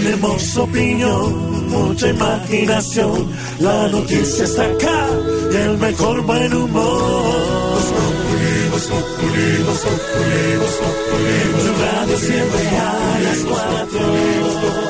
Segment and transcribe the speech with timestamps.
[0.00, 3.28] Tenemos opinión, mucha imaginación.
[3.58, 5.08] La noticia está acá
[5.52, 7.60] y el mejor buen humor.
[11.36, 14.89] En tu radio siempre a las cuatro.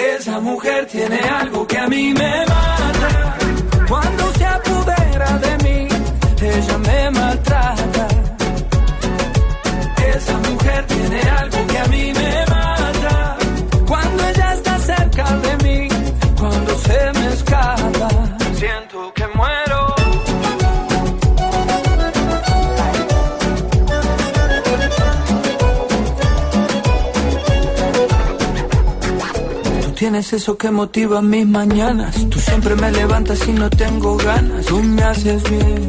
[0.00, 2.69] Esa mujer tiene algo que a mí me mata.
[30.10, 32.28] Tienes eso que motiva mis mañanas.
[32.28, 34.66] Tú siempre me levantas y no tengo ganas.
[34.66, 35.88] Tú me haces bien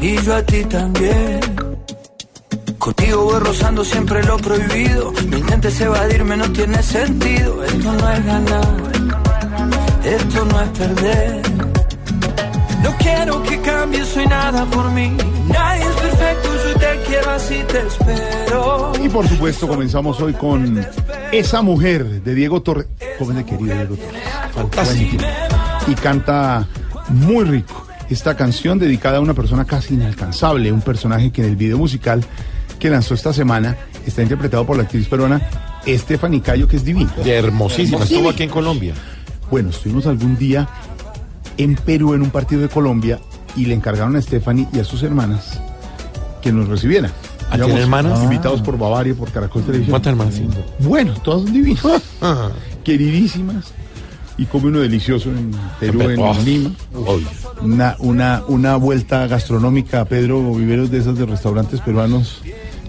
[0.00, 1.40] y yo a ti también.
[2.78, 5.12] Contigo voy rozando siempre lo prohibido.
[5.26, 7.64] No intentes evadirme, no tiene sentido.
[7.64, 8.76] Esto no es ganar,
[10.04, 11.42] esto no es perder.
[12.84, 15.16] No quiero que cambies, soy nada por mí.
[15.48, 18.92] Nadie es perfecto, yo te quiero así, te espero.
[19.02, 20.86] Y por supuesto comenzamos hoy con
[21.32, 22.86] Esa Mujer de Diego Torres.
[23.20, 24.22] Joven querido Torres.
[24.54, 25.24] Fantástico.
[25.86, 26.66] Y canta
[27.10, 27.86] muy rico.
[28.08, 32.24] Esta canción dedicada a una persona casi inalcanzable, un personaje que en el video musical
[32.78, 33.76] que lanzó esta semana
[34.06, 35.40] está interpretado por la actriz peruana
[35.86, 37.12] Stephanie Cayo, que es divina.
[37.24, 38.94] Hermosísima, estuvo aquí en Colombia.
[39.50, 40.66] Bueno, estuvimos algún día
[41.58, 43.20] en Perú en un partido de Colombia
[43.54, 45.60] y le encargaron a Stephanie y a sus hermanas
[46.40, 47.12] que nos recibieran.
[47.50, 48.22] ¿Ah, Íbamos hermanas?
[48.22, 49.90] Invitados por Bavaria, por Caracol Televisión.
[49.90, 50.40] ¿Cuántas hermanas?
[50.78, 51.84] Bueno, todas son divinas,
[52.20, 52.50] Ajá.
[52.84, 53.72] Queridísimas.
[54.38, 56.70] Y come uno delicioso en Perú, en Oh, Lima.
[57.60, 62.40] Una, una, una vuelta gastronómica a Pedro Viveros de esas de restaurantes peruanos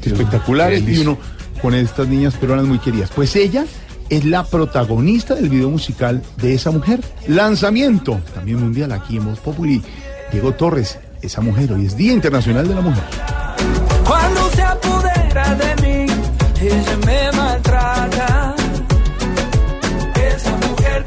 [0.01, 1.17] espectaculares y uno
[1.61, 3.11] con estas niñas peruanas muy queridas.
[3.13, 3.65] Pues ella
[4.09, 7.01] es la protagonista del video musical de esa mujer.
[7.27, 9.81] Lanzamiento, también mundial aquí en Voz Populi.
[10.31, 13.03] Diego Torres, esa mujer, hoy es Día Internacional de la Mujer.
[14.05, 16.13] Cuando se apodera de mí,
[16.61, 18.30] ella me maltrata.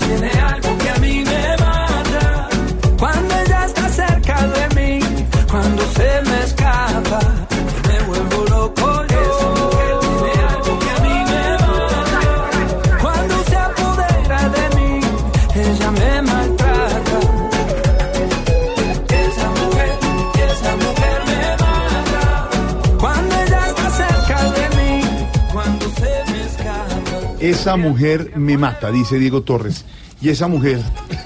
[0.07, 0.74] Tiene algo
[27.45, 29.85] Esa mujer me mata, dice Diego Torres.
[30.19, 30.81] Y esa mujer,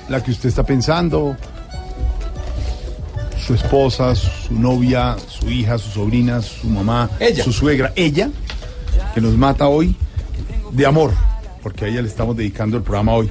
[0.09, 1.37] la que usted está pensando,
[3.47, 7.45] su esposa, su novia, su hija, su sobrina, su mamá, Ella.
[7.45, 8.31] su suegra, ella,
[9.15, 9.95] que nos mata hoy
[10.73, 11.13] de amor,
[11.63, 13.31] porque a ella le estamos dedicando el programa hoy.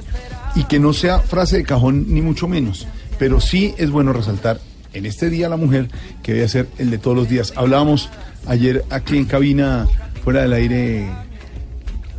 [0.55, 2.87] Y que no sea frase de cajón, ni mucho menos.
[3.19, 4.61] Pero sí es bueno resaltar
[4.93, 5.89] en este día la mujer
[6.23, 7.51] que debe ser el de todos los días.
[7.57, 8.07] Hablábamos
[8.45, 9.89] ayer aquí en cabina,
[10.23, 11.09] fuera del aire,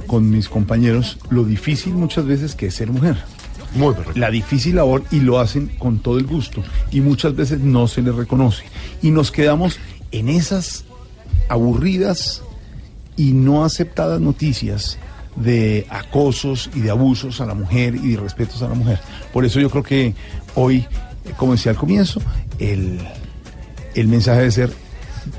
[0.09, 3.17] con mis compañeros, lo difícil muchas veces que es ser mujer
[3.75, 7.87] Muy la difícil labor y lo hacen con todo el gusto y muchas veces no
[7.87, 8.65] se les reconoce
[9.03, 9.79] y nos quedamos
[10.11, 10.85] en esas
[11.49, 12.43] aburridas
[13.17, 14.99] y no aceptadas noticias
[15.37, 18.99] de acosos y de abusos a la mujer y de respetos a la mujer.
[19.33, 20.15] Por eso yo creo que
[20.55, 22.21] hoy, eh, como decía al comienzo,
[22.59, 22.99] el,
[23.95, 24.73] el mensaje de ser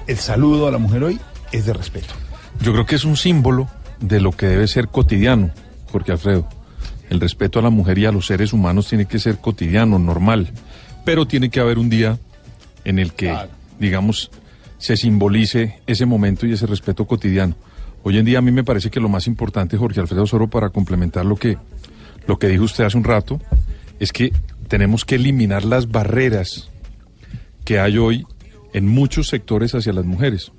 [0.07, 1.19] el saludo a la mujer hoy
[1.51, 2.13] es de respeto.
[2.61, 3.67] Yo creo que es un símbolo
[3.99, 5.51] de lo que debe ser cotidiano,
[5.91, 6.47] Jorge Alfredo.
[7.09, 10.51] El respeto a la mujer y a los seres humanos tiene que ser cotidiano, normal,
[11.05, 12.19] pero tiene que haber un día
[12.85, 13.49] en el que, Claro.
[13.79, 14.29] digamos,
[14.77, 17.55] se simbolice ese momento y ese respeto cotidiano.
[18.03, 20.69] Hoy en día a mí me parece que lo más importante, Jorge Alfredo Soro, para
[20.69, 21.57] complementar lo que,
[22.27, 23.41] lo que dijo usted hace un rato,
[23.99, 24.31] es que
[24.67, 26.69] tenemos que eliminar las barreras
[27.65, 28.25] que hay hoy
[28.71, 30.51] en muchos sectores hacia las mujeres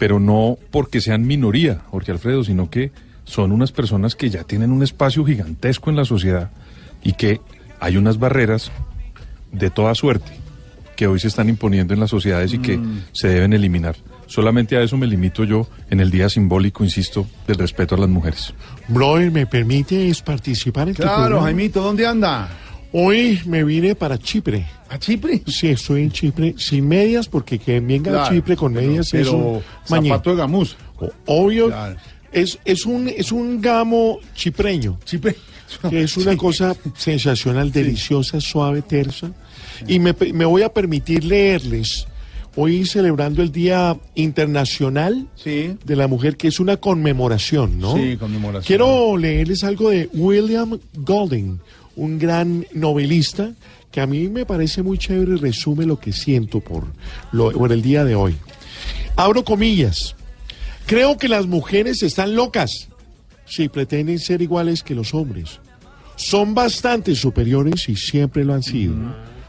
[0.00, 2.90] pero no porque sean minoría, Jorge Alfredo, sino que
[3.24, 6.50] son unas personas que ya tienen un espacio gigantesco en la sociedad
[7.04, 7.40] y que
[7.78, 8.72] hay unas barreras
[9.52, 10.32] de toda suerte
[10.96, 13.02] que hoy se están imponiendo en las sociedades y que Mm.
[13.12, 13.96] se deben eliminar.
[14.26, 18.08] Solamente a eso me limito yo en el día simbólico, insisto, del respeto a las
[18.08, 18.54] mujeres.
[18.88, 21.40] Brother, ¿me permites participar en tu Claro?
[21.42, 22.48] Jaimito, ¿dónde anda?
[22.92, 24.66] Hoy me vine para Chipre.
[24.88, 25.42] ¿A Chipre?
[25.46, 29.28] Sí, estoy en Chipre sin medias porque que venga a Claro, Chipre con medias es
[29.28, 30.08] un Pero mañé.
[30.10, 30.76] zapato de gamuza.
[31.26, 31.96] Obvio, Claro.
[32.32, 34.98] es, es, un, es un gamo chipreño.
[35.04, 35.36] Chipre.
[35.88, 39.30] que es una cosa sensacional, deliciosa, suave, tersa.
[39.86, 42.08] Y me, me voy a permitir leerles,
[42.56, 45.76] hoy celebrando el Día Internacional Sí.
[45.84, 47.94] de la Mujer, que es una conmemoración, ¿no?
[47.96, 48.64] Sí, conmemoración.
[48.66, 51.60] Quiero leerles algo de William Golding,
[52.00, 53.52] un gran novelista
[53.92, 56.86] que a mí me parece muy chévere y resume lo que siento por,
[57.30, 58.36] lo, por el día de hoy.
[59.16, 60.16] Abro comillas.
[60.86, 62.88] Creo que las mujeres están locas
[63.44, 65.60] si pretenden ser iguales que los hombres.
[66.16, 68.94] Son bastante superiores y siempre lo han sido.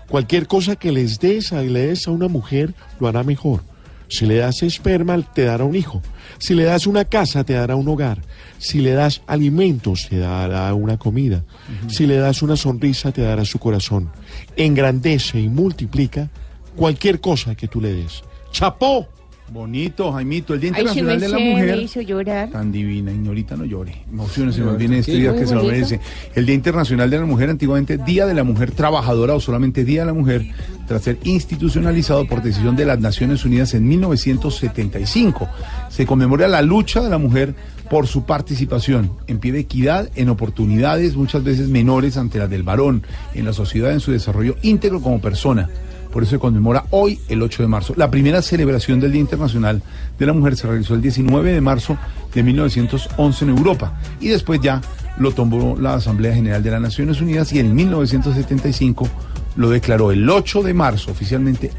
[0.10, 3.64] Cualquier cosa que les des a, le des a una mujer lo hará mejor.
[4.10, 6.02] Si le das esperma, te dará un hijo.
[6.42, 8.20] Si le das una casa, te dará un hogar.
[8.58, 11.44] Si le das alimentos, te dará una comida.
[11.88, 14.12] Si le das una sonrisa, te dará su corazón.
[14.58, 16.32] Engrandece y multiplica
[16.76, 18.24] cualquier cosa que tú le des.
[18.52, 19.08] ¡Chapó!
[19.52, 21.80] Bonito, Jaimito, el Día Internacional de la me Mujer.
[21.82, 22.50] hizo llorar.
[22.52, 23.98] Tan divina, Ignorita, no llore.
[24.10, 26.00] Emociones se nos viene este día que se lo merece.
[26.36, 30.02] El Día Internacional de la Mujer, antiguamente Día de la Mujer Trabajadora o solamente Día
[30.02, 30.48] de la Mujer,
[30.88, 35.50] tras ser institucionalizado por decisión de las Naciones Unidas en 1975.
[35.90, 37.54] Se conmemora la lucha de la mujer
[37.90, 42.64] por su participación en pie de equidad, en oportunidades muchas veces menores ante las del
[42.64, 43.04] varón,
[43.34, 45.70] en la sociedad, en su desarrollo íntegro como persona.
[46.12, 47.94] Por eso se conmemora hoy, el 8 de marzo.
[47.96, 49.82] La primera celebración del Día Internacional
[50.20, 51.98] de la Mujer se realizó el 19 de marzo
[52.34, 54.82] de 1911 en Europa y después ya
[55.18, 59.08] lo tomó la Asamblea General de las Naciones Unidas y en 1975
[59.56, 61.72] lo declaró el 8 de marzo oficialmente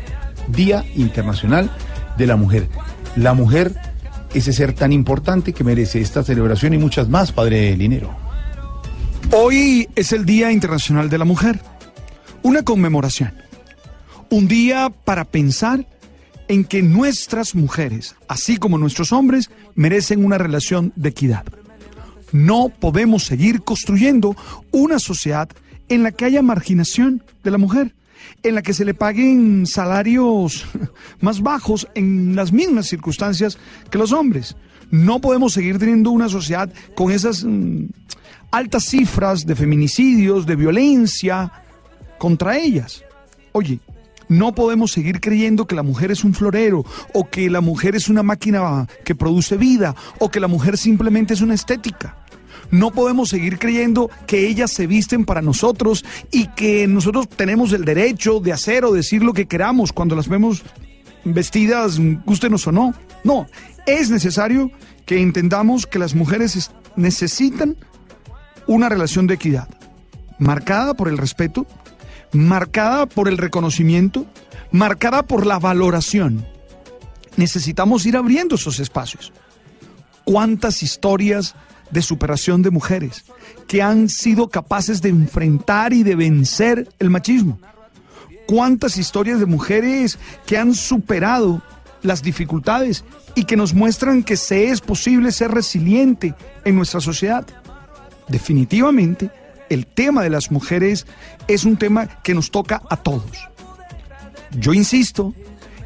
[0.49, 1.71] Día Internacional
[2.17, 2.69] de la Mujer.
[3.17, 3.75] La mujer,
[4.35, 8.15] ese ser tan importante que merece esta celebración y muchas más, Padre Linero.
[9.31, 11.61] Hoy es el Día Internacional de la Mujer,
[12.43, 13.33] una conmemoración,
[14.33, 15.87] un día para pensar
[16.49, 21.45] en que nuestras mujeres, así como nuestros hombres, merecen una relación de equidad.
[22.33, 24.35] No podemos seguir construyendo
[24.71, 25.51] una sociedad
[25.91, 27.95] en la que haya marginación de la mujer,
[28.43, 30.65] en la que se le paguen salarios
[31.21, 33.59] más bajos en las mismas circunstancias
[33.91, 34.57] que los hombres.
[34.91, 37.85] No podemos seguir teniendo una sociedad con esas mm,
[38.51, 41.53] altas cifras de feminicidios, de violencia
[42.17, 43.05] contra ellas.
[43.53, 43.79] Oye,
[44.39, 46.85] no podemos seguir creyendo que la mujer es un florero
[47.15, 51.35] o que la mujer es una máquina que produce vida o que la mujer simplemente
[51.35, 52.17] es una estética.
[52.71, 57.85] No podemos seguir creyendo que ellas se visten para nosotros y que nosotros tenemos el
[57.85, 60.63] derecho de hacer o decir lo que queramos cuando las vemos
[61.25, 62.95] vestidas, gustenos o no.
[63.25, 63.47] No,
[63.87, 64.71] es necesario
[65.05, 67.77] que entendamos que las mujeres es- necesitan
[68.67, 69.69] una relación de equidad,
[70.39, 71.67] marcada por el respeto,
[72.33, 74.27] marcada por el reconocimiento,
[74.71, 76.47] marcada por la valoración.
[77.37, 79.33] Necesitamos ir abriendo esos espacios.
[80.25, 81.55] ¿Cuántas historias
[81.91, 83.25] de superación de mujeres
[83.67, 87.59] que han sido capaces de enfrentar y de vencer el machismo?
[88.47, 91.63] ¿Cuántas historias de mujeres que han superado
[92.03, 96.35] las dificultades y que nos muestran que se es posible ser resiliente
[96.65, 97.47] en nuestra sociedad?
[98.29, 99.31] Definitivamente,
[99.73, 101.07] el tema de las mujeres
[101.49, 103.49] es un tema que nos toca a todos.
[104.59, 105.35] Yo insisto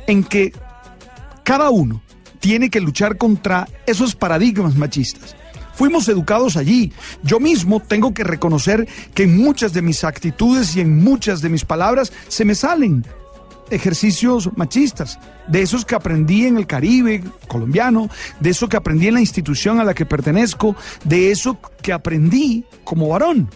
[0.07, 0.53] en que
[1.45, 2.03] cada uno
[2.41, 5.37] tiene que luchar contra esos paradigmas machistas.
[5.75, 6.93] Fuimos educados allí.
[7.23, 11.51] Yo mismo tengo que reconocer que en muchas de mis actitudes y en muchas de
[11.51, 13.05] mis palabras se me salen
[13.71, 18.09] ejercicios machistas, de esos que aprendí en el Caribe colombiano,
[18.41, 22.65] de eso que aprendí en la institución a la que pertenezco, de eso que aprendí
[22.85, 23.51] como varón.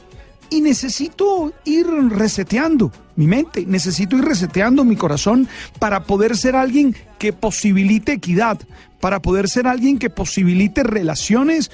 [0.50, 6.96] Y necesito ir reseteando mi mente, necesito ir reseteando mi corazón para poder ser alguien
[7.18, 8.58] que posibilite equidad,
[9.00, 11.70] para poder ser alguien que posibilite relaciones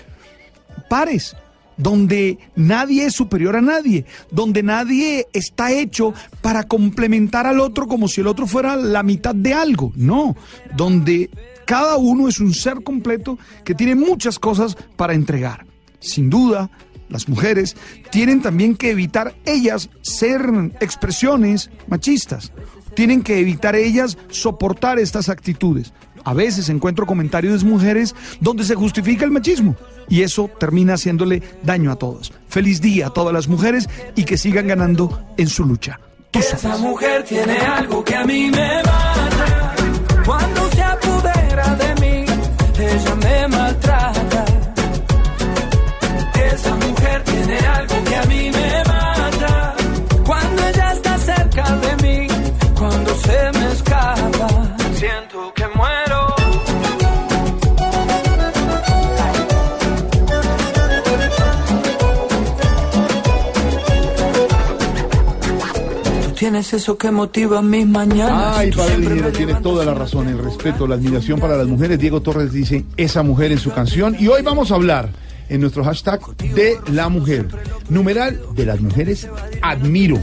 [0.89, 1.37] pares,
[1.77, 8.09] donde nadie es superior a nadie, donde nadie está hecho para complementar al otro como
[8.09, 10.37] si el otro fuera la mitad de algo, no,
[10.75, 11.31] donde
[11.65, 15.67] cada uno es un ser completo que tiene muchas cosas para entregar.
[15.99, 16.71] Sin duda,
[17.09, 17.77] las mujeres
[18.11, 20.43] tienen también que evitar ellas ser
[20.81, 22.53] expresiones machistas,
[22.95, 25.93] tienen que evitar ellas soportar estas actitudes.
[26.25, 29.77] A veces encuentro comentarios de mujeres donde se justifica el machismo
[30.09, 32.33] y eso termina haciéndole daño a todos.
[32.49, 36.01] Feliz día a todas las mujeres y que sigan ganando en su lucha.
[36.33, 36.65] Tú sabes.
[36.65, 38.96] Esa mujer tiene algo que a mí me mata.
[66.37, 68.59] Tienes eso que motiva mis mañanas.
[68.59, 71.99] Ay, Linero, me tiene toda la razón, el respeto, la admiración para las mujeres.
[71.99, 74.17] Diego Torres dice esa mujer en su canción.
[74.19, 75.11] Y hoy vamos a hablar
[75.49, 77.49] en nuestro hashtag de la mujer.
[77.89, 79.29] Numeral de las mujeres
[79.63, 80.21] admiro.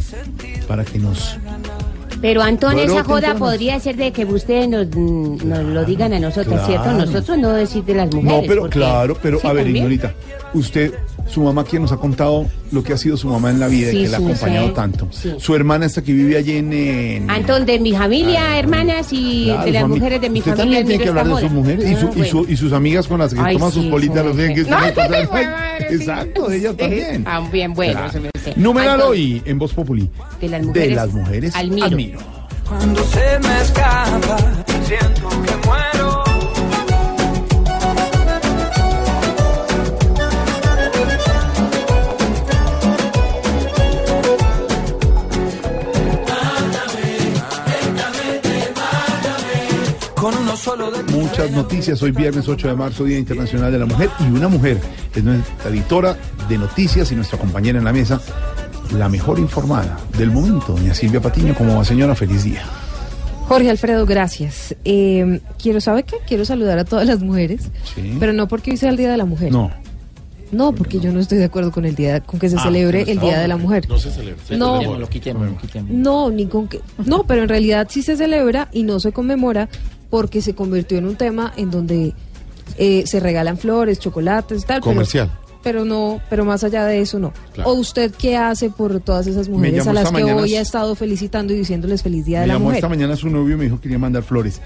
[0.68, 1.38] Para que nos.
[2.24, 6.20] Pero Antón, Bueno, esa joda podría ser de que ustedes nos, nos lo digan a
[6.22, 6.66] nosotros, Claro.
[6.68, 6.92] ¿cierto?
[6.94, 8.32] Nosotros no decir de las mujeres.
[8.42, 9.76] No, pero porque- claro, pero Sí, a ver, también.
[9.84, 10.14] Ignorita,
[10.54, 10.94] usted,
[11.28, 13.90] su mamá, quien nos ha contado lo que ha sido su mamá en la vida
[13.90, 15.10] y Sí, que la ha acompañado tanto.
[15.38, 16.72] Su hermana esta que vive allí en.
[16.72, 20.80] en- Antón, de mi familia, hermanas y Claro, de las mujeres de mi Usted familia.
[20.80, 23.06] también tiene que hablar de sus mujeres y, su- Ah, y, su- y sus amigas
[23.06, 24.20] con las que Ay, toman sus politas.
[24.22, 24.94] sí, los tienen que estar.
[25.90, 27.24] Exacto, de ellas también.
[27.28, 28.33] Ah, bien, bueno, Claro.
[28.52, 28.60] Dice.
[28.60, 30.10] Numeral hoy en Voz Populi.
[30.40, 30.90] De las mujeres.
[30.90, 32.20] De las mujeres admiro.
[32.68, 34.38] Cuando se me escapa,
[34.86, 36.13] siento que muero.
[50.24, 52.02] Con uno solo de Muchas noticias.
[52.02, 54.10] Hoy viernes 8 de marzo, Día Internacional de la Mujer.
[54.22, 54.80] Y una mujer
[55.14, 56.16] es nuestra editora
[56.48, 58.22] de noticias y nuestra compañera en la mesa,
[58.98, 61.54] la mejor informada del momento, doña Silvia Patiño.
[61.56, 62.62] Como va, señora, feliz día.
[63.50, 64.74] Jorge Alfredo, gracias.
[64.86, 66.16] Eh, quiero, ¿sabe qué?
[66.26, 67.64] Quiero saludar a todas las mujeres,
[67.94, 68.16] Sí.
[68.18, 69.52] pero no porque hoy sea el Día de la Mujer.
[69.52, 69.72] No.
[70.54, 73.02] No, porque yo no estoy de acuerdo con el día, con que se Ah, celebre
[73.12, 73.90] el Día de la Mujer.
[73.90, 74.42] No se celebra.
[74.56, 75.92] No, Lo quitemos, lo quitemos.
[75.92, 79.68] no, ni con que, no, pero en realidad sí se celebra y no se conmemora
[80.14, 82.14] porque se convirtió en un tema en donde
[82.78, 84.80] eh, se regalan flores, chocolates, tal.
[84.80, 85.32] Comercial.
[85.64, 87.34] Pero, no, pero más allá de eso no.
[87.54, 87.72] Claro.
[87.72, 90.62] ¿O usted qué hace por todas esas mujeres llamó a las que mañana- hoy ha
[90.62, 92.78] estado felicitando y diciéndoles feliz Día Me de la llamó Mujer?
[92.78, 94.62] esta mañana su novio y me dijo que quería mandar flores.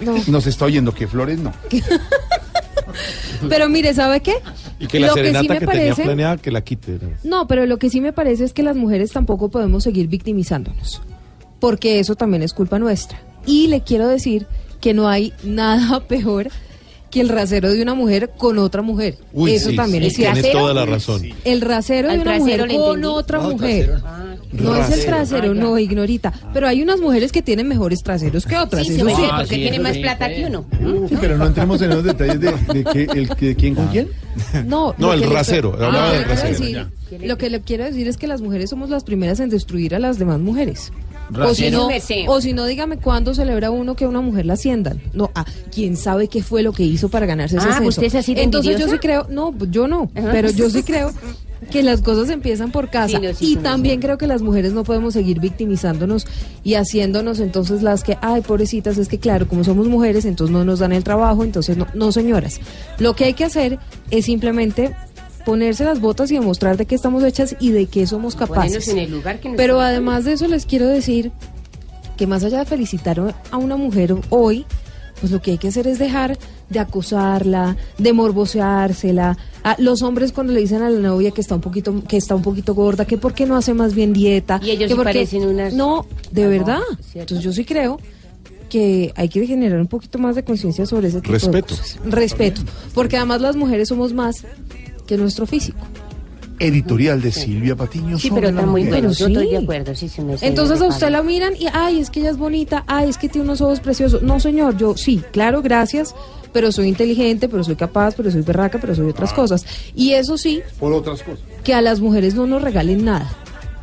[0.00, 0.14] No.
[0.28, 1.52] Nos está oyendo que flores no.
[3.48, 4.34] Pero mire, ¿sabe qué?
[4.78, 7.00] Y que la Lo que sí serenata me que, tenía parece- planeada que la quite.
[7.24, 11.02] No, pero lo que sí me parece es que las mujeres tampoco podemos seguir victimizándonos,
[11.58, 13.18] porque eso también es culpa nuestra.
[13.46, 14.46] Y le quiero decir
[14.80, 16.48] que no hay nada peor
[17.10, 19.18] que el rasero de una mujer con otra mujer.
[19.34, 20.60] Uy, eso sí, también sí, es tienes cierto.
[20.60, 21.22] toda la razón.
[21.44, 23.86] El rasero de Al una mujer con otra No, mujer.
[24.00, 24.22] trasero.
[24.52, 25.06] No es el Rasero.
[25.06, 26.30] trasero, no, ignorita.
[26.52, 28.86] Pero hay unas mujeres que tienen mejores traseros que otras.
[28.86, 29.14] Sí, eso sí.
[29.30, 30.64] Ah, porque sí, tiene eso más plata que uno.
[31.08, 34.08] Sí, pero no entremos en los detalles de, de, que, el, de quién con quién.
[34.66, 36.86] No, No, el rasero, hablaba del decir-
[37.24, 39.98] Lo que le quiero decir es que las mujeres somos las primeras en destruir a
[39.98, 40.92] las demás mujeres.
[41.40, 41.88] O si, no,
[42.28, 45.00] o si no, dígame cuándo celebra uno que una mujer la asciendan.
[45.12, 47.88] No, ah, quién sabe qué fue lo que hizo para ganarse ese Ah, ascenso.
[47.88, 50.28] ¿usted es así de Entonces yo sí creo, no, pues yo no, Ajá.
[50.32, 51.12] pero yo sí creo
[51.70, 53.18] que las cosas empiezan por casa.
[53.18, 56.26] Sí, no, sí, y también creo que las mujeres no podemos seguir victimizándonos
[56.64, 60.64] y haciéndonos entonces las que, ay, pobrecitas, es que claro, como somos mujeres, entonces no
[60.64, 62.60] nos dan el trabajo, entonces no, no señoras.
[62.98, 63.78] Lo que hay que hacer
[64.10, 64.94] es simplemente
[65.44, 68.88] ponerse las botas y demostrar de qué estamos hechas y de qué somos capaces.
[68.88, 71.32] en el lugar que nos Pero además de eso les quiero decir
[72.16, 74.64] que más allá de felicitar a una mujer hoy,
[75.20, 76.36] pues lo que hay que hacer es dejar
[76.68, 79.36] de acosarla, de morboseársela.
[79.64, 82.34] A los hombres cuando le dicen a la novia que está un poquito que está
[82.34, 84.94] un poquito gorda, que por qué no hace más bien dieta, Y ellos que sí
[84.94, 86.80] por qué- parecen unas- No, de Ah, verdad.
[87.00, 87.34] ¿cierto?
[87.34, 87.98] Entonces yo sí creo
[88.68, 91.74] que hay que generar un poquito más de conciencia sobre ese tipo Respeto.
[91.74, 91.98] de cosas.
[92.06, 92.62] Respeto,
[92.94, 94.44] porque además las mujeres somos más
[95.12, 95.78] que nuestro físico.
[96.58, 98.18] Editorial de Silvia Patiño.
[98.18, 99.00] Sí, sobre pero la está muy mujer.
[99.02, 99.12] bueno.
[99.14, 99.50] Yo estoy sí.
[99.50, 99.94] de acuerdo.
[99.94, 103.10] Sí, se Entonces a usted la miran y, ay, es que ella es bonita, ay,
[103.10, 104.22] es que tiene unos ojos preciosos.
[104.22, 106.14] No, señor, yo sí, claro, gracias,
[106.52, 109.66] pero soy inteligente, pero soy capaz, pero soy berraca, pero soy otras cosas.
[109.96, 111.40] Y eso sí, Por otras cosas.
[111.64, 113.28] que a las mujeres no nos regalen nada.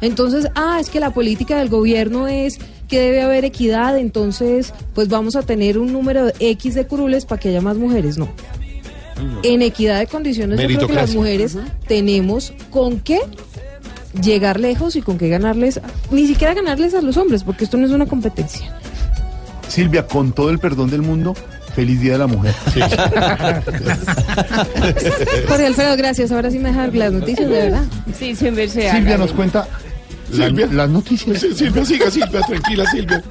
[0.02, 5.10] Entonces, ah, es que la política del gobierno es que debe haber equidad, entonces, pues
[5.10, 8.18] vamos a tener un número X de curules para que haya más mujeres.
[8.18, 8.30] No.
[9.44, 11.58] En equidad de condiciones, yo creo que las mujeres
[11.88, 13.20] tenemos con qué
[14.22, 15.80] llegar lejos y con qué ganarles,
[16.12, 18.76] ni siquiera ganarles a los hombres, porque esto no es una competencia.
[19.68, 21.36] Silvia, con todo el perdón del mundo,
[21.76, 22.54] feliz Día de la Mujer.
[25.48, 26.32] Jorge Alfredo, gracias.
[26.32, 27.84] Ahora sí me dejan las noticias, de verdad.
[28.18, 29.68] Sí, se me se Silvia nos cuenta
[30.32, 30.68] Silvia.
[30.72, 31.40] las noticias.
[31.40, 33.24] Sí, Silvia, siga, Silvia, tranquila, Silvia.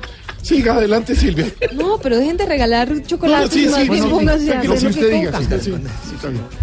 [0.43, 1.47] Siga adelante, Silvia.
[1.75, 4.79] No, pero dejen de regalar chocolates Sí, más sí, bien bueno, pónganse a tranquilo, hacer
[4.79, 5.59] si lo usted que diga, toca.
[5.61, 5.75] sí.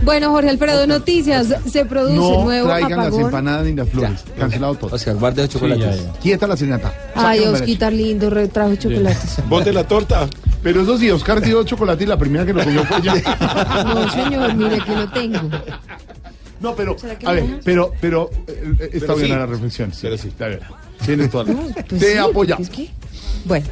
[0.04, 1.48] Bueno, Jorge Alfredo, noticias.
[1.70, 3.22] Se produce No nuevo traigan las apagón.
[3.26, 4.24] empanadas ni las flores.
[4.40, 4.96] Cancelado todo.
[4.96, 6.02] Oscar, guarde los chocolates.
[6.22, 6.94] Quieta la señata.
[7.16, 9.36] Ay, Osquita lindo, trajo chocolates.
[9.50, 10.28] Bote la torta.
[10.64, 13.14] Pero eso sí, Oscar dio chocolate y la primera que lo comió fue ella.
[13.86, 15.40] No, señor, mire que no tengo.
[16.60, 17.36] No, pero, ¿Será que a no?
[17.36, 19.34] ver, pero, pero, eh, eh, está Pero bien sí.
[19.34, 19.92] la reflexión.
[19.94, 20.28] Sí, Pero sí.
[20.30, 20.62] está bien.
[21.06, 22.62] Tienes toda la No, pues Te sí, apoyamos.
[22.68, 22.90] es que-
[23.46, 23.66] Bueno,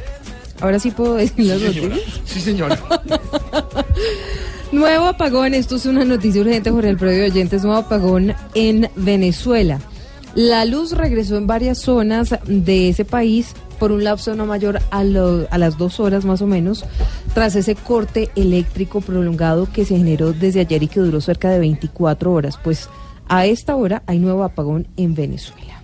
[0.60, 2.00] ahora sí puedo decir las noticias.
[2.24, 2.78] Sí, señora.
[4.72, 9.80] Nuevo apagón, esto es una noticia urgente, Jorge Alfredo y oyentes, nuevo apagón en Venezuela.
[10.34, 15.04] La luz regresó en varias zonas de ese país por un lapso no mayor a,
[15.04, 16.84] lo- a las dos horas más o menos,
[17.34, 21.60] tras ese corte eléctrico prolongado que se generó desde ayer y que duró cerca de
[21.60, 22.58] 24 horas.
[22.62, 22.88] Pues
[23.28, 25.82] a esta hora hay nuevo apagón en Venezuela.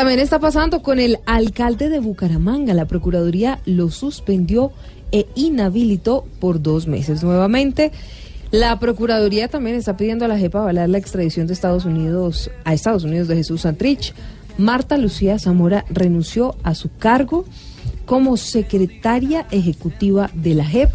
[0.00, 2.72] También está pasando con el alcalde de Bucaramanga.
[2.72, 4.72] La Procuraduría lo suspendió
[5.12, 7.92] e inhabilitó por dos meses nuevamente.
[8.50, 12.72] La Procuraduría también está pidiendo a la JEP avalar la extradición de Estados Unidos a
[12.72, 14.14] Estados Unidos de Jesús Santrich.
[14.56, 17.44] Marta Lucía Zamora renunció a su cargo
[18.06, 20.88] como secretaria ejecutiva de la JEP.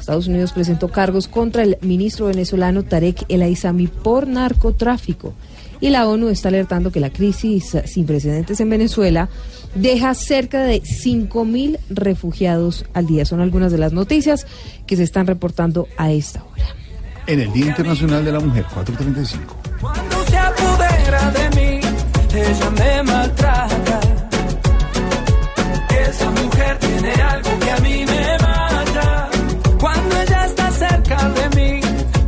[0.00, 5.32] Estados Unidos presentó cargos contra el ministro venezolano Tarek El Aizami por narcotráfico.
[5.80, 9.28] Y la ONU está alertando que la crisis sin precedentes en Venezuela
[9.74, 13.24] deja cerca de 5.000 refugiados al día.
[13.24, 14.46] Son algunas de las noticias
[14.86, 16.64] que se están reportando a esta hora.
[17.26, 19.56] En el Día Internacional de la Mujer, 435.
[19.80, 21.80] Cuando se apodera de mí,
[22.34, 24.00] ella me maltrata.
[26.08, 29.30] Esa mujer tiene algo que a mí me mata.
[29.78, 31.80] Cuando ella está cerca de mí,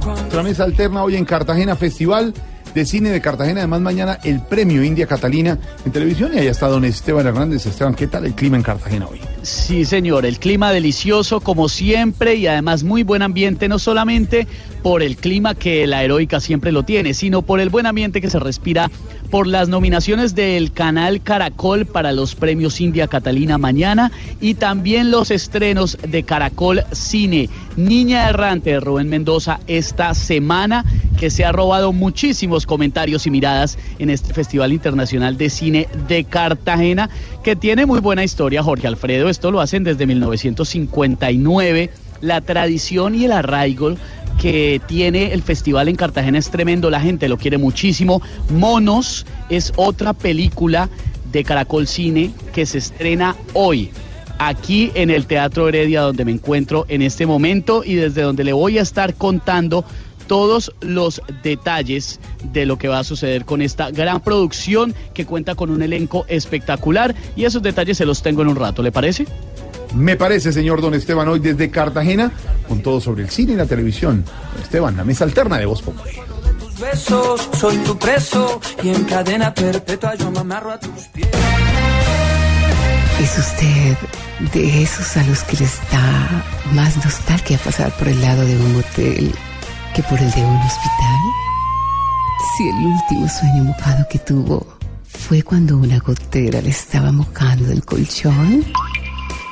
[0.03, 2.35] cuando Otra mesa alterna hoy en Cartagena, Festival
[2.75, 3.61] de Cine de Cartagena.
[3.61, 6.33] Además, mañana el premio India Catalina en televisión.
[6.35, 7.67] Y allá está don Esteban Hernández.
[7.67, 9.21] Esteban, ¿qué tal el clima en Cartagena hoy?
[9.43, 14.47] Sí, señor, el clima delicioso como siempre y además muy buen ambiente, no solamente
[14.83, 18.31] por el clima que la heroica siempre lo tiene, sino por el buen ambiente que
[18.31, 18.91] se respira
[19.31, 25.31] por las nominaciones del canal Caracol para los premios India Catalina mañana y también los
[25.31, 27.49] estrenos de Caracol Cine.
[27.77, 30.85] Niña Errante de Rubén Mendoza esta semana
[31.19, 36.25] que se ha robado muchísimos comentarios y miradas en este Festival Internacional de Cine de
[36.25, 37.09] Cartagena
[37.45, 39.29] que tiene muy buena historia, Jorge Alfredo.
[39.29, 41.91] Esto lo hacen desde 1959.
[42.21, 43.95] La tradición y el arraigo
[44.41, 48.23] que tiene el festival en Cartagena es tremendo, la gente lo quiere muchísimo.
[48.49, 50.89] Monos es otra película
[51.31, 53.91] de Caracol Cine que se estrena hoy
[54.39, 58.55] aquí en el Teatro Heredia donde me encuentro en este momento y desde donde le
[58.55, 59.85] voy a estar contando
[60.27, 62.19] todos los detalles
[62.51, 66.25] de lo que va a suceder con esta gran producción que cuenta con un elenco
[66.29, 69.27] espectacular y esos detalles se los tengo en un rato, ¿le parece?
[69.95, 72.31] Me parece, señor don Esteban, hoy desde Cartagena,
[72.69, 74.25] con todo sobre el cine y la televisión.
[74.55, 76.13] Don Esteban, la mesa alterna de Voz Populi.
[76.59, 81.29] tus besos, soy tu preso y en cadena perpetua yo me amarro a tus pies.
[83.21, 83.97] ¿Es usted
[84.55, 88.73] de esos a los que les da más nostalgia pasar por el lado de un
[88.73, 89.35] motel
[89.95, 91.21] que por el de un hospital?
[92.57, 94.67] Si el último sueño mojado que tuvo
[95.05, 98.65] fue cuando una gotera le estaba mojando el colchón.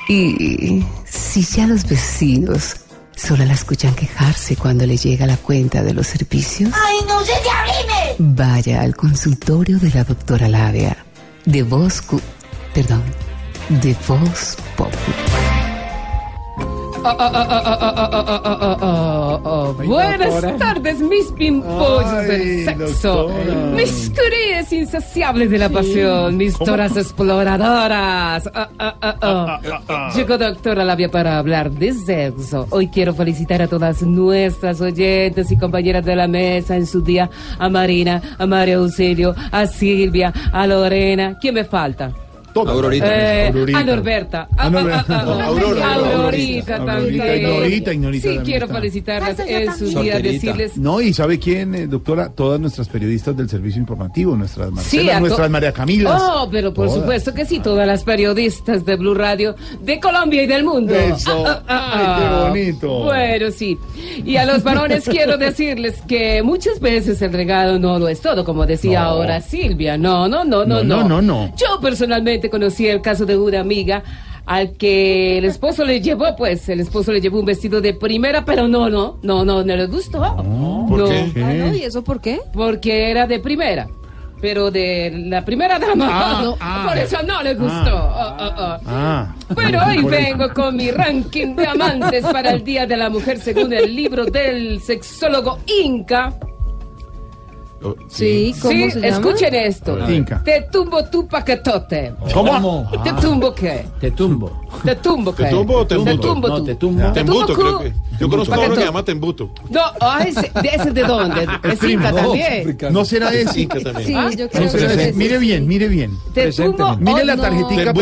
[0.08, 2.76] Y si ya los vecinos
[3.14, 6.72] solo la escuchan quejarse cuando le llega la cuenta de los servicios.
[6.74, 8.14] ¡Ay, no sé si abrime!
[8.18, 10.96] Vaya al consultorio de la doctora Labia,
[11.44, 12.02] de Voz...
[12.72, 13.02] Perdón,
[13.68, 14.56] de Voz
[19.87, 23.30] Buenas tardes, mis pimpollos del sexo,
[23.74, 28.50] mis curias insaciables de la pasión, mis toras exploradoras.
[28.54, 30.11] Ah, ah, ah, ah.
[30.14, 32.66] Llegó doctora Labia para hablar de sexo.
[32.70, 37.30] Hoy quiero felicitar a todas nuestras oyentes y compañeras de la mesa en su día,
[37.58, 41.38] a Marina, a María Auxilio, a Silvia, a Lorena.
[41.40, 42.12] ¿Quién me falta?
[42.54, 43.06] Aurorita.
[43.06, 43.78] Eh, Aurorita.
[43.78, 44.48] A Norberta.
[44.56, 45.16] A, A Norberta.
[45.16, 45.94] a- a- a- Aurora.
[45.94, 47.20] Aurorita también.
[47.20, 49.68] Aurorita, Ignorita, Ignorita Sí, también quiero felicitarlas en su también.
[49.68, 50.18] día, Solterita.
[50.32, 52.30] decirles No, y ¿sabe quién, eh, doctora?
[52.30, 56.20] Todas nuestras periodistas del servicio informativo, nuestras Marcela, nuestras María Camilas.
[56.24, 57.00] Oh, pero por Todas.
[57.00, 60.94] supuesto que sí, todas las periodistas de Blue Radio de Colombia y del mundo.
[60.94, 61.44] Eso.
[61.66, 63.04] Ay, qué bonito.
[63.04, 63.78] Bueno, sí.
[64.24, 68.44] Y a los varones quiero decirles que muchas veces el regalo no lo es todo,
[68.44, 69.06] como decía No.
[69.06, 69.96] ahora Silvia.
[69.98, 71.52] No, no, no, no, No, no, no, no.
[71.56, 74.03] Yo personalmente conocí el caso de una amiga
[74.46, 78.44] al que el esposo le llevó, pues, el esposo le llevó un vestido de primera,
[78.46, 80.20] pero no, no, no, no, no le gustó.
[80.88, 81.09] ¿por No.
[81.09, 81.33] qué?
[81.44, 82.40] Ah, no, ¿Y eso por qué?
[82.55, 83.88] Porque era de primera.
[84.40, 86.07] pero de la primera dama.
[86.11, 86.85] Ah, no, ah.
[86.88, 87.90] por eso no le gustó.
[87.96, 88.81] Ah, ah, ah.
[88.87, 89.35] Ah.
[89.53, 90.09] Bueno, hoy eso.
[90.09, 94.24] vengo con mi ranking de amantes para el Día de la Mujer según el libro
[94.27, 96.33] del sexólogo Inca.
[98.08, 99.16] Sí, ¿cómo sí, se llama?
[99.16, 99.98] escuchen esto.
[100.44, 102.12] Te tumbo tu paquetote.
[102.34, 102.90] ¿Cómo?
[103.04, 103.84] ¿Te tumbo qué?
[104.00, 104.62] Te tumbo.
[104.84, 105.44] ¿Te tumbo qué?
[105.44, 106.28] ¿Te tumbo o te Te embuto?
[106.28, 106.64] tumbo No, tú.
[106.64, 107.02] te tumbo.
[107.06, 107.92] Te Tembuto, tumbo creo que.
[108.18, 109.50] Yo conozco a uno que llama Tembuto.
[109.70, 111.46] No, ah, ese, ¿de ese de dónde?
[111.62, 112.76] Es Inca también.
[112.90, 113.60] No será ese.
[113.60, 114.06] Inca también.
[114.06, 116.10] Sí, Ah, yo creo que Mire bien, mire bien.
[116.34, 116.96] Te tumbo.
[116.96, 117.36] Mire oh, la.
[117.36, 117.72] Tembuto, tembuto.
[117.72, 117.92] Mire la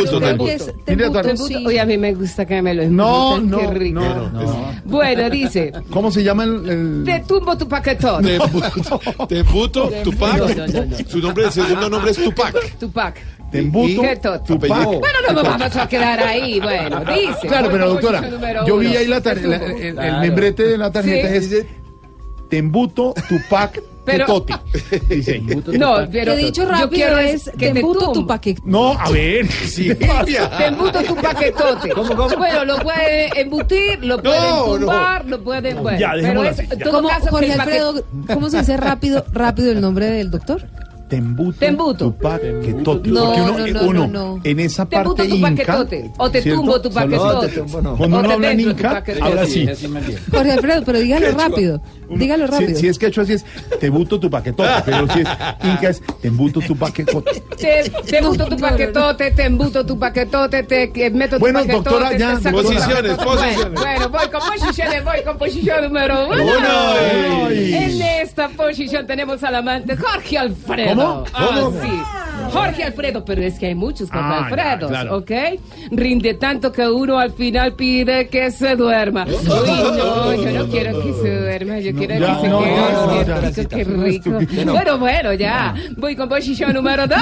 [0.86, 1.46] tembuto, tarjetita.
[1.46, 1.66] sí.
[1.66, 4.00] Oye, a mí me gusta que me lo No, no, qué rico.
[4.00, 7.02] no, Bueno, dice, ¿Cómo se llama el...?
[7.04, 8.24] te tumbo tu paquetón.
[8.24, 9.00] Tembuto,
[9.68, 10.38] Tembuto, Tupac.
[10.38, 10.96] No, no, no, no.
[11.08, 12.78] Su nombre, el segundo nombre es Tupac.
[12.78, 13.16] Tupac.
[13.50, 14.02] Tembuto.
[14.46, 14.84] Tupac.
[14.84, 16.60] Bueno, no nos vamos a quedar ahí.
[16.60, 17.46] Bueno, dice.
[17.46, 21.66] Claro, pero doctora, yo vi ahí la el, membrete de la tarjeta es dice
[22.48, 24.54] Tembuto, Tupac, Pero- Tetoti.
[25.08, 25.40] Dice.
[25.40, 28.62] No, pero Que dicho yo rápido quiero es que te te embuto tu paquete.
[28.64, 29.46] No, a ver.
[29.50, 29.92] Sí,
[30.58, 31.92] Te embuto tu paquetote.
[32.38, 35.82] Bueno, lo puede embutir, lo pueden No, tumbar, lo pueden.
[35.82, 36.84] Bueno, Ya, pero es así, en ya.
[36.84, 40.62] todo ¿Cómo, caso Jorge Alfredo, ¿cómo se dice rápido, rápido el nombre del doctor?
[41.08, 42.04] Tembuto, Tembuto.
[42.06, 43.10] Tupac, Tetoti.
[43.10, 44.40] No, Porque uno, no, no, uno no, no.
[44.42, 46.10] en esa Te parte embuto tu inca, paquetote.
[46.18, 46.60] O te ¿cierto?
[46.60, 47.06] tumbo tu te
[47.82, 47.96] no.
[47.96, 49.42] Cuando uno te habla en tu inca, habla.
[49.42, 49.76] Así bien.
[50.30, 51.80] Jorge Alfredo, pero dígalo rápido.
[52.10, 52.78] Dígalo Si, rápido.
[52.80, 53.44] si es quechua, así es
[53.80, 54.68] Tebuto tu paquetote.
[54.84, 55.28] Pero si es
[55.64, 57.42] inca, es Tembuto tu paquetote.
[57.56, 61.88] Te, te embuto tu paquetote, te embuto tu paquetote, te meto tu Bueno, paquetote.
[61.90, 63.80] doctora, te ya, tu posiciones, posiciones.
[63.80, 66.44] Bueno, voy con posiciones, voy con posición número uno.
[66.44, 67.48] Uno.
[67.50, 70.95] En esta posición tenemos al amante Jorge Alfredo.
[70.96, 71.24] ¿Cómo?
[71.34, 71.70] Ah, ¿Cómo?
[71.82, 72.02] sí.
[72.52, 75.16] Jorge Alfredo, pero es que hay muchos Jorge Ah, ya, Alfredos, claro.
[75.18, 75.30] ¿ok?
[75.90, 79.26] Rinde tanto que uno al final pide que se duerma.
[79.26, 83.52] Uy, no, yo no quiero que se duerma, yo quiero ya, que se no, quede
[83.52, 83.68] ya.
[83.68, 84.30] qué rico.
[84.72, 85.74] Bueno, bueno, ya.
[85.96, 87.18] Voy con posición número dos.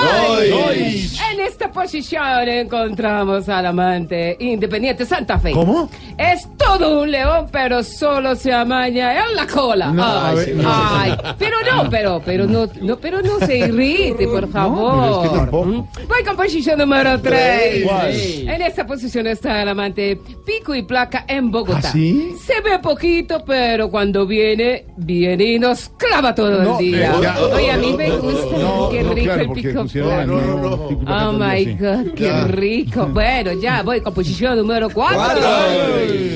[0.51, 1.09] Doy.
[1.33, 5.53] En esta posición encontramos al amante independiente Santa Fe.
[5.53, 5.89] ¿Cómo?
[6.19, 9.93] Es todo un león, pero solo se amaña en la cola.
[10.37, 14.93] Ay, ay, pero no, pero, pero no, no, pero no se irrite, por favor.
[15.03, 15.65] pero es que tampoco.
[15.67, 15.85] ¿Mm?
[16.09, 17.85] Voy con posición número 3.
[17.85, 18.11] ¿Cuál?
[18.13, 21.81] En esta posición está el amante pico y placa en Bogotá.
[21.89, 22.35] ¿Ah, sí?
[22.45, 27.13] Se ve poquito, pero cuando viene, viene y nos clava todo No, el día.
[27.13, 27.37] eh, ya.
[27.55, 31.29] Oye, a mí me gusta, No, qué no, rico claro, el pico placa.
[31.29, 31.77] Oh my así.
[31.79, 33.09] God, qué rico.
[33.15, 35.21] Bueno, ya voy con posición número 4.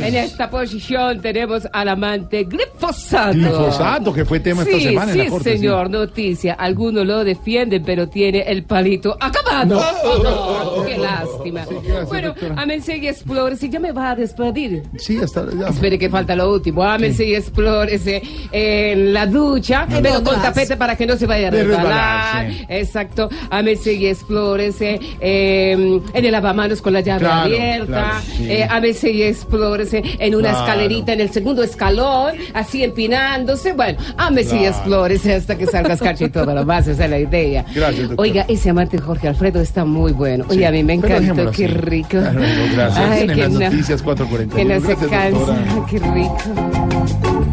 [0.05, 3.33] En esta posición tenemos al amante glifosato.
[3.35, 5.57] Glifosato, que fue tema sí, esta semana en sí, la corte.
[5.57, 6.55] señor, noticia.
[6.55, 9.81] Algunos lo defienden, pero tiene el palito acabado.
[10.05, 11.65] Oh, no, qué lástima.
[12.09, 13.69] bueno, ámense y explórese.
[13.69, 14.83] Ya me va a despedir.
[14.99, 15.69] Sí, hasta ya.
[15.69, 16.83] Espere que falta lo último.
[16.83, 21.51] Ámense y explórese en la ducha, pero con tapete para que no se vaya a
[21.51, 22.51] De resbalar.
[22.51, 22.67] sí.
[22.69, 23.29] Exacto.
[23.51, 25.73] Ámense y explórese eh,
[26.13, 27.87] en el lavamanos con la llave Claro, abierta.
[27.87, 28.51] claro, sí.
[28.51, 30.65] Eh, ámense y explórese en una Claro.
[30.67, 33.73] escalerita en el segundo escalón, así empinándose.
[33.73, 34.75] Bueno, ámese y Claro.
[34.77, 36.87] explórese hasta que salga escarcha y todo lo más.
[36.89, 37.65] Esa es la idea.
[37.75, 38.11] Gracias.
[38.17, 40.45] Oiga, ese amante Jorge Alfredo está muy bueno.
[40.49, 41.51] Oye, Sí, a mí me encantó.
[41.51, 41.67] Qué así.
[41.67, 42.09] rico.
[42.11, 43.11] Claro, no, gracias.
[43.11, 44.55] Ay, En que las no- noticias 4:41.
[44.57, 45.87] Que no se cansa.
[45.91, 47.49] Qué rico.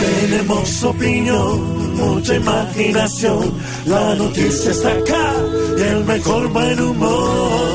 [0.00, 3.52] Tenemos opinión, mucha imaginación.
[3.86, 5.34] La noticia está acá
[5.78, 7.70] y el mejor buen humor.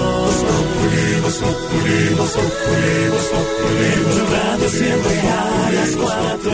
[4.68, 6.52] Siempre a las cuatro.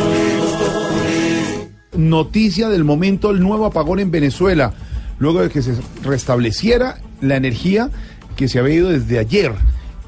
[1.97, 4.73] Noticia del momento, el nuevo apagón en Venezuela,
[5.19, 7.89] luego de que se restableciera la energía
[8.36, 9.53] que se había ido desde ayer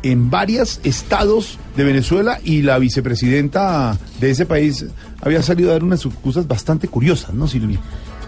[0.03, 4.85] en varios estados de Venezuela y la vicepresidenta de ese país
[5.21, 7.79] había salido a dar unas excusas bastante curiosas, ¿no, Silvia?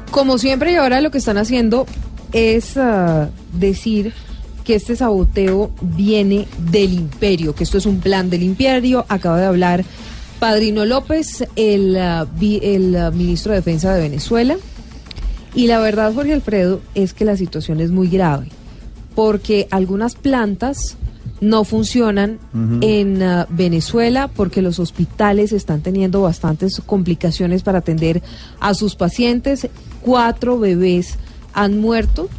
[0.10, 1.86] Como siempre y ahora lo que están haciendo
[2.32, 4.14] es ah, decir
[4.64, 9.06] que este saboteo viene del imperio, que esto es un plan del imperio.
[9.10, 9.86] Acaba de hablar
[10.40, 14.56] Padrino López, el, ah, ah, ministro de Defensa de Venezuela.
[15.54, 18.48] Y la verdad, Jorge Alfredo, es que la situación es muy grave,
[19.14, 20.98] porque algunas plantas
[21.42, 22.40] no funcionan
[22.82, 28.24] en ah, Venezuela porque los hospitales están teniendo bastantes complicaciones para atender
[28.60, 29.68] a sus pacientes.
[30.02, 31.18] Cuatro bebés
[31.54, 32.30] han muerto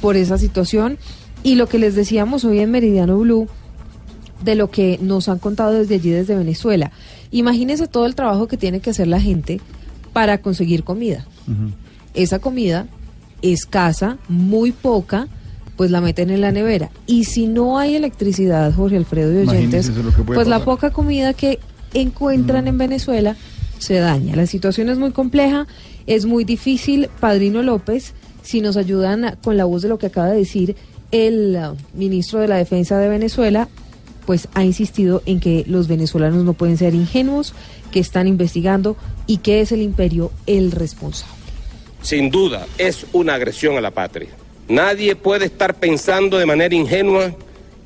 [0.00, 0.98] por esa situación.
[1.42, 3.48] Y lo que les decíamos hoy en Meridiano Blue,
[4.42, 6.92] de lo que nos han contado desde allí, desde Venezuela.
[7.30, 9.60] Imagínense todo el trabajo que tiene que hacer la gente
[10.12, 11.26] para conseguir comida.
[12.14, 12.86] Esa comida
[13.42, 15.28] escasa, muy poca,
[15.76, 16.90] pues la meten en la nevera.
[17.06, 19.90] Y si no hay electricidad, Jorge Alfredo y oyentes,
[20.26, 21.58] pues la poca comida que
[21.92, 23.36] encuentran en Venezuela
[23.78, 24.36] se daña.
[24.36, 25.66] La situación es muy compleja,
[26.06, 27.08] es muy difícil.
[27.20, 30.76] Padrino López, si nos ayudan con la voz de lo que acaba de decir
[31.10, 33.68] el uh, ministro de la Defensa de Venezuela,
[34.26, 37.54] pues ha insistido en que los venezolanos no pueden ser ingenuos,
[37.92, 41.34] que están investigando y que es el imperio el responsable.
[42.02, 44.30] sin duda, es una agresión a la patria.
[44.68, 47.34] Nadie puede estar pensando de manera ingenua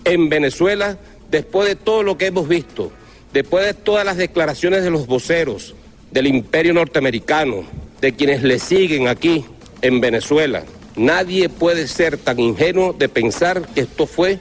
[0.05, 0.97] en Venezuela
[1.31, 2.93] después de todo lo que hemos visto,
[3.33, 5.75] después de todas las declaraciones de los voceros
[6.11, 7.65] del imperio norteamericano,
[8.01, 9.45] de quienes le siguen aquí
[9.83, 10.65] en Venezuela.
[10.97, 14.39] Nadie puede ser tan ingenuo de pensar que esto fue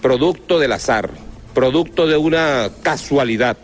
[0.00, 1.10] producto del azar,
[1.54, 3.56] producto de una casualidad.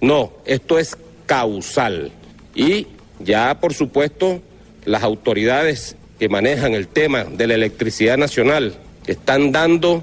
[0.00, 2.12] No, esto es causal.
[2.54, 2.86] Y
[3.20, 4.40] ya, por supuesto,
[4.84, 5.96] las autoridades
[6.28, 8.74] manejan el tema de la electricidad nacional
[9.06, 10.02] están dando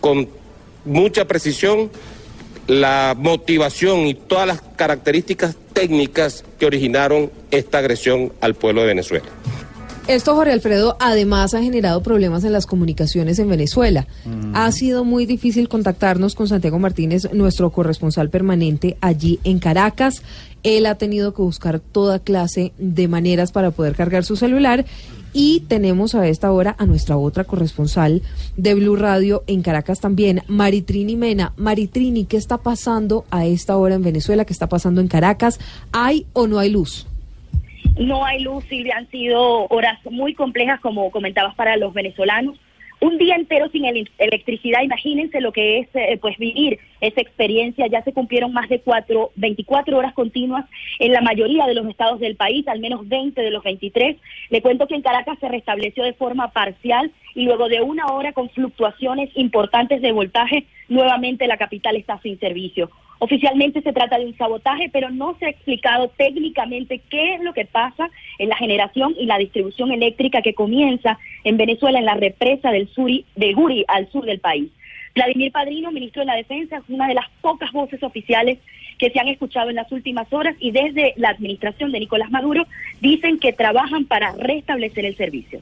[0.00, 0.28] con
[0.84, 1.90] mucha precisión
[2.66, 9.26] la motivación y todas las características técnicas que originaron esta agresión al pueblo de Venezuela.
[10.08, 14.08] Esto, Jorge Alfredo, además ha generado problemas en las comunicaciones en Venezuela.
[14.52, 20.22] Ha sido muy difícil contactarnos con Santiago Martínez, nuestro corresponsal permanente allí en Caracas.
[20.64, 24.84] Él ha tenido que buscar toda clase de maneras para poder cargar su celular.
[25.32, 28.22] Y tenemos a esta hora a nuestra otra corresponsal
[28.56, 31.54] de Blue Radio en Caracas también, Maritrini Mena.
[31.56, 34.44] Maritrini, ¿qué está pasando a esta hora en Venezuela?
[34.44, 35.58] ¿Qué está pasando en Caracas?
[35.92, 37.06] ¿Hay o no hay luz?
[37.98, 42.58] No hay luz, Silvia, han sido horas muy complejas, como comentabas, para los venezolanos.
[43.00, 47.88] Un día entero sin el- electricidad, imagínense lo que es eh, pues vivir esa experiencia.
[47.88, 50.66] Ya se cumplieron más de cuatro, 24 horas continuas
[51.00, 54.16] en la mayoría de los estados del país, al menos 20 de los 23.
[54.50, 58.32] Le cuento que en Caracas se restableció de forma parcial y luego de una hora
[58.32, 62.88] con fluctuaciones importantes de voltaje, nuevamente la capital está sin servicio.
[63.24, 67.52] Oficialmente se trata de un sabotaje, pero no se ha explicado técnicamente qué es lo
[67.52, 72.16] que pasa en la generación y la distribución eléctrica que comienza en Venezuela en la
[72.16, 74.72] represa del Suri, de Guri al sur del país.
[75.14, 78.58] Vladimir Padrino, ministro de la Defensa, es una de las pocas voces oficiales
[78.98, 82.66] que se han escuchado en las últimas horas y desde la administración de Nicolás Maduro
[83.00, 85.60] dicen que trabajan para restablecer el servicio.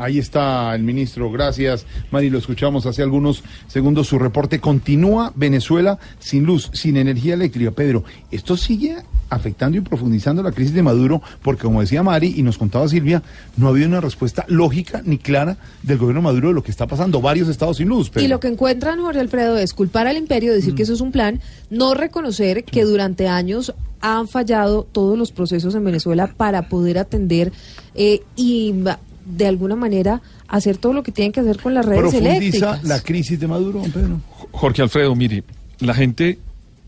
[0.00, 1.84] Ahí está el ministro, gracias.
[2.10, 4.06] Mari, lo escuchamos hace algunos segundos.
[4.06, 7.70] Su reporte continúa Venezuela sin luz, sin energía eléctrica.
[7.70, 8.96] Pedro, esto sigue
[9.28, 13.22] afectando y profundizando la crisis de Maduro, porque como decía Mari y nos contaba Silvia,
[13.58, 16.86] no ha habido una respuesta lógica ni clara del gobierno Maduro de lo que está
[16.86, 17.20] pasando.
[17.20, 18.08] Varios estados sin luz.
[18.08, 18.24] Pedro.
[18.24, 21.12] Y lo que encuentran, Jorge Alfredo, es culpar al imperio, decir que eso es un
[21.12, 26.96] plan, no reconocer que durante años han fallado todos los procesos en Venezuela para poder
[26.96, 27.52] atender
[27.94, 28.74] eh, y
[29.24, 32.84] de alguna manera hacer todo lo que tienen que hacer con las redes Profundiza eléctricas.
[32.84, 34.20] la crisis de Maduro, don Pedro.
[34.52, 35.44] Jorge Alfredo, mire,
[35.78, 36.38] la gente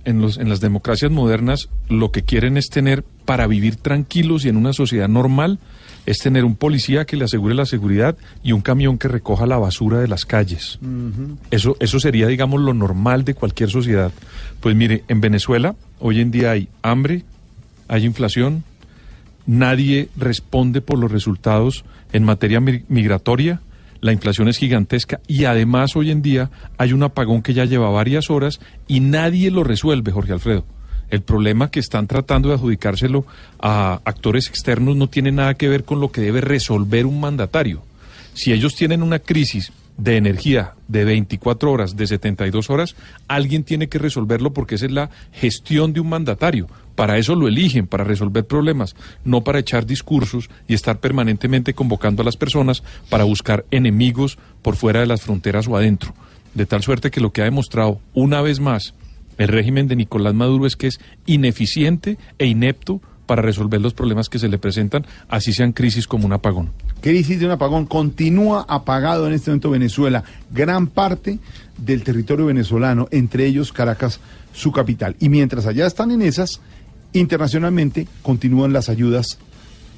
[0.04, 4.48] en, los, en las democracias modernas lo que quieren es tener, para vivir tranquilos y
[4.48, 5.58] en una sociedad normal,
[6.06, 9.58] es tener un policía que le asegure la seguridad y un camión que recoja la
[9.58, 10.80] basura de las calles.
[11.50, 14.10] Eso, eso sería, digamos, lo normal de cualquier sociedad.
[14.60, 17.24] Pues mire, en Venezuela hoy en día hay hambre,
[17.86, 18.64] hay inflación,
[19.46, 23.61] nadie responde por los resultados en materia mi- migratoria,
[24.01, 27.88] la inflación es gigantesca y además hoy en día hay un apagón que ya lleva
[27.90, 30.64] varias horas y nadie lo resuelve, Jorge Alfredo.
[31.09, 33.27] El problema que están tratando de adjudicárselo
[33.61, 37.83] a actores externos no tiene nada que ver con lo que debe resolver un mandatario.
[38.35, 42.96] Si ellos tienen una crisis de energía de 24 horas, de 72 horas,
[43.29, 46.66] alguien tiene que resolverlo porque esa es la gestión de un mandatario.
[46.94, 52.22] Para eso lo eligen, para resolver problemas, no para echar discursos y estar permanentemente convocando
[52.22, 56.14] a las personas para buscar enemigos por fuera de las fronteras o adentro.
[56.55, 58.94] De tal suerte que lo que ha demostrado una vez más
[59.38, 64.28] el régimen de Nicolás Maduro es que es ineficiente e inepto para resolver los problemas
[64.28, 66.70] que se le presentan, así sean crisis como un apagón.
[67.00, 67.87] Crisis de un apagón.
[67.87, 70.22] Continúa apagado en este momento Venezuela.
[70.50, 71.38] Gran parte
[71.78, 74.20] del territorio venezolano, entre ellos Caracas,
[74.52, 75.16] su capital.
[75.18, 76.61] Y mientras allá están en esas,
[77.12, 79.38] internacionalmente continúan las ayudas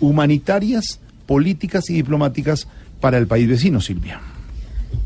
[0.00, 2.68] humanitarias, políticas y diplomáticas
[3.00, 4.20] para el país vecino, Silvia.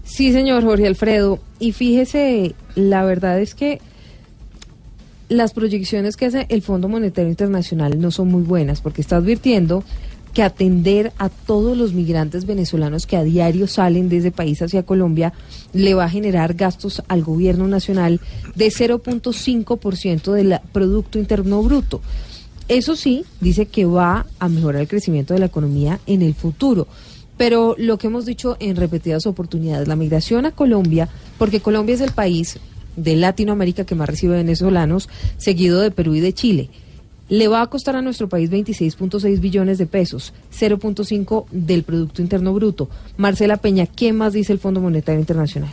[0.05, 1.39] Sí, señor Jorge Alfredo.
[1.59, 3.81] Y fíjese, la verdad es que
[5.29, 9.85] las proyecciones que hace el Fondo Monetario Internacional no son muy buenas, porque está advirtiendo
[10.39, 14.85] que atender a todos los migrantes venezolanos que a diario salen de ese país hacia
[14.85, 15.33] Colombia
[15.73, 18.21] le va a generar gastos al gobierno nacional
[18.55, 22.01] de 0.5% del Producto Interno Bruto.
[22.69, 26.87] Eso sí, dice que va a mejorar el crecimiento de la economía en el futuro.
[27.37, 32.01] Pero lo que hemos dicho en repetidas oportunidades, la migración a Colombia, porque Colombia es
[32.01, 32.61] el país
[32.95, 36.71] de Latinoamérica que más recibe venezolanos, seguido de Perú y de Chile.
[37.29, 42.55] Le va a costar a nuestro país 26.6 billones de pesos, 0.5 del Producto Interno
[42.55, 42.89] Bruto.
[43.17, 45.71] Marcela Peña, ¿qué más dice el Fondo Monetario Internacional?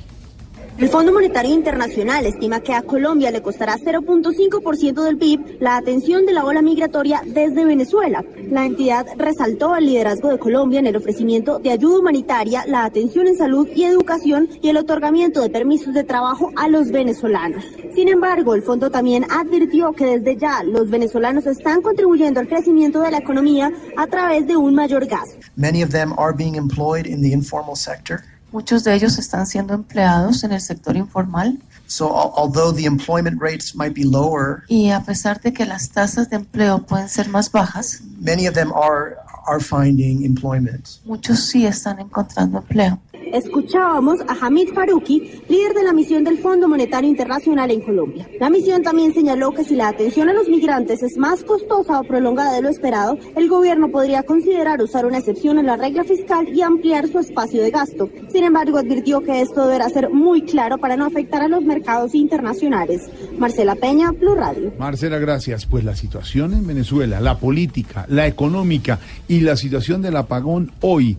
[0.78, 6.26] El Fondo Monetario Internacional estima que a Colombia le costará 0.5% del PIB la atención
[6.26, 8.26] de la ola migratoria desde Venezuela.
[8.50, 13.26] La entidad resaltó el liderazgo de Colombia en el ofrecimiento de ayuda humanitaria, la atención
[13.28, 17.64] en salud y educación y el otorgamiento de permisos de trabajo a los venezolanos.
[17.94, 23.00] Sin embargo, el fondo también advirtió que desde ya los venezolanos están contribuyendo al crecimiento
[23.00, 25.38] de la economía a través de un mayor gasto.
[25.56, 28.20] Many of them are being employed in the informal sector.
[28.56, 33.42] Muchos de ellos están siendo empleados en el sector informal So al- although the employment
[33.42, 37.28] rates might be lower, y a pesar de que las tasas de empleo pueden ser
[37.28, 40.88] más bajas, many of them are are finding employment.
[41.04, 42.98] muchos sí están encontrando empleo.
[43.34, 48.28] Escuchábamos a Hamid Faruqi, líder de la misión del Fondo Monetario Internacional en Colombia.
[48.40, 52.04] La misión también señaló que si la atención a los migrantes es más costosa o
[52.04, 56.48] prolongada de lo esperado, el gobierno podría considerar usar una excepción en la regla fiscal
[56.50, 58.10] y ampliar su espacio de gasto.
[58.32, 62.16] Sin embargo, advirtió que esto deberá ser muy claro para no afectar a los mercados
[62.16, 63.02] internacionales.
[63.38, 64.74] Marcela Peña, Blue Radio.
[64.78, 65.66] Marcela, gracias.
[65.66, 71.18] Pues la situación en Venezuela, la política, la económica y la situación del apagón hoy.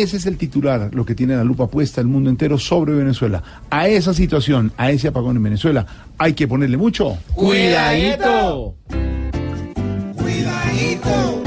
[0.00, 3.42] Ese es el titular, lo que tiene la lupa puesta el mundo entero sobre Venezuela.
[3.68, 7.18] A esa situación, a ese apagón en Venezuela, hay que ponerle mucho.
[7.34, 8.74] Cuidadito.
[10.16, 11.42] Cuidadito.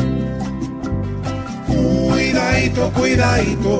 [1.67, 3.79] Cuidadito, cuidadito.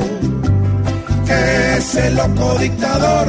[1.28, 3.28] Que ese loco dictador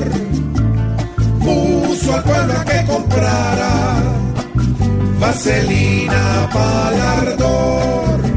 [1.41, 4.03] puso al pueblo a que comprara
[5.21, 8.36] vaselina para el ardor.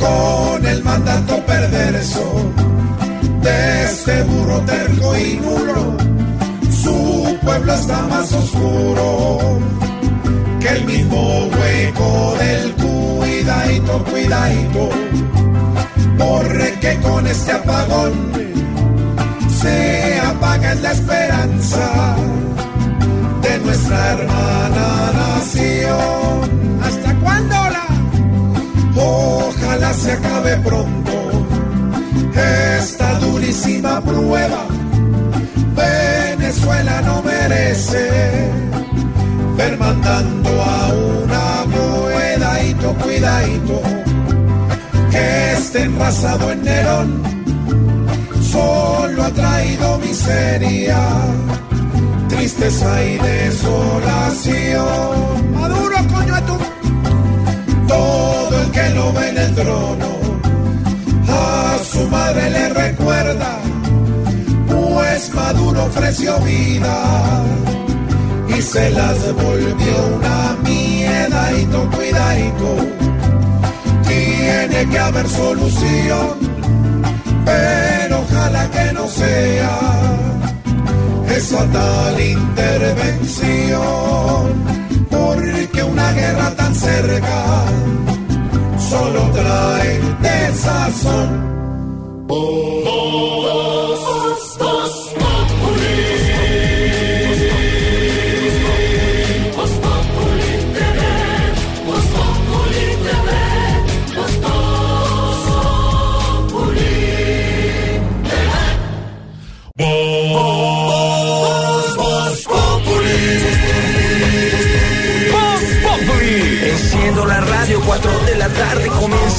[0.00, 2.52] Con el mandato perverso
[3.42, 5.96] de este burro terco y nulo
[6.82, 9.58] su pueblo está más oscuro
[10.60, 14.88] que el mismo hueco del cuidadito, cuidadito,
[16.18, 18.12] porque con este apagón
[19.60, 22.16] se apaga la esperanza
[23.42, 26.79] de nuestra hermana nación.
[29.02, 31.12] Ojalá se acabe pronto
[32.78, 34.66] esta durísima prueba.
[35.74, 38.08] Venezuela no merece
[39.56, 41.50] ver mandando a una
[42.70, 43.82] cuidadito, cuidadito,
[45.10, 47.22] que esté enrasado en Nerón,
[48.42, 50.98] solo ha traído miseria,
[52.28, 54.54] tristeza y desolación.
[55.54, 56.79] Maduro, coño, a tu
[57.90, 60.10] todo el que lo ve en el trono
[61.28, 63.58] a su madre le recuerda,
[64.68, 66.96] pues Maduro ofreció vida
[68.56, 72.76] y se las volvió una miedadito, cuidadito.
[74.06, 76.38] Tiene que haber solución,
[77.44, 79.78] pero ojalá que no sea
[81.36, 83.80] esa tal intervención,
[85.34, 87.64] porque una guerra tan cerca
[88.90, 91.50] solo trae desazón.
[92.28, 92.79] Enciendo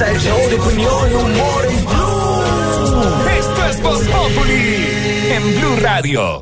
[0.02, 2.44] comienza el show de opinión y humor en Blue.
[3.38, 6.42] Esto es Voz Populi en Blue Radio.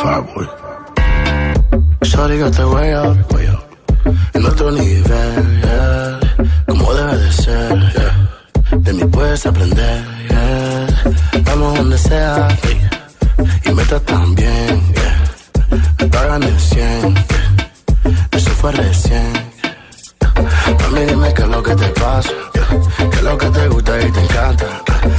[0.00, 0.48] Fireboy.
[2.02, 3.64] Shawty got the way up, way up.
[4.34, 6.20] En otro nivel, yeah.
[6.66, 8.78] Como debe de ser, yeah.
[8.78, 10.86] De mí puedes aprender, yeah.
[11.44, 12.90] Vamos donde sea, yeah.
[13.64, 14.17] Y me tratan
[18.68, 19.32] fue recién.
[20.80, 22.30] Mami, dime qué es lo que te pasa.
[22.52, 24.66] Qué es lo que te gusta y te encanta.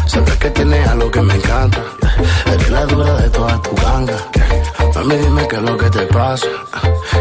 [0.08, 1.84] Sabes que tienes algo que me encanta.
[2.46, 4.92] Eres la dura de toda tu ganga, yeah.
[4.96, 6.48] Mami, dime qué es lo que te pasa,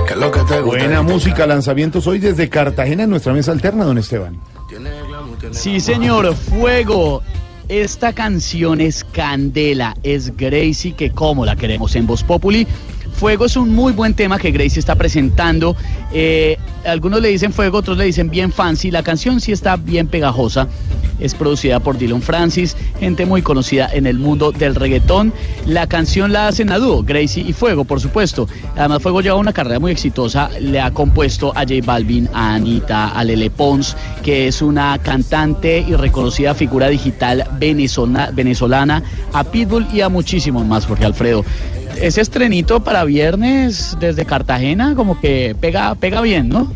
[0.07, 0.79] qué es lo que te gusta.
[0.79, 4.39] Buena música, lanzamientos hoy desde Cartagena en nuestra mesa alterna, don Esteban.
[5.53, 7.23] Sí, señor, fuego.
[7.69, 12.67] Esta canción es Candela, es Gracie, que como la queremos en Voz Populi.
[13.19, 15.75] Fuego es un muy buen tema que Gracie está presentando.
[16.13, 18.93] Eh, algunos le dicen fuego, otros le dicen bien fancy.
[18.93, 20.69] La canción sí está bien pegajosa.
[21.19, 25.33] Es producida por Dylan Francis, gente muy conocida en el mundo del reggaetón.
[25.67, 28.47] La canción la hacen a dúo, Gracie y Fuego, por supuesto.
[28.77, 30.49] Además, Fuego lleva una carrera muy exitosa.
[30.61, 35.85] Le ha compuesto a J Balvin, a Anita, a Lele Pons, que es una cantante
[35.87, 39.03] y reconocida figura digital venezolana, venezolana,
[39.33, 41.45] a Pitbull y a muchísimos más, Jorge Alfredo.
[42.01, 46.73] Ese estrenito para viernes desde Cartagena, como que pega, pega bien, ¿no?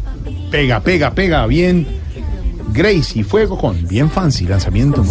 [0.51, 1.87] Pega, pega, pega, bien.
[2.73, 5.05] Gracie y Fuego con bien fancy lanzamiento.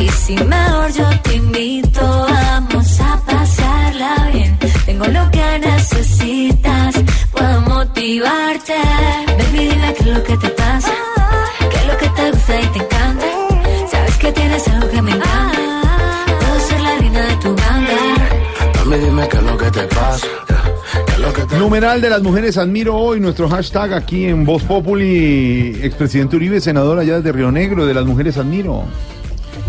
[0.00, 4.58] Y si mejor yo te invito, vamos a pasarla bien.
[4.84, 6.94] Tengo lo que necesitas,
[7.32, 8.74] puedo motivarte.
[9.38, 10.92] Baby, dime qué es lo que te pasa,
[11.70, 13.26] qué es lo que te gusta y te encanta.
[13.90, 15.55] Sabes que tienes algo que me encanta,
[18.98, 20.26] Dime qué es lo que te pasa.
[21.06, 24.44] ¿Qué es lo que te Numeral de las mujeres admiro hoy, nuestro hashtag aquí en
[24.46, 28.84] Voz Populi, expresidente Uribe, senador allá de Río Negro, de las mujeres admiro.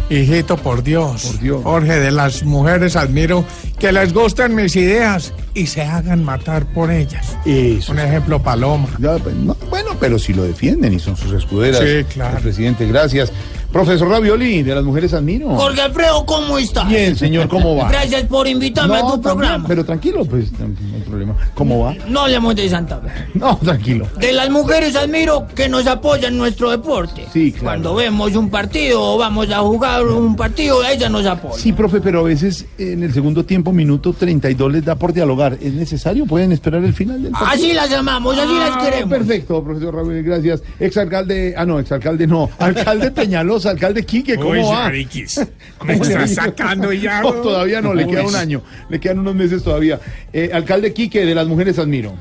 [0.10, 1.38] Hijito, por Dios.
[1.64, 3.44] Jorge, de las mujeres admiro
[3.78, 7.36] que les gusten mis ideas y se hagan matar por ellas.
[7.46, 7.92] Eso.
[7.92, 8.88] Un ejemplo, Paloma.
[9.00, 11.82] Ya, pues, no, bueno, pero si lo defienden y son sus escuderas.
[11.82, 12.38] Sí, claro.
[12.38, 13.34] el presidente, gracias.
[13.72, 15.50] Profesor Ravioli, de las mujeres admiro.
[15.50, 16.88] Jorge Alfredo, ¿cómo estás?
[16.88, 17.90] Bien, señor, ¿cómo va?
[17.90, 19.66] Gracias por invitarme a tu programa.
[19.68, 20.66] Pero tranquilo, pues, no
[20.96, 21.36] hay problema.
[21.54, 21.96] ¿Cómo va?
[22.08, 23.10] No hablemos de Santa Fe.
[23.34, 24.08] No, tranquilo.
[24.20, 27.26] De las mujeres admiro que nos apoyan en nuestro deporte.
[27.32, 27.66] Sí, claro.
[27.66, 31.60] Cuando vemos un partido o vamos a jugar un partido, ellas nos apoyan.
[31.60, 35.58] Sí, profe, pero a veces en el segundo tiempo, minuto 32, les da por dialogar.
[35.62, 36.26] ¿Es necesario?
[36.26, 37.52] ¿Pueden esperar el final del partido?
[37.52, 39.10] Así las amamos, así las Ah, queremos.
[39.18, 40.62] Perfecto, profesor Raúl, gracias.
[40.80, 42.50] Exalcalde, ah, no, exalcalde no.
[42.60, 43.12] Alcalde
[43.66, 44.84] Alcalde Quique, ¿cómo Uy, va?
[44.84, 45.42] mariquis,
[45.78, 49.36] ¿Cómo me está sacando ya, No, todavía no, le queda un año, le quedan unos
[49.36, 50.00] meses todavía.
[50.32, 52.14] Eh, alcalde Quique, de las mujeres admiro.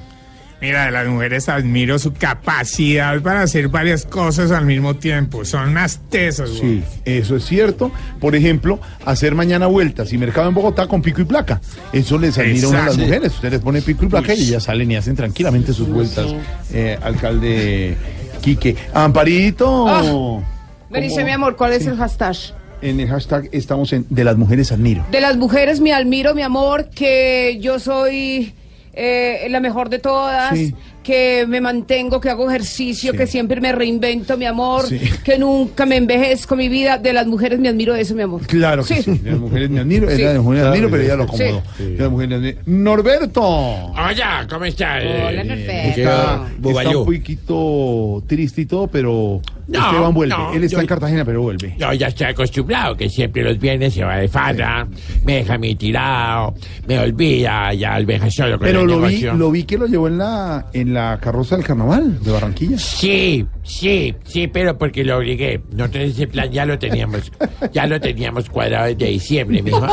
[0.61, 5.45] Mira, de las mujeres admiro su capacidad para hacer varias cosas al mismo tiempo.
[5.45, 6.79] Son unas tesas, güey.
[6.79, 7.91] Sí, eso es cierto.
[8.21, 11.61] Por ejemplo, hacer mañana vueltas y mercado en Bogotá con pico y placa.
[11.93, 13.35] Eso les admira a una de las mujeres.
[13.35, 16.27] Usted les pone pico y placa y ellas salen y hacen tranquilamente sus vueltas.
[16.73, 17.97] Eh, alcalde
[18.41, 18.77] Quique.
[18.95, 19.87] Amparito.
[19.87, 20.56] Ah.
[20.91, 21.25] Me ¿Cómo?
[21.25, 22.37] mi amor, ¿cuál es el hashtag?
[22.83, 25.05] En el hashtag estamos en de las mujeres admiro.
[25.11, 28.55] De las mujeres, mi admiro, mi amor, que yo soy
[28.93, 30.75] eh, la mejor de todas, Sí.
[31.07, 33.19] Que me mantengo, que hago ejercicio, Sí.
[33.19, 34.99] que siempre me reinvento, mi amor, Sí.
[35.25, 36.99] que nunca me envejezco mi vida.
[36.99, 38.41] De las mujeres me admiro eso, mi amor.
[38.47, 39.13] Claro que sí.
[39.19, 40.11] De las mujeres me admiro.
[40.11, 40.17] Sí.
[40.17, 41.43] De las mujeres Claro, admiro, pero ella lo sí.
[41.45, 41.63] acomodó.
[41.79, 42.59] De las mujeres me admiro.
[42.67, 43.43] Norberto.
[43.43, 45.03] Hola, ¿cómo estás?
[45.05, 46.01] Hola, Eh, Norberto.
[46.01, 46.47] Está,
[46.81, 50.35] está un poquito triste y todo, pero No, Esteban vuelve.
[50.37, 51.75] no, Él está yo- en Cartagena, pero vuelve.
[51.79, 54.87] Yo ya estoy acostumbrado que siempre los viernes se va de farra,
[55.25, 56.55] me deja mi tirado,
[56.89, 60.09] me olvida ya el solo con Pero el lo vi, lo vi que lo llevó
[60.09, 62.79] en la, en la carroza del carnaval de Barranquilla.
[62.79, 65.61] Sí, sí, sí, pero porque lo obligué.
[65.73, 67.31] Nosotros ese plan ya lo teníamos,
[67.73, 69.87] ya lo teníamos cuadrado desde diciembre, mijo.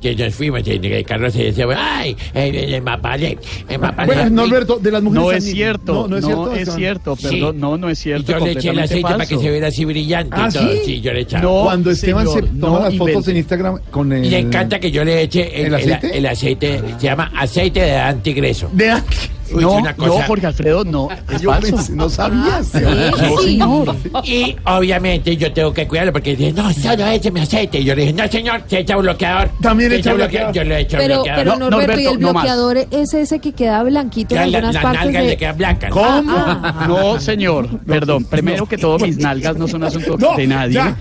[0.00, 4.06] Que nos fuimos en el carroza y decíamos, ay, en el mapale, el mapale.
[4.14, 6.52] Bueno, Norberto, de las mujeres No es cierto, No, no es cierto.
[6.54, 6.78] Esteban?
[6.78, 7.28] cierto, Sí.
[7.28, 8.32] perdón, no, no es Y cierto.
[8.32, 9.40] yo le eché el aceite para que falso.
[9.42, 10.72] se viera así brillante ¿Ah, y todo.
[10.84, 11.00] sí?
[11.00, 11.42] yo le echaba.
[11.42, 13.30] No, Cuando Esteban señor, se toma no las fotos invente.
[13.32, 14.24] en Instagram con el...
[14.24, 16.18] Y le encanta que yo le eche el, ¿El el- aceite?
[16.18, 18.70] el aceite, se llama aceite de antigreso.
[18.72, 18.90] De
[19.52, 21.76] Uy, no, es una cosa- no, Jorge Alfredo, no, es Yo falso.
[21.76, 22.74] pensé- no sabías.
[22.74, 23.96] No, señor.
[24.24, 27.80] Y obviamente yo tengo que cuidarlo porque dice, no, solo écheme aceite.
[27.80, 29.50] Y yo le dije, no, señor, se echa bloqueador.
[29.60, 30.52] También echa bloqueador.
[30.54, 31.44] Yo le he hecho Pero, bloqueador.
[31.44, 34.74] pero No, Norberto, ¿y el bloqueador es ese que queda blanquito en Ya la- algunas
[34.74, 35.28] las partes nalgas de...
[35.28, 35.90] le quedan blancas.
[35.90, 36.32] ¿Cómo?
[36.36, 38.24] Ah, No, señor, perdón.
[38.24, 40.74] Primero que todo, mis nalgas no son asunto No, de nadie.
[40.74, 40.96] ya.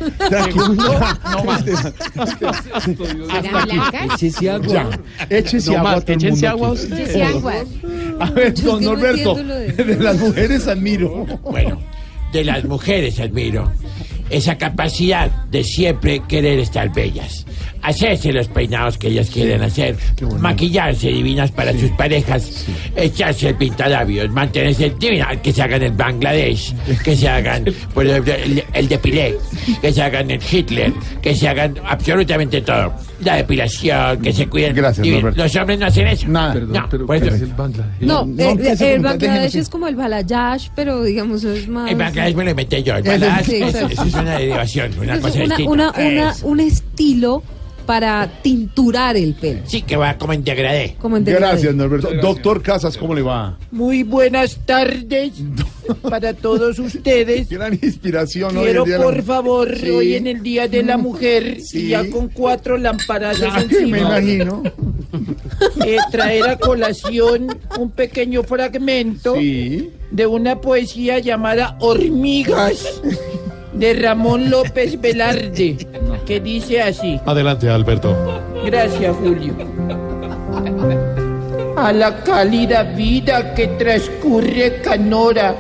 [4.68, 4.88] Ya,
[5.30, 5.92] échese No agua.
[5.92, 6.78] más, todo el échense agua aquí.
[6.78, 7.14] ustedes.
[7.14, 7.54] Sí, agua.
[8.64, 11.26] Don no Norberto, de- de las mujeres admiro.
[11.44, 11.80] Bueno,
[12.32, 13.72] de las mujeres admiro.
[14.30, 17.46] Esa capacidad de siempre querer estar bellas.
[17.82, 19.96] Hacerse los peinados que ellas quieren hacer,
[20.40, 22.66] maquillarse divinas para sus parejas,
[22.96, 28.34] echarse el pintalabios, mantenerse divinas, que se hagan en Bangladesh, que se hagan por ejemplo,
[28.36, 29.36] el, el depilé,
[29.82, 32.94] que se hagan en Hitler, que se hagan absolutamente todo.
[33.24, 34.74] La depilación, que se cuiden.
[34.76, 35.06] Gracias.
[35.06, 35.44] Norberto.
[35.44, 36.28] Los hombres no hacen eso.
[36.28, 36.54] Nada.
[36.56, 37.46] no, por eso-
[38.00, 41.44] No, No, eh, empiece eh, a el preguntar, Bangladesh es como el Balayash, pero digamos
[41.44, 41.92] es más...
[41.92, 42.96] En Bangladesh me lo inventé yo.
[42.96, 45.72] El balash, sí, eso es una derivación, una Es cosa una, distinta.
[45.72, 47.44] una, una- un estilo
[47.90, 49.62] para tinturar el pelo.
[49.66, 50.96] Sí, que va como en degradé.
[51.02, 52.12] Como en Gracias, Norberto.
[52.22, 53.58] Doctor Casas, ¿cómo le va?
[53.72, 55.32] Muy buenas tardes
[56.08, 57.50] para todos ustedes.
[57.50, 59.90] Gran inspiración hoy Quiero, en día de la- por favor, Sí.
[59.90, 61.86] hoy en el Día de la Mujer, Sí.
[61.86, 64.62] y ya con cuatro lamparazos Ya, encima, me imagino.
[65.84, 67.48] eh, traer a colación
[67.80, 73.02] un pequeño fragmento de una poesía llamada Hormigas
[73.74, 75.78] de Ramón López Velarde,
[76.26, 77.20] que dice así.
[77.26, 78.16] Adelante, Alberto.
[78.66, 79.54] Gracias, Julio.
[81.78, 85.56] A la cálida vida que transcurre canora,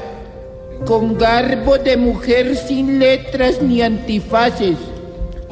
[0.86, 4.78] con garbo de mujer sin letras ni antifaces,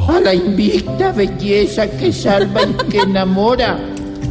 [0.08, 3.78] a la invicta belleza que salva y que enamora,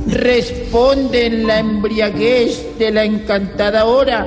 [0.08, 4.26] responde en la embriaguez de la encantada hora,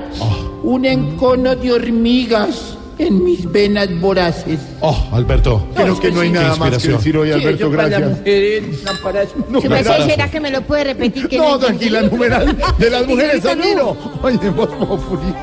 [0.63, 4.59] un encono de hormigas en mis venas voraces.
[4.81, 5.65] Oh, Alberto.
[5.75, 7.71] Creo que no hay nada más que decir hoy, Sí, Alberto.
[7.71, 8.19] para Gracias.
[8.25, 9.27] es lámparas.
[9.49, 10.03] Numeral.
[10.09, 11.27] ¿Será que me lo puede repetir?
[11.27, 11.89] Que No, entendí?
[11.89, 13.49] tranquila, numeral de las mujeres, no.
[13.51, 13.97] admiro.
[14.21, 15.33] Oye, Voz Populi.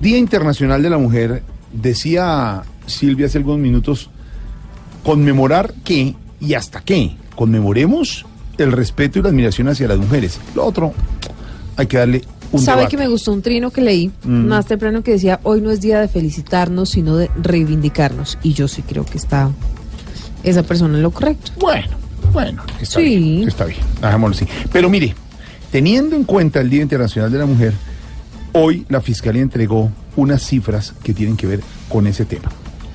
[0.00, 1.42] Día Internacional de la Mujer,
[1.72, 4.10] decía Silvia hace algunos minutos,
[5.04, 7.12] conmemorar qué y hasta qué.
[7.36, 8.26] Conmemoremos
[8.58, 10.38] el respeto y la admiración hacia las mujeres.
[10.54, 10.92] Lo otro,
[11.76, 12.96] hay que darle un ¿Sabe debate.
[12.96, 14.46] que me gustó un trino que leí Mm.
[14.46, 18.38] más temprano que decía, hoy no es día de felicitarnos, sino de reivindicarnos?
[18.42, 19.50] Y yo sí creo que está
[20.42, 21.52] esa persona en lo correcto.
[21.58, 21.88] Bueno,
[22.32, 23.16] bueno, está Sí.
[23.16, 24.46] bien, está bien, dejémoslo así.
[24.72, 25.14] Pero mire,
[25.70, 27.72] teniendo en cuenta el Día Internacional de la Mujer,
[28.52, 32.50] hoy la Fiscalía entregó unas cifras que tienen que ver con ese tema.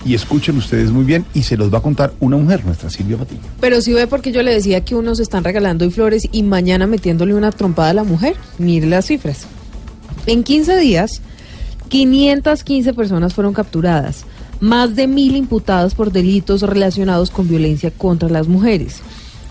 [0.05, 3.17] Y escuchen ustedes muy bien, y se los va a contar una mujer, nuestra Silvia
[3.17, 3.41] Patiño.
[3.59, 6.87] Pero sí ve porque yo le decía que unos están regalando hoy flores y mañana
[6.87, 8.35] metiéndole una trompada a la mujer.
[8.57, 9.47] Mire las cifras.
[10.25, 11.21] En 15 días,
[11.89, 14.25] 515 personas fueron capturadas,
[14.59, 19.01] más de mil imputadas por delitos relacionados con violencia contra las mujeres.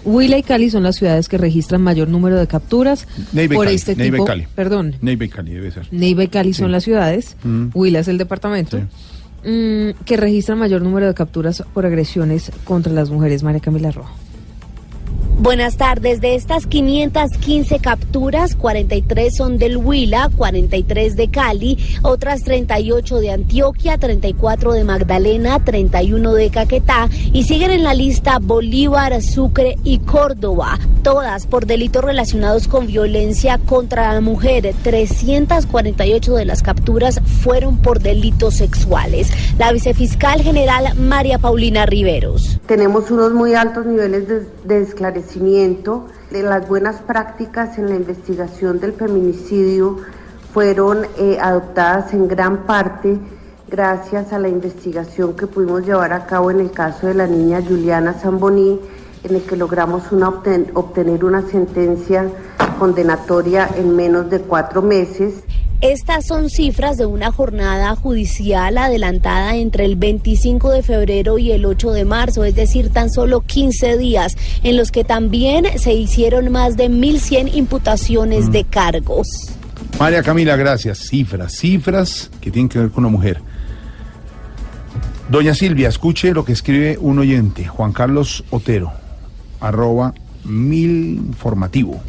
[0.06, 3.76] Huila y Cali son las ciudades que registran mayor número de capturas Neiva por Cali,
[3.76, 4.24] este Neiva y tipo.
[4.24, 4.46] Cali.
[4.54, 5.86] Perdón, Neiva y Cali debe ser.
[5.90, 6.72] Neiva y Cali son Sí.
[6.72, 7.66] las ciudades, Mm.
[7.74, 13.10] Huila es el departamento, mm, que registran mayor número de capturas por agresiones contra las
[13.10, 13.42] mujeres.
[13.42, 14.10] María Camila Rojo.
[15.38, 16.22] Buenas tardes.
[16.22, 23.98] De estas 515 capturas, 43 son del Huila, 43 de Cali, otras 38 de Antioquia,
[23.98, 30.78] 34 de Magdalena, 31 de Caquetá y siguen en la lista Bolívar, Sucre y Córdoba,
[31.02, 34.74] todas por delitos relacionados con violencia contra la mujer.
[34.82, 39.28] 348 de las capturas fueron por delitos sexuales.
[39.58, 42.58] La vicefiscal general María Paulina Riveros.
[42.66, 45.25] Tenemos unos muy altos niveles de, de esclarecimiento
[46.30, 49.98] de las buenas prácticas en la investigación del feminicidio
[50.52, 53.18] fueron eh, adoptadas en gran parte
[53.68, 57.60] gracias a la investigación que pudimos llevar a cabo en el caso de la niña
[57.60, 58.80] Juliana Zamboní,
[59.24, 60.04] en el que logramos
[60.74, 62.30] obtener una sentencia
[62.78, 65.42] condenatoria en menos de cuatro meses.
[65.82, 71.66] Estas son cifras de una jornada judicial adelantada entre el 25 de febrero y el
[71.66, 76.50] 8 de marzo, es decir, tan solo 15 días, en los que también se hicieron
[76.50, 79.26] más de 1.100 imputaciones de cargos.
[80.00, 80.98] María Camila, gracias.
[80.98, 83.42] Cifras, cifras que tienen que ver con la mujer.
[85.28, 88.92] Doña Silvia, escuche lo que escribe un oyente, Juan Carlos Otero,
[89.60, 90.14] arroba
[90.44, 92.00] mil informativo.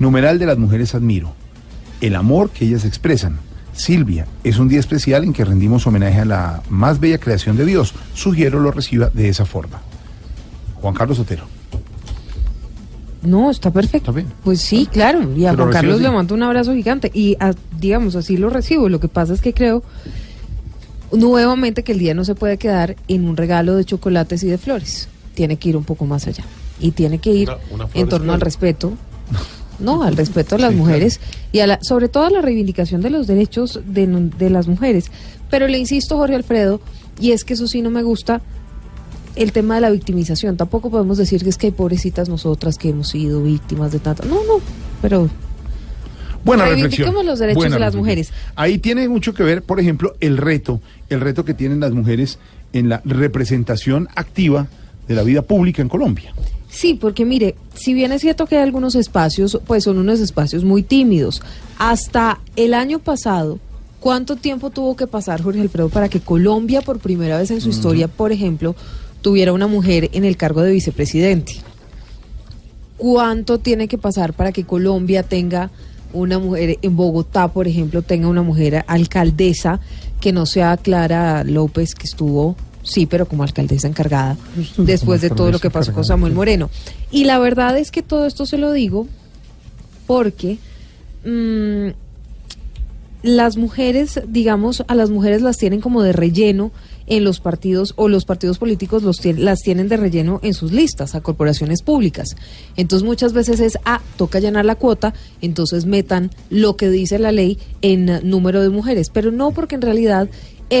[0.00, 1.43] Numeral de las mujeres admiro.
[2.04, 3.38] El amor que ellas expresan.
[3.72, 7.64] Silvia, es un día especial en que rendimos homenaje a la más bella creación de
[7.64, 7.92] Dios.
[8.14, 9.80] Sugiero lo reciba de esa forma.
[10.76, 11.44] Juan Carlos Otero.
[13.22, 14.14] No, está perfecto.
[14.44, 15.32] Pues sí, claro.
[15.34, 16.02] Y a Juan Carlos así.
[16.02, 17.10] le mando un abrazo gigante.
[17.14, 18.88] Y a- digamos, así lo recibo.
[18.88, 19.82] Lo que pasa es que creo
[21.10, 24.58] nuevamente que el día no se puede quedar en un regalo de chocolates y de
[24.58, 25.08] flores.
[25.34, 26.44] Tiene que ir un poco más allá.
[26.80, 28.92] Y tiene que ir Una- una flor en torno al respeto.
[29.78, 31.20] No, al respeto a las mujeres
[31.52, 35.10] y a la, sobre todo a la reivindicación de los derechos de, las mujeres.
[35.50, 36.80] Pero le insisto, Jorge Alfredo,
[37.20, 38.40] y es que eso sí no me gusta,
[39.36, 40.56] el tema de la victimización.
[40.56, 44.24] Tampoco podemos decir que es que hay pobrecitas nosotras que hemos sido víctimas de tanta.
[44.26, 44.60] No, no,
[45.02, 45.28] pero
[46.44, 47.14] Buena reflexión.
[47.24, 48.00] los derechos Buena de las reflexión.
[48.00, 48.32] mujeres.
[48.54, 52.38] Ahí tiene mucho que ver, por ejemplo, el reto, el reto que tienen las mujeres
[52.72, 54.68] en la representación activa
[55.08, 56.34] de la vida pública en Colombia.
[56.74, 60.64] Sí, porque mire, si bien es cierto que hay algunos espacios, pues son unos espacios
[60.64, 61.42] muy tímidos.
[61.78, 63.58] Hasta el año pasado,
[64.00, 67.70] ¿cuánto tiempo tuvo que pasar, Jorge Alfredo, para que Colombia, por primera vez en su
[67.70, 68.74] historia, por ejemplo,
[69.22, 71.54] tuviera una mujer en el cargo de vicepresidente?
[72.96, 75.70] ¿Cuánto tiene que pasar para que Colombia tenga
[76.12, 79.80] una mujer en Bogotá, por ejemplo, tenga una mujer alcaldesa
[80.20, 84.36] que no sea Clara López, que estuvo, sí, pero como alcaldesa encargada,
[84.76, 86.70] después de todo lo que pasó con Samuel Moreno.
[87.10, 89.08] Y la verdad es que todo esto se lo digo
[90.06, 90.58] porque
[91.24, 91.88] mm,
[93.24, 96.70] las mujeres, digamos, a las mujeres las tienen como de relleno
[97.06, 101.14] en los partidos o los partidos políticos los las tienen de relleno en sus listas
[101.14, 102.36] a corporaciones públicas.
[102.76, 107.32] Entonces muchas veces es, ah, toca llenar la cuota, entonces metan lo que dice la
[107.32, 110.28] ley en número de mujeres, pero no porque en realidad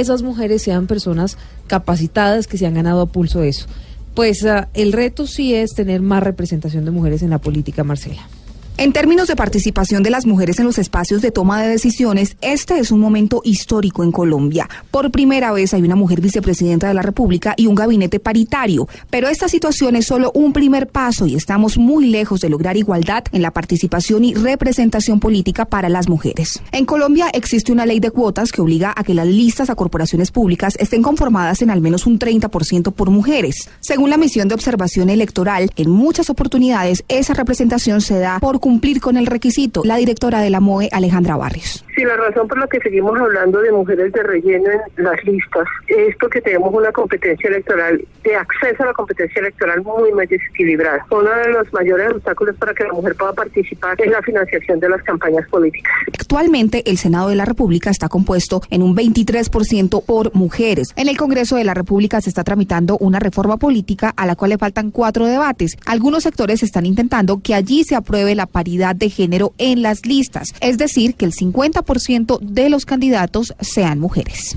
[0.00, 3.66] esas mujeres sean personas capacitadas que se han ganado a pulso eso.
[4.14, 8.28] Pues ah, el reto sí es tener más representación de mujeres en la política, Marcela.
[8.76, 12.80] En términos de participación de las mujeres en los espacios de toma de decisiones, este
[12.80, 14.68] es un momento histórico en Colombia.
[14.90, 19.28] Por primera vez hay una mujer vicepresidenta de la República y un gabinete paritario, pero
[19.28, 23.42] esta situación es solo un primer paso y estamos muy lejos de lograr igualdad en
[23.42, 26.60] la participación y representación política para las mujeres.
[26.72, 30.32] En Colombia existe una ley de cuotas que obliga a que las listas a corporaciones
[30.32, 33.70] públicas estén conformadas en al menos un 30% por mujeres.
[33.78, 38.98] Según la misión de observación electoral, en muchas oportunidades esa representación se da por cumplir
[38.98, 39.82] con el requisito.
[39.84, 41.84] La directora de la MOE, Alejandra Barrios.
[41.94, 45.68] Sí, la razón por la que seguimos hablando de mujeres de relleno en las listas
[45.86, 51.04] es porque tenemos una competencia electoral, de acceso a la competencia electoral muy, muy desequilibrada.
[51.10, 54.88] Uno de los mayores obstáculos para que la mujer pueda participar es la financiación de
[54.88, 55.92] las campañas políticas.
[56.18, 60.88] Actualmente, el Senado de la República está compuesto en un 23% por mujeres.
[60.96, 64.52] En el Congreso de la República se está tramitando una reforma política a la cual
[64.52, 65.76] le faltan cuatro debates.
[65.84, 70.54] Algunos sectores están intentando que allí se apruebe la paridad de género en las listas,
[70.60, 74.56] es decir, que el 50% de los candidatos sean mujeres.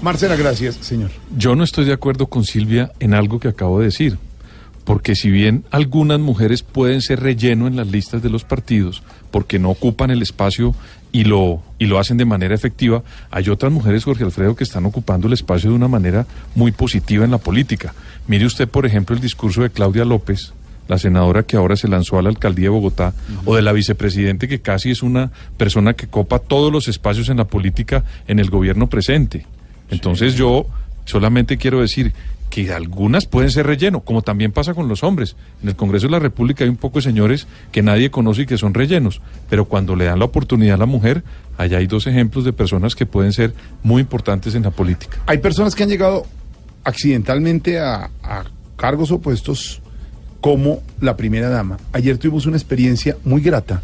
[0.00, 1.10] Marcela, gracias, señor.
[1.36, 4.16] Yo no estoy de acuerdo con Silvia en algo que acabo de decir,
[4.84, 9.02] porque si bien algunas mujeres pueden ser relleno en las listas de los partidos,
[9.32, 10.72] porque no ocupan el espacio
[11.10, 13.02] y lo, y lo hacen de manera efectiva,
[13.32, 17.24] hay otras mujeres, Jorge Alfredo, que están ocupando el espacio de una manera muy positiva
[17.24, 17.92] en la política.
[18.28, 20.52] Mire usted, por ejemplo, el discurso de Claudia López,
[20.88, 23.14] la senadora que ahora se lanzó a la alcaldía de Bogotá,
[23.44, 27.36] o de la vicepresidente que casi es una persona que copa todos los espacios en
[27.36, 29.46] la política en el gobierno presente.
[29.90, 30.66] Entonces yo
[31.04, 32.12] solamente quiero decir
[32.48, 35.36] que algunas pueden ser relleno, como también pasa con los hombres.
[35.62, 38.46] En el Congreso de la República hay un poco de señores que nadie conoce y
[38.46, 41.22] que son rellenos, pero cuando le dan la oportunidad a la mujer,
[41.56, 45.18] allá hay dos ejemplos de personas que pueden ser muy importantes en la política.
[45.26, 46.26] Hay personas que han llegado
[46.84, 48.10] accidentalmente a,
[48.76, 49.82] cargos opuestos
[50.40, 51.78] como la primera dama.
[51.92, 53.82] Ayer tuvimos una experiencia muy grata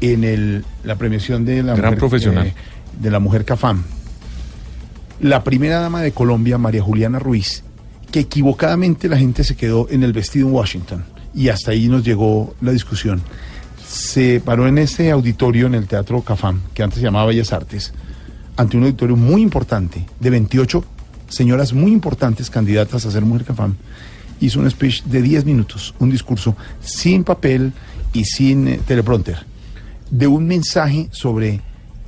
[0.00, 2.46] en el, la premiación de la Gran mujer, profesional.
[2.48, 2.54] eh,
[3.00, 3.82] de la mujer Cafam.
[5.20, 7.64] La primera dama de Colombia, María Juliana Ruiz,
[8.12, 11.04] que equivocadamente la gente se quedó en el vestido en Washington
[11.34, 13.22] y hasta ahí nos llegó la discusión.
[13.88, 17.92] Se paró en ese auditorio en el Teatro Cafam, que antes se llamaba Bellas Artes,
[18.56, 20.84] ante un auditorio muy importante de 28
[21.28, 23.74] señoras muy importantes candidatas a ser mujer Cafam.
[24.40, 27.72] Hizo un speech de 10 minutos, un discurso sin papel
[28.12, 29.38] y sin eh, teleprompter,
[30.10, 31.60] de un mensaje sobre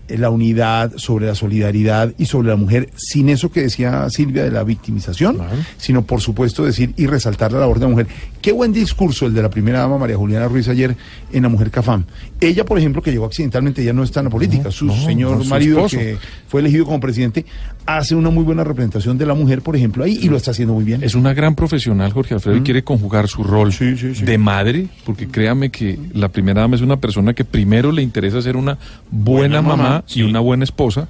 [0.08, 4.44] eh, la unidad, sobre la solidaridad y sobre la mujer, sin eso que decía Silvia
[4.44, 5.38] de la victimización,
[5.76, 8.06] sino por supuesto decir y resaltar la labor de la mujer.
[8.40, 10.96] Qué buen discurso el de la primera dama María Juliana Ruiz ayer
[11.32, 12.04] en la Mujer Cafam.
[12.40, 15.38] Ella, por ejemplo, que llegó accidentalmente, ya no está en la política, su no, señor
[15.38, 15.98] no, su marido esposo.
[15.98, 16.16] que
[16.46, 17.44] fue elegido como presidente,
[17.86, 20.74] hace una muy buena representación de la mujer, por ejemplo, ahí y lo está haciendo
[20.74, 21.02] muy bien.
[21.02, 25.70] Es una gran profesional, Jorge Alfredo, y quiere conjugar su rol de madre, porque créame
[25.70, 28.78] que la primera dama es una persona que primero le interesa ser una
[29.10, 31.08] buena, Buena mamá, mamá, y una buena esposa.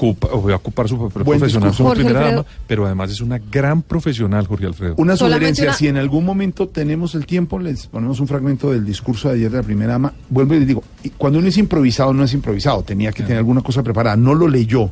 [0.00, 1.76] Ocupa, o ocupar su papel Buen profesional discurso.
[1.78, 2.42] como Jorge primera Alfredo.
[2.44, 4.94] dama, pero además es una gran profesional, Jorge Alfredo.
[4.96, 8.84] Una sugerencia, una- si en algún momento tenemos el tiempo, les ponemos un fragmento del
[8.86, 10.14] discurso de ayer de la primera dama.
[10.30, 10.82] Vuelvo y les digo,
[11.18, 14.48] cuando uno es improvisado, no es improvisado, tenía que tener alguna cosa preparada, no lo
[14.48, 14.88] leyó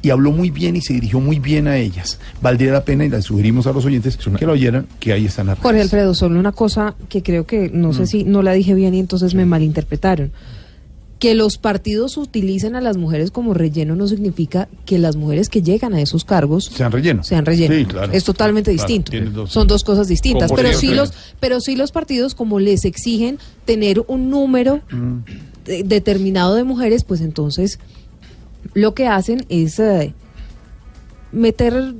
[0.00, 2.20] y habló muy bien y se dirigió muy bien a ellas.
[2.40, 5.48] Valdría la pena y les sugerimos a los oyentes que lo oyeran, que ahí están
[5.48, 8.74] las Jorge Alfredo, solo una cosa que creo que no sé si no la dije
[8.74, 10.30] bien y entonces me malinterpretaron.
[11.22, 15.62] Que los partidos utilicen a las mujeres como relleno no significa que las mujeres que
[15.62, 17.22] llegan a esos cargos sean relleno.
[17.22, 17.74] Sean relleno.
[17.76, 18.12] Sí, claro.
[18.12, 19.30] Es totalmente Claro, distinto.
[19.30, 20.50] dos- Son dos cosas distintas.
[20.50, 24.80] Pero sí los, pero sí los partidos como les exigen tener un número
[25.64, 27.78] de- determinado de mujeres, pues entonces
[28.74, 30.14] lo que hacen es eh,
[31.30, 31.94] meter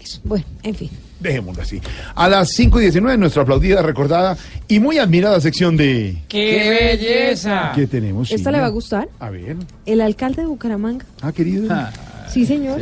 [0.00, 0.20] eso.
[0.24, 0.90] Bueno, en fin.
[1.24, 1.80] Dejémoslo así.
[2.14, 4.36] A las 5 y 19, nuestra aplaudida, recordada
[4.68, 6.18] y muy admirada sección de...
[6.28, 6.68] ¡Qué
[7.00, 7.72] belleza!
[7.74, 8.28] ¿Qué tenemos?
[8.30, 8.52] ¿Esta Silvia?
[8.52, 9.08] le va a gustar?
[9.18, 9.56] A ver.
[9.86, 11.06] El alcalde de Bucaramanga.
[11.22, 11.74] Ah, querido.
[12.28, 12.78] Sí, señor.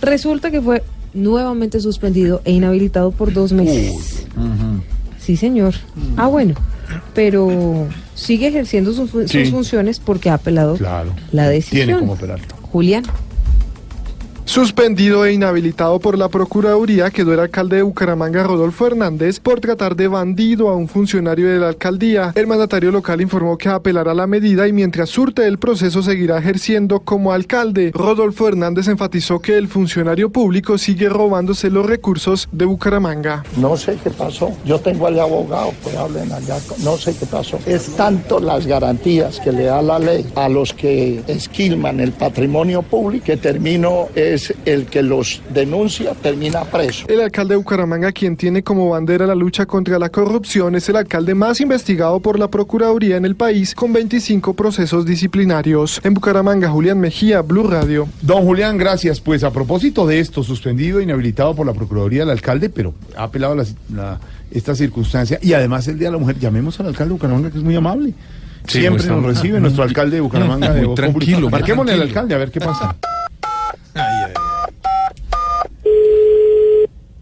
[0.00, 0.82] Resulta que fue
[1.14, 4.26] nuevamente suspendido e inhabilitado por dos meses.
[5.20, 5.74] Sí, señor.
[6.16, 6.54] Ah, bueno.
[7.14, 9.46] pero sigue ejerciendo sus, sus Sí.
[9.46, 11.14] funciones porque ha apelado Claro.
[11.30, 11.86] la decisión.
[11.86, 12.40] Tiene como operar.
[12.72, 13.04] Julián.
[14.44, 19.96] Suspendido e inhabilitado por la Procuraduría quedó el alcalde de Bucaramanga, Rodolfo Hernández, por tratar
[19.96, 22.32] de bandido a un funcionario de la alcaldía.
[22.34, 27.00] El mandatario local informó que apelará la medida y mientras surte el proceso seguirá ejerciendo
[27.00, 27.92] como alcalde.
[27.94, 33.44] Rodolfo Hernández enfatizó que el funcionario público sigue robándose los recursos de Bucaramanga.
[33.56, 34.52] No sé qué pasó.
[34.66, 36.58] Yo tengo al abogado, pues hablen allá.
[36.82, 37.58] No sé qué pasó.
[37.64, 42.82] Es tanto las garantías que le da la ley a los que esquilman el patrimonio
[42.82, 47.06] público que termino es el que los denuncia, termina preso.
[47.08, 50.96] El alcalde de Bucaramanga, quien tiene como bandera la lucha contra la corrupción, es el
[50.96, 56.00] alcalde más investigado por la Procuraduría en el país, con 25 procesos disciplinarios.
[56.04, 58.08] En Bucaramanga, Julián Mejía, Blue Radio.
[58.20, 59.20] Don Julián, gracias.
[59.20, 63.24] Pues a propósito de esto, suspendido e inhabilitado por la Procuraduría del alcalde, pero ha
[63.24, 63.64] apelado la,
[63.94, 64.20] la-
[64.50, 66.38] esta circunstancia y además el Día de la Mujer.
[66.38, 68.12] Llamemos al alcalde de Bucaramanga, que es muy amable.
[68.66, 70.70] Sí, Siempre nos recibe nuestro alcalde de Bucaramanga.
[70.70, 72.94] Muy de tranquilo, Marquémosle al alcalde a ver qué pasa.
[73.94, 74.51] 哎呀呀。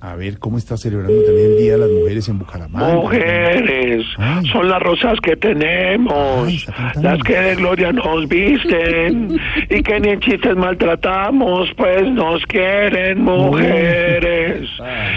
[0.02, 2.94] A ver cómo está celebrando también el Día de las Mujeres en Bucaramanga.
[2.94, 4.06] Mujeres,
[4.50, 6.66] son las rosas que tenemos,
[7.02, 9.38] las que de gloria nos visten
[9.68, 14.70] y que ni en chistes maltratamos, pues nos quieren mujeres.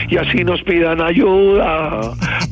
[0.10, 2.02] Y así nos pidan ayuda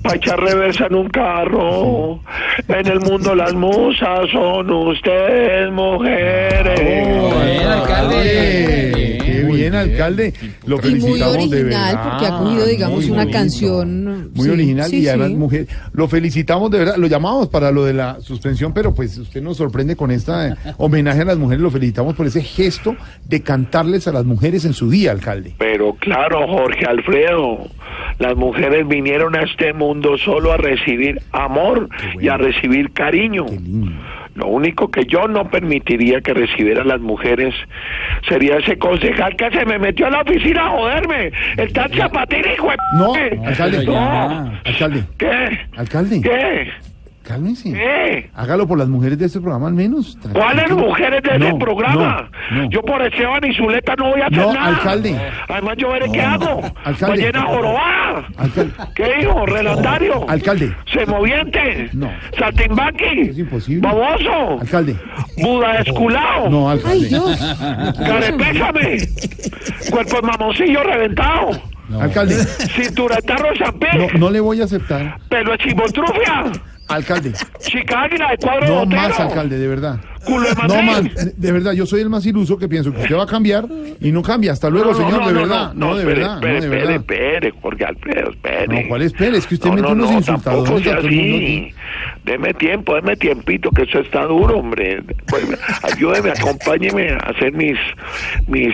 [0.02, 2.22] para echar reversa en un carro.
[2.70, 6.80] En el mundo las musas son ustedes, mujeres.
[6.80, 9.20] Bien, alcalde.
[9.22, 10.34] Qué bien, alcalde.
[10.66, 12.21] Lo Y muy felicitamos de verdad.
[12.22, 13.38] Porque ha cogido, digamos, una bonito.
[13.38, 14.32] canción.
[14.34, 15.36] Muy sí, original sí, y además sí.
[15.36, 15.68] mujer.
[15.94, 16.96] Lo felicitamos de verdad.
[16.98, 20.32] Lo llamamos para lo de la suspensión, pero pues usted nos sorprende con este
[20.78, 21.62] homenaje a las mujeres.
[21.62, 22.96] Lo felicitamos por ese gesto
[23.28, 25.56] de cantarles a las mujeres en su día, alcalde.
[25.58, 27.68] Pero claro, Jorge Alfredo,
[28.20, 33.46] las mujeres vinieron a este mundo solo a recibir amor y a recibir cariño.
[34.36, 37.54] Lo único que yo no permitiría que recibieran las mujeres
[38.28, 41.32] sería ese concejal que se me metió a la oficina a joderme.
[41.58, 43.14] El tal Zapatín, hijo de No,
[43.46, 43.86] alcalde.
[43.86, 44.52] No.
[44.64, 45.04] Alcalde.
[45.18, 45.60] ¿Qué?
[45.76, 46.22] Alcalde.
[46.22, 46.91] ¿Qué?
[47.24, 47.72] Cálmese.
[47.74, 48.30] ¿Qué?
[48.36, 50.18] Hágalo por las mujeres de este programa al menos.
[50.34, 52.30] ¿Cuáles mujeres de No, ese programa?
[52.52, 52.70] no, no.
[52.72, 54.68] Yo por Esteban y Zuleta no voy a hacer No, nada.
[54.68, 55.16] alcalde.
[55.48, 56.62] Además yo veré qué hago.
[56.84, 57.18] Alcalde.
[57.22, 58.28] Ballena jorobada.
[58.38, 58.72] Alcalde.
[58.96, 59.46] ¿Qué dijo?
[59.46, 60.30] Relatario.
[60.30, 60.76] Alcalde.
[60.92, 61.90] Semoviente.
[61.94, 62.12] No.
[62.40, 63.22] Saltimbaqui.
[63.30, 63.82] Es imposible.
[63.88, 64.60] Baboso.
[64.62, 64.96] Alcalde.
[65.38, 66.50] Buda esculao.
[66.50, 67.06] No, alcalde.
[67.06, 67.56] Ay, Dios.
[68.00, 68.98] Carepésame.
[69.92, 71.52] Cuerpo de mamoncillo reventado.
[72.00, 72.36] Alcalde.
[72.36, 74.08] Cintura de tarro de San No, Pedro.
[74.20, 75.18] no le voy a aceptar.
[75.30, 76.52] Pelo de chimbotrufia.
[76.92, 77.34] Alcalde.
[77.60, 79.02] Chica águila de cuadro No botero.
[79.02, 80.00] más, alcalde, de verdad.
[80.26, 81.04] Culo de No más,
[81.38, 83.66] de verdad, yo soy el más iluso que pienso que usted va a cambiar
[84.00, 84.52] y no cambia.
[84.52, 85.74] Hasta luego, No, no, señor, no, de verdad.
[85.74, 88.84] No, de verdad, espere, espere, espere, Jorge Alfredo, espere.
[88.84, 89.38] No, ¿cuál espere?
[89.38, 91.38] Es que usted No, mete no, unos no, insultadores a todo el mundo.
[91.38, 91.74] así.
[92.24, 95.02] Deme tiempo, deme tiempito, que eso está duro, hombre.
[95.28, 95.44] Pues,
[95.82, 97.78] ayúdeme, acompáñeme a hacer mis,
[98.48, 98.74] mis,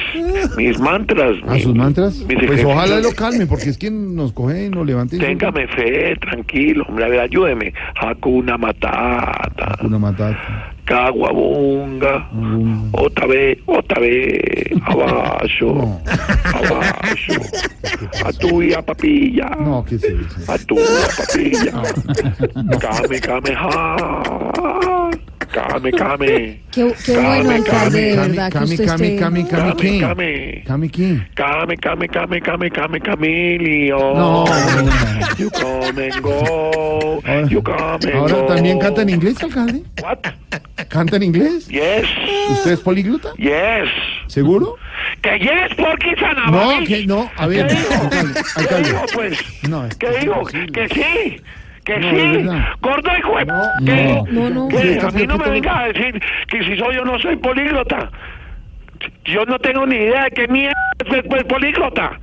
[0.57, 1.37] mis mantras.
[1.47, 2.15] ¿A sus mantras?
[2.27, 5.65] mis Pues ojalá lo calme, porque es quien nos coge y nos levanta y Téngame
[5.67, 7.73] fe, tranquilo, hombre, a ver, ayúdeme.
[8.01, 10.73] Hakuna Matata, una matata.
[10.87, 12.29] Caguabunga,
[12.93, 15.99] otra vez, otra vez, abajo,
[16.45, 17.41] abajo,
[18.25, 20.49] a tuya papilla, No, ¿qué se dice?
[20.49, 20.57] a
[21.17, 21.81] papilla,
[22.79, 25.09] Kame, kame, ha,
[25.51, 26.61] Kame, kame.
[26.71, 29.19] Qué, qué bueno, alcalde, de verdad, que Cami, usted Cami, esté...
[29.19, 29.99] Cami, Cami, Kame, ¿qué?
[29.99, 30.63] kame.
[30.65, 31.27] Cami, ¿qué?
[31.35, 33.97] Kame, kame, Camilio.
[33.97, 34.45] No.
[35.37, 37.21] You come and go.
[37.49, 38.45] You come and Ahora go.
[38.47, 39.83] también canta en inglés, alcalde.
[40.01, 40.19] What?
[40.89, 41.67] ¿Canta en inglés?
[41.67, 42.05] Yes.
[42.51, 43.33] ¿Usted es políglota?
[43.37, 43.89] Yes.
[44.27, 44.75] ¿Seguro?
[45.21, 46.87] Que yes, porque No, Sanabavich.
[46.87, 47.29] que no.
[47.37, 47.93] A ver, ¿Qué dijo?
[48.03, 48.89] alcalde, ¿Qué alcalde.
[48.89, 49.39] dijo, pues?
[49.69, 50.43] No, ¿Qué dijo?
[50.73, 51.41] Que sí.
[51.87, 52.59] Que No, sí.
[52.81, 53.45] Gordo hijo de...
[53.45, 54.69] No, no, no.
[54.77, 58.11] Sí, A mí no me venga a decir que si soy yo no soy políglota.
[59.23, 60.75] Yo no tengo ni idea de qué mierda
[61.05, 62.19] es el políglota.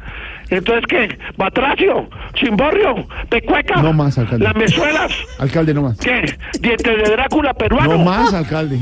[0.50, 1.18] Entonces, ¿qué?
[1.38, 2.10] ¿Batracio?
[2.34, 3.06] ¿Chimborrio?
[3.30, 3.80] ¿Pecueca?
[3.80, 4.44] No más, alcalde.
[4.44, 5.12] ¿Las mezuelas?
[5.38, 5.98] Alcalde, no más.
[5.98, 6.36] ¿Qué?
[6.60, 7.96] ¿Dientes de Drácula peruano?
[7.96, 8.80] No más, alcalde.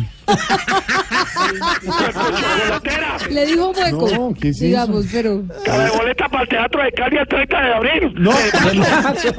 [3.31, 4.09] Le dijo hueco.
[4.12, 4.64] No, ¿qué es eso?
[4.64, 5.43] digamos, pero...
[5.64, 8.14] ¿Cabe boleta para el Teatro de Cali el 30 de abril?
[8.16, 9.33] No, de, de marzo.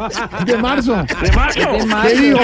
[0.46, 1.06] de marzo.
[1.22, 1.60] De marzo.
[2.02, 2.40] ¿Qué dijo?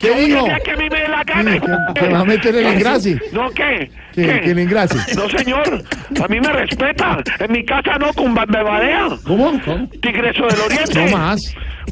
[0.00, 0.46] ¿Qué dijo?
[0.46, 1.60] el que a mí me dé la gana.
[1.94, 3.20] Que- va a meter el engrase.
[3.32, 3.90] ¿No qué?
[4.12, 4.40] Que, ¿Qué?
[4.40, 4.96] que le engrase.
[5.16, 5.84] No, señor.
[6.22, 7.18] A mí me respeta.
[7.38, 9.08] En mi casa no, con bebadea.
[9.24, 9.60] ¿Cómo?
[9.64, 9.88] ¿Cómo?
[10.00, 11.04] Tigreso del Oriente.
[11.06, 11.40] No más.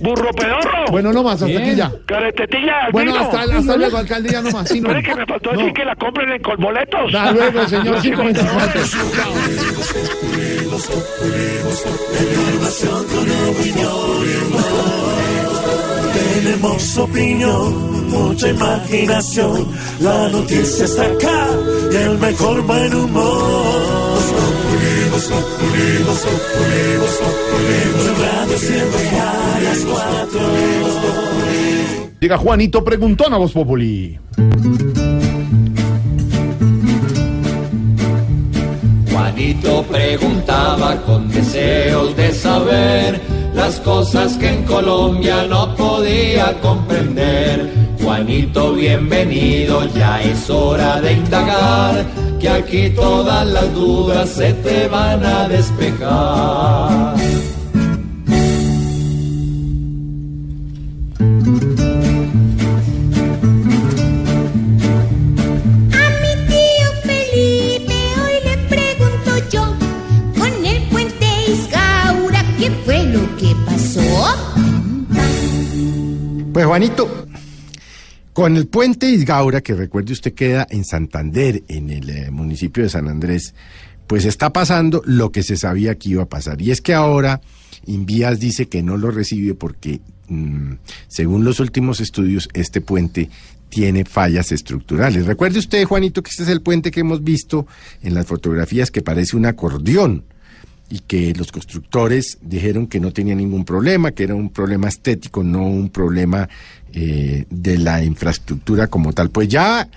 [0.01, 0.85] Burro pedorro.
[0.91, 1.91] Bueno, no más, hasta aquí ya.
[2.05, 4.69] Caretetilla Bueno, hasta, hasta luego, alcalde, ya no más.
[4.69, 4.91] Sí, no.
[5.03, 7.15] Que me faltó decir que la compren en Colboletos.
[7.15, 8.81] Hasta luego, señor 524.
[16.13, 19.69] De Tenemos opinión, mucha imaginación.
[20.01, 21.49] La noticia está acá
[21.93, 23.87] y el mejor buen humor.
[24.13, 27.79] Voz Populi, Voz Populi, Voz Populi, Voz Populi.
[27.97, 30.41] Tu radio siempre a las cuatro.
[32.21, 34.19] Llega Juanito Preguntón a Voz Populi.
[39.47, 43.21] Juanito preguntaba con deseos de saber
[43.55, 47.73] las cosas que en Colombia no podía comprender.
[48.03, 52.05] Juanito, bienvenido, ya es hora de indagar,
[52.41, 57.15] que aquí todas las dudas se te van a despejar.
[76.57, 77.27] Pues Juanito,
[78.33, 82.89] con el puente Isgaura, que recuerde usted queda en Santander, en el eh, municipio de
[82.89, 83.55] San Andrés,
[84.07, 86.63] pues está pasando lo que se sabía que iba a pasar.
[86.63, 87.43] Y es que ahora
[87.85, 90.77] Invías dice que no lo recibe porque, mm,
[91.09, 93.29] según los últimos estudios, este puente
[93.69, 95.27] tiene fallas estructurales.
[95.27, 97.67] Recuerde usted, Juanito, que este es el puente que hemos visto
[98.03, 100.25] en las fotografías que parece un acordeón
[100.89, 105.43] y que los constructores dijeron que no tenía ningún problema, que era un problema estético,
[105.43, 106.49] no un problema
[106.93, 109.31] eh, de la infraestructura como tal.
[109.31, 109.89] Pues ya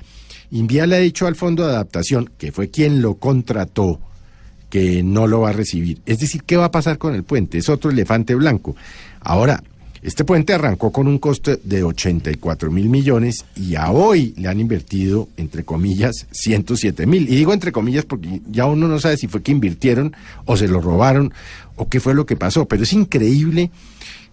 [0.51, 3.99] Invia le ha dicho al Fondo de Adaptación, que fue quien lo contrató,
[4.69, 6.01] que no lo va a recibir.
[6.05, 7.59] Es decir, ¿qué va a pasar con el puente?
[7.59, 8.75] Es otro elefante blanco.
[9.19, 9.63] Ahora,
[10.01, 14.59] este puente arrancó con un costo de 84 mil millones y a hoy le han
[14.59, 17.23] invertido, entre comillas, 107 mil.
[17.23, 20.67] Y digo entre comillas porque ya uno no sabe si fue que invirtieron o se
[20.67, 21.33] lo robaron
[21.75, 22.65] o qué fue lo que pasó.
[22.65, 23.71] Pero es increíble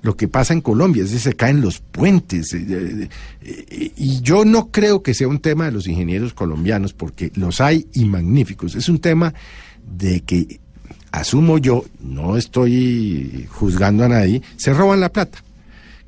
[0.03, 2.55] lo que pasa en Colombia, es decir, se caen los puentes.
[2.55, 3.09] eh, eh,
[3.43, 7.61] eh, y yo no creo que sea un tema de los ingenieros colombianos porque los
[7.61, 8.77] hay y magníficos.
[8.77, 9.35] Es un tema
[9.85, 10.61] de que,
[11.11, 15.43] asumo yo, no estoy juzgando a nadie, se roban la plata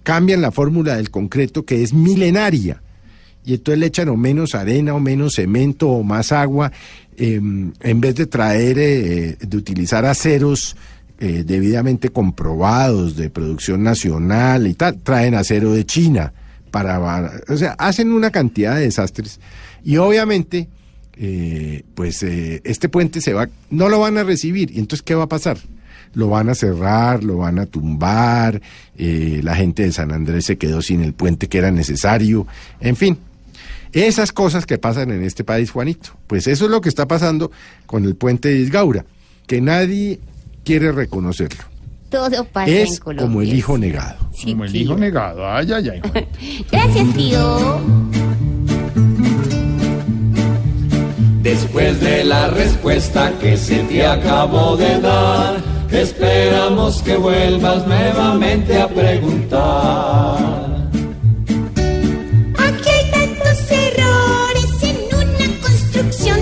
[0.08, 2.80] cambian la fórmula del concreto que es milenaria.
[3.44, 6.72] Y entonces le echan o menos arena o menos cemento o más agua
[7.18, 10.76] eh, en vez de traer, eh, de utilizar aceros
[11.18, 16.32] eh, debidamente comprobados de producción nacional y tal, traen acero de China
[16.70, 19.38] para, o sea, hacen una cantidad de desastres.
[19.84, 20.68] Y obviamente
[21.18, 24.70] eh, pues eh, este puente se va, no lo van a recibir.
[24.70, 25.58] Y entonces ¿qué va a pasar?
[26.14, 28.60] Lo van a cerrar, lo van a tumbar,
[28.96, 32.46] eh, la gente de San Andrés se quedó sin el puente que era necesario,
[32.80, 33.18] en fin.
[33.92, 36.10] Esas cosas que pasan en este país, Juanito.
[36.26, 37.50] Pues eso es lo que está pasando
[37.86, 39.06] con el puente de Isgaura,
[39.46, 40.20] que nadie
[40.64, 41.64] quiere reconocerlo.
[42.10, 43.26] Todo pasa en Es Colombia.
[43.26, 44.30] como el hijo negado.
[44.34, 44.80] Sí, Como el tío.
[44.82, 45.46] hijo negado.
[45.50, 46.26] Ay, ay, ay.
[46.72, 47.80] Gracias, tío.
[51.42, 58.88] Después de la respuesta que se te acabó de dar, esperamos que vuelvas nuevamente a
[58.88, 60.36] preguntar.
[62.56, 66.38] Aquí hay tantos errores en una construcción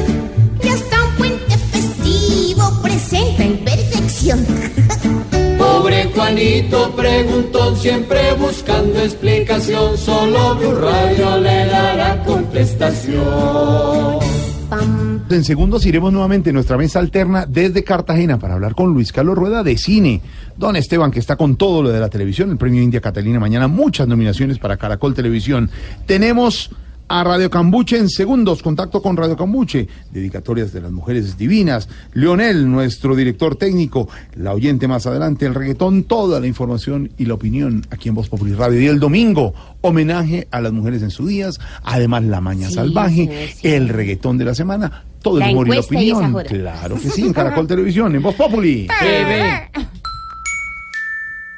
[0.60, 4.44] que hasta un puente festivo presenta imperfección.
[5.58, 13.16] Pobre Juanito preguntó siempre buscando explicación, solo Blue Radio le dará contestación.
[15.28, 19.36] En segundos iremos nuevamente a nuestra mesa alterna desde Cartagena para hablar con Luis Carlos
[19.36, 20.20] Rueda de cine.
[20.56, 23.66] Don Esteban, que está con todo lo de la televisión, el premio India Catalina mañana,
[23.66, 25.68] muchas nominaciones para Caracol Televisión.
[26.06, 26.70] Tenemos
[27.08, 32.70] a Radio Cambuche en segundos, contacto con Radio Cambuche, dedicatorias de las mujeres divinas, Leonel,
[32.70, 37.86] nuestro director técnico, la oyente más adelante, el reggaetón, toda la información y la opinión
[37.90, 38.80] aquí en Voz Popular Radio.
[38.80, 43.48] Y el domingo, homenaje a las mujeres en sus días, además la maña Sí, salvaje,
[43.52, 43.68] sí, sí.
[43.68, 46.36] el reggaetón de la semana, todo La el humor y la y opinión.
[46.48, 48.88] Claro que sí, en Caracol Televisión, en Voz Populi.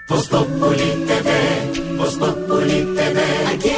[0.09, 3.78] Voz Populi TV, Voz Populi TV.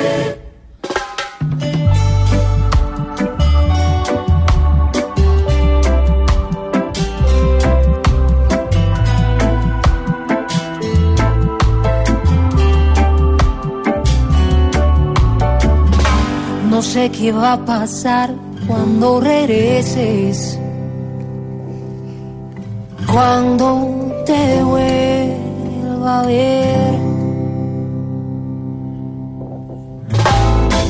[16.93, 18.29] Sé qué va a pasar
[18.67, 20.59] cuando regreses.
[23.11, 23.65] cuando
[24.25, 26.93] te vuelva a ver.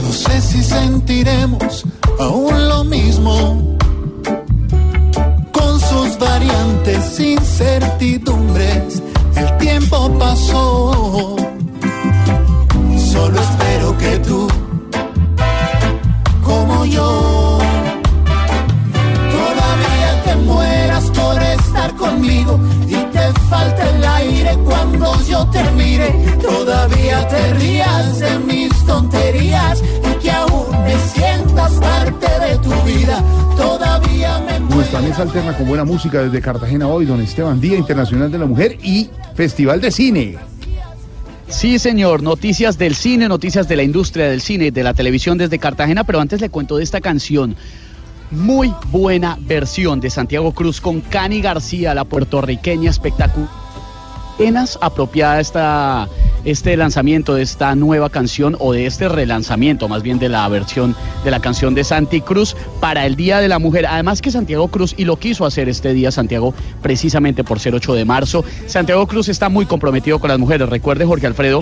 [0.03, 1.85] No sé si sentiremos
[2.19, 3.77] aún lo mismo
[5.51, 9.01] con sus variantes, incertidumbres.
[9.35, 11.35] El tiempo pasó.
[13.11, 14.47] Solo espero que tú,
[21.81, 26.09] estar conmigo y te falte el aire cuando yo te mire.
[26.41, 33.23] Todavía te rías de mis tonterías y que aún me sientas parte de tu vida.
[33.57, 38.31] Todavía me Nuestra mesa alterna con buena música desde Cartagena hoy, don Esteban, Día Internacional
[38.31, 40.37] de la Mujer y Festival de Cine.
[41.47, 45.37] Sí, señor, noticias del cine, noticias de la industria del cine y de la televisión
[45.37, 47.57] desde Cartagena, pero antes le cuento de esta canción.
[48.31, 53.49] Muy buena versión de Santiago Cruz con Cani García, la puertorriqueña espectacular.
[54.35, 56.07] Apenas apropiada esta,
[56.45, 60.95] este lanzamiento de esta nueva canción o de este relanzamiento más bien de la versión
[61.23, 63.85] de la canción de Santi Cruz para el Día de la Mujer.
[63.85, 67.93] Además que Santiago Cruz, y lo quiso hacer este día Santiago precisamente por ser 8
[67.93, 70.69] de marzo, Santiago Cruz está muy comprometido con las mujeres.
[70.69, 71.61] Recuerde Jorge Alfredo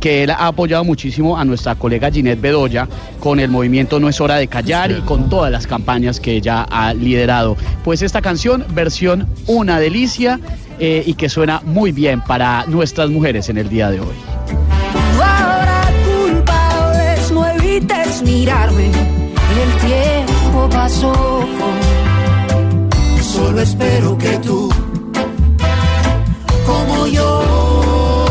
[0.00, 4.20] que él ha apoyado muchísimo a nuestra colega Ginette Bedoya con el movimiento No es
[4.20, 7.56] hora de callar y con todas las campañas que ella ha liderado.
[7.84, 10.40] Pues esta canción, versión Una Delicia,
[10.80, 14.16] eh, y que suena muy bien para nuestras mujeres en el día de hoy.
[15.22, 18.86] Ahora culpables, no evites mirarme.
[18.86, 21.44] El tiempo pasó.
[23.20, 24.70] Solo espero que tú,
[26.66, 28.24] como yo,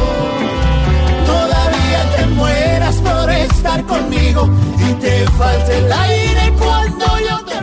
[1.25, 4.49] todavía te mueras por estar conmigo
[4.89, 6.28] y te falte el aire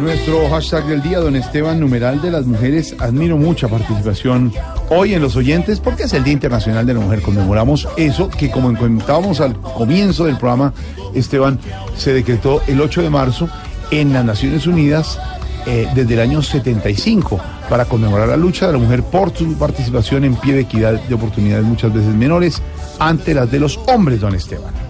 [0.01, 2.95] Nuestro hashtag del día, don Esteban, numeral de las mujeres.
[2.99, 4.53] Admiro mucha participación
[4.91, 7.23] hoy en los oyentes porque es el Día Internacional de la Mujer.
[7.23, 10.75] Conmemoramos eso que, como comentábamos al comienzo del programa,
[11.15, 11.59] Esteban,
[11.97, 13.49] se decretó el 8 de marzo
[13.91, 15.19] en las Naciones Unidas
[15.65, 17.41] eh, desde el año 75
[17.71, 21.15] para conmemorar la lucha de la mujer por su participación en pie de equidad de
[21.15, 22.61] oportunidades muchas veces menores
[22.99, 24.86] ante las de los hombres, don Esteban.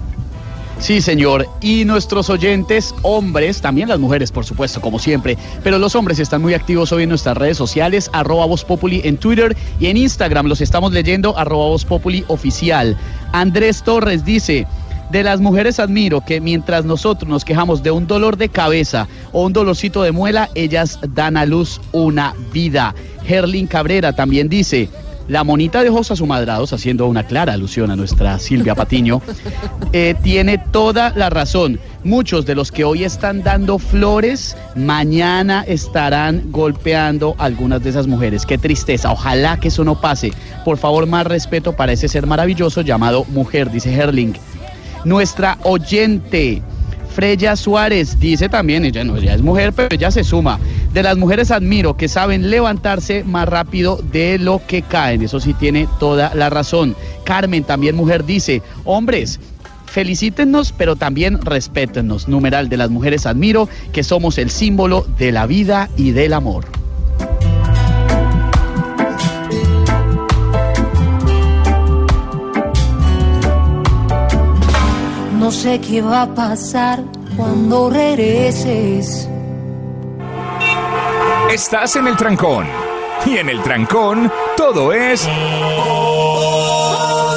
[0.79, 1.49] Sí, señor.
[1.61, 6.43] Y nuestros oyentes, hombres, también las mujeres, por supuesto, como siempre, pero los hombres están
[6.43, 10.47] muy activos hoy en nuestras redes sociales, arroba Voz Populi en Twitter y en Instagram
[10.47, 11.87] los estamos leyendo, arroba Voz
[12.29, 12.97] oficial.
[13.33, 14.67] Andrés Torres dice,
[15.11, 19.45] de las mujeres admiro que mientras nosotros nos quejamos de un dolor de cabeza o
[19.45, 22.95] un dolorcito de muela, ellas dan a luz una vida.
[23.25, 24.89] Gerlin Cabrera también dice,
[25.29, 29.23] la monita de ojos asumadrados, haciendo una clara alusión a nuestra Silvia Patiño,
[29.93, 31.81] eh, tiene toda la razón.
[32.05, 38.47] Muchos de los que hoy están dando flores, mañana estarán golpeando algunas de esas mujeres.
[38.47, 39.11] Qué tristeza.
[39.11, 40.33] Ojalá que eso no pase.
[40.65, 44.35] Por favor, más respeto para ese ser maravilloso llamado mujer, dice Herling.
[45.05, 46.63] Nuestra oyente.
[47.17, 50.61] Freya Suárez dice también, ella no, es mujer, pero ella se suma.
[50.93, 55.23] De las mujeres admiro que saben levantarse más rápido de lo que caen.
[55.23, 56.95] Eso sí tiene toda la razón.
[57.25, 59.41] Carmen, también mujer, dice, hombres,
[59.87, 62.29] felicítennos, pero también respétennos.
[62.29, 66.67] Numeral de las mujeres admiro que somos el símbolo de la vida y del amor.
[75.47, 77.05] No sé qué va a pasar
[77.37, 79.29] cuando regreses.
[81.49, 82.67] Estás en el trancón.
[83.25, 85.25] Y en el trancón, todo es.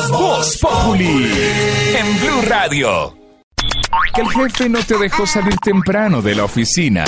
[0.09, 1.31] Voz Populi.
[1.99, 3.15] En Blue Radio.
[4.15, 7.03] Que el jefe no te dejó salir temprano de la oficina.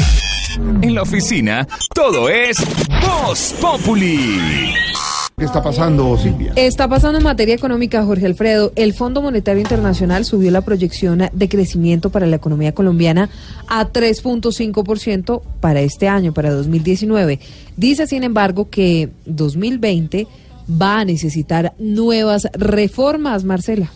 [0.83, 2.57] En la oficina, todo es.
[3.01, 4.71] Voz Populi.
[5.41, 6.53] ¿Qué está pasando, Silvia?
[6.55, 8.71] Está pasando en materia económica, Jorge Alfredo.
[8.75, 13.27] El Fondo Monetario Internacional subió la proyección de crecimiento para la economía colombiana
[13.67, 17.39] a 3.5% para este año, para 2019.
[17.75, 20.27] Dice, sin embargo, que 2020
[20.79, 23.91] va a necesitar nuevas reformas, Marcela.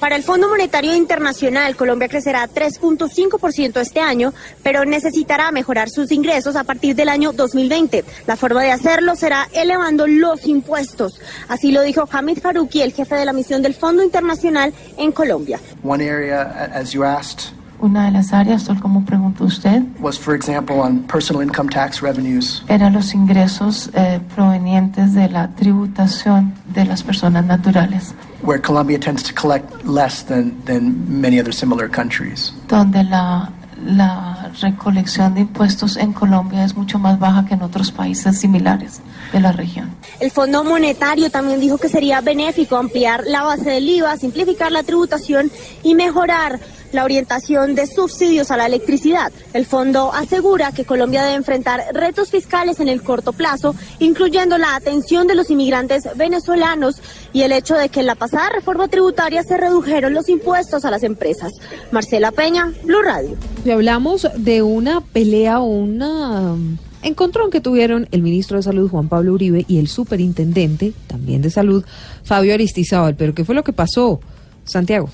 [0.00, 4.32] Para el Fondo Monetario Internacional, Colombia crecerá 3.5% este año,
[4.62, 8.04] pero necesitará mejorar sus ingresos a partir del año 2020.
[8.26, 11.20] La forma de hacerlo será elevando los impuestos.
[11.48, 15.58] Así lo dijo Hamid Farouki, el jefe de la misión del Fondo Internacional en Colombia.
[15.82, 20.34] One area, as you asked, Una de las áreas, tal como preguntó usted, was, for
[20.34, 22.64] example, on personal income tax revenues.
[22.68, 29.22] eran los ingresos eh, provenientes de la tributación de las personas naturales, where Colombia tends
[29.22, 32.52] to collect less than, than many other similar countries.
[32.68, 33.50] donde la,
[33.84, 39.00] la recolección de impuestos en Colombia es mucho más baja que en otros países similares
[39.32, 39.94] de la región.
[40.20, 44.82] El Fondo Monetario también dijo que sería benéfico ampliar la base del IVA, simplificar la
[44.82, 45.50] tributación
[45.82, 46.58] y mejorar
[46.92, 49.32] la orientación de subsidios a la electricidad.
[49.52, 54.74] El fondo asegura que Colombia debe enfrentar retos fiscales en el corto plazo, incluyendo la
[54.74, 57.00] atención de los inmigrantes venezolanos
[57.32, 60.90] y el hecho de que en la pasada reforma tributaria se redujeron los impuestos a
[60.90, 61.52] las empresas.
[61.90, 63.36] Marcela Peña, Blue Radio.
[63.64, 66.56] Y hablamos de una pelea o una
[67.02, 71.50] encontrón que tuvieron el ministro de Salud Juan Pablo Uribe y el superintendente también de
[71.50, 71.84] Salud
[72.22, 73.14] Fabio Aristizábal.
[73.14, 74.20] Pero ¿qué fue lo que pasó?
[74.64, 75.10] Santiago.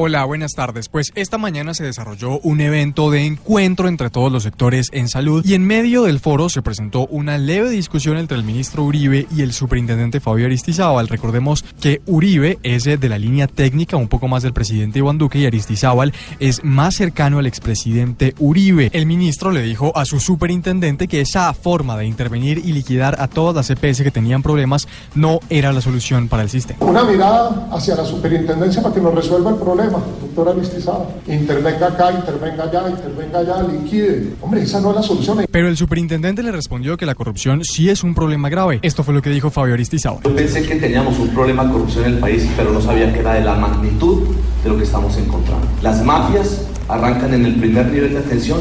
[0.00, 0.88] Hola, buenas tardes.
[0.88, 5.44] Pues esta mañana se desarrolló un evento de encuentro entre todos los sectores en salud
[5.44, 9.42] y en medio del foro se presentó una leve discusión entre el ministro Uribe y
[9.42, 11.08] el superintendente Fabio Aristizábal.
[11.08, 15.18] Recordemos que Uribe es eh, de la línea técnica un poco más del presidente Iván
[15.18, 18.90] Duque y Aristizábal es más cercano al expresidente Uribe.
[18.92, 23.26] El ministro le dijo a su superintendente que esa forma de intervenir y liquidar a
[23.26, 24.86] todas las EPS que tenían problemas
[25.16, 26.86] no era la solución para el sistema.
[26.86, 31.06] Una mirada hacia la superintendencia para que nos resuelva el problema, doctora Aristizábal.
[31.26, 34.34] Intervenga acá, intervenga allá, intervenga allá, liquide.
[34.40, 35.44] Hombre, esa no es la solución.
[35.50, 38.80] Pero el superintendente le respondió que la corrupción sí es un problema grave.
[38.82, 40.22] Esto fue lo que dijo Fabio Aristizábal.
[40.24, 43.20] Yo pensé que teníamos un problema de corrupción en el país, pero no sabía que
[43.20, 44.28] era de la magnitud
[44.62, 45.66] de lo que estamos encontrando.
[45.82, 48.58] Las mafias arrancan en el primer nivel de atención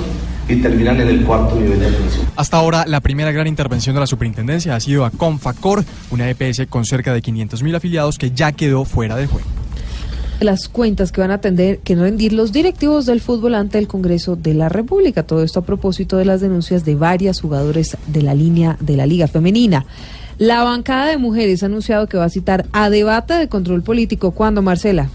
[0.49, 2.25] y terminan en el cuarto nivel de atención.
[2.35, 6.67] Hasta ahora, la primera gran intervención de la superintendencia ha sido a Confacor, una EPS
[6.69, 9.56] con cerca de 500.000 afiliados que ya quedó fuera de juego.
[10.39, 14.35] Las cuentas que van a atender que rendir los directivos del fútbol ante el Congreso
[14.35, 15.23] de la República.
[15.23, 19.07] Todo esto a propósito de las denuncias de varias jugadores de la línea de la
[19.07, 19.85] Liga Femenina.
[20.37, 24.29] La bancada de mujeres ha anunciado que va a citar a debate de control político.
[24.29, 25.09] ¿Cuándo, Marcela?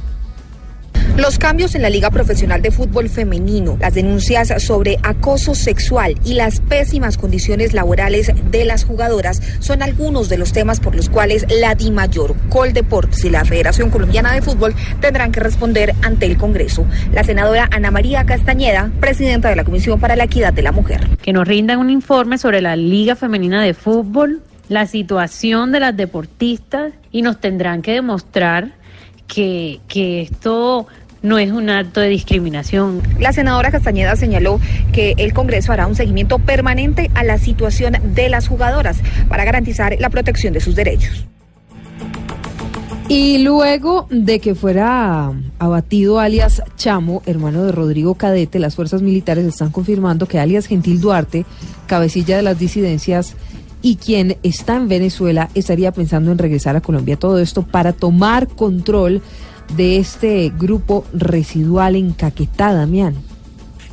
[1.17, 6.33] Los cambios en la Liga Profesional de Fútbol Femenino, las denuncias sobre acoso sexual y
[6.33, 11.45] las pésimas condiciones laborales de las jugadoras son algunos de los temas por los cuales
[11.61, 16.87] la DIMAYOR, Coldeportes y la Federación Colombiana de Fútbol tendrán que responder ante el Congreso.
[17.13, 21.07] La senadora Ana María Castañeda, presidenta de la Comisión para la Equidad de la Mujer.
[21.19, 24.41] Que nos rindan un informe sobre la Liga Femenina de Fútbol,
[24.71, 28.81] la situación de las deportistas y nos tendrán que demostrar
[29.27, 30.87] que, que esto
[31.23, 33.03] no es un acto de discriminación.
[33.19, 34.61] La senadora Castañeda señaló
[34.93, 38.99] que el Congreso hará un seguimiento permanente a la situación de las jugadoras
[39.29, 41.27] para garantizar la protección de sus derechos.
[43.09, 49.45] Y luego de que fuera abatido alias Chamo, hermano de Rodrigo Cadete, las fuerzas militares
[49.45, 51.45] están confirmando que alias Gentil Duarte,
[51.87, 53.37] cabecilla de las disidencias
[53.83, 57.19] y quien está en Venezuela, estaría pensando en regresar a Colombia.
[57.19, 59.21] Todo esto para tomar control
[59.77, 63.15] de este grupo residual en Caquetá, Damián.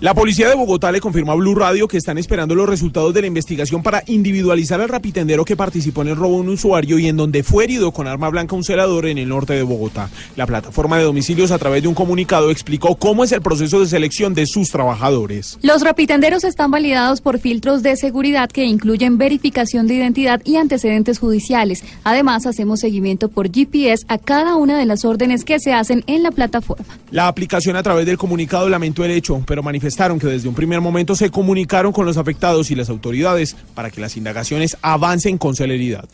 [0.01, 3.19] La policía de Bogotá le confirmó a Blue Radio que están esperando los resultados de
[3.19, 7.09] la investigación para individualizar al rapitendero que participó en el robo de un usuario y
[7.09, 10.09] en donde fue herido con arma blanca un celador en el norte de Bogotá.
[10.37, 13.87] La plataforma de domicilios a través de un comunicado explicó cómo es el proceso de
[13.87, 15.59] selección de sus trabajadores.
[15.63, 21.19] Los rapitenderos están validados por filtros de seguridad que incluyen verificación de identidad y antecedentes
[21.19, 21.83] judiciales.
[22.05, 26.23] Además, hacemos seguimiento por GPS a cada una de las órdenes que se hacen en
[26.23, 26.85] la plataforma.
[27.11, 30.81] La aplicación a través del comunicado lamentó el hecho, pero manifestó que desde un primer
[30.81, 35.55] momento se comunicaron con los afectados y las autoridades para que las indagaciones avancen con
[35.55, 36.07] celeridad.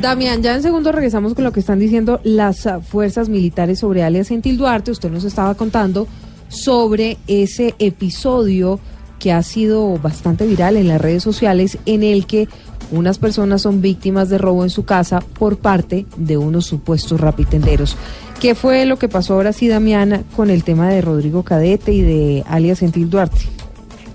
[0.00, 4.28] Damián, ya en segundo regresamos con lo que están diciendo las fuerzas militares sobre alias
[4.28, 4.92] Gentil Duarte.
[4.92, 6.06] Usted nos estaba contando
[6.48, 8.78] sobre ese episodio
[9.18, 12.48] que ha sido bastante viral en las redes sociales en el que
[12.90, 17.96] unas personas son víctimas de robo en su casa por parte de unos supuestos rapitenderos.
[18.40, 22.02] ¿Qué fue lo que pasó ahora sí, Damiana, con el tema de Rodrigo Cadete y
[22.02, 23.57] de alias Gentil Duarte?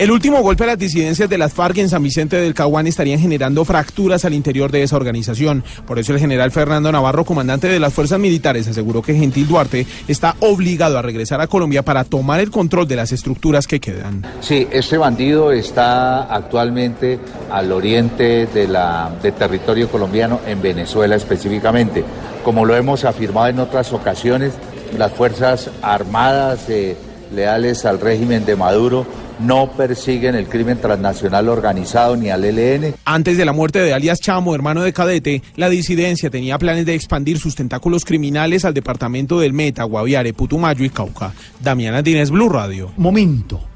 [0.04, 3.22] El último golpe a las disidencias de las FARC en San Vicente del Caguán estarían
[3.22, 5.64] generando fracturas al interior de esa organización.
[5.88, 9.88] Por eso el general Fernando Navarro, comandante de las fuerzas militares, aseguró que Gentil Duarte
[10.10, 14.26] está obligado a regresar a Colombia para tomar el control de las estructuras que quedan.
[14.42, 17.18] Sí, este bandido está actualmente
[17.50, 22.04] al oriente de del territorio colombiano, en Venezuela específicamente.
[22.44, 24.52] Como lo hemos afirmado en otras ocasiones,
[24.98, 26.98] las Fuerzas Armadas eh,
[27.34, 32.96] leales al régimen de Maduro no persiguen el crimen transnacional organizado ni al ELN.
[33.06, 36.96] Antes de la muerte de alias Chamo, hermano de Cadete, la disidencia tenía planes de
[36.96, 41.34] expandir sus tentáculos criminales al departamento del Meta, Guaviare, Putumayo y Cauca.
[41.60, 42.92] Damiana Dínez, Blue Radio.
[42.98, 43.74] Momento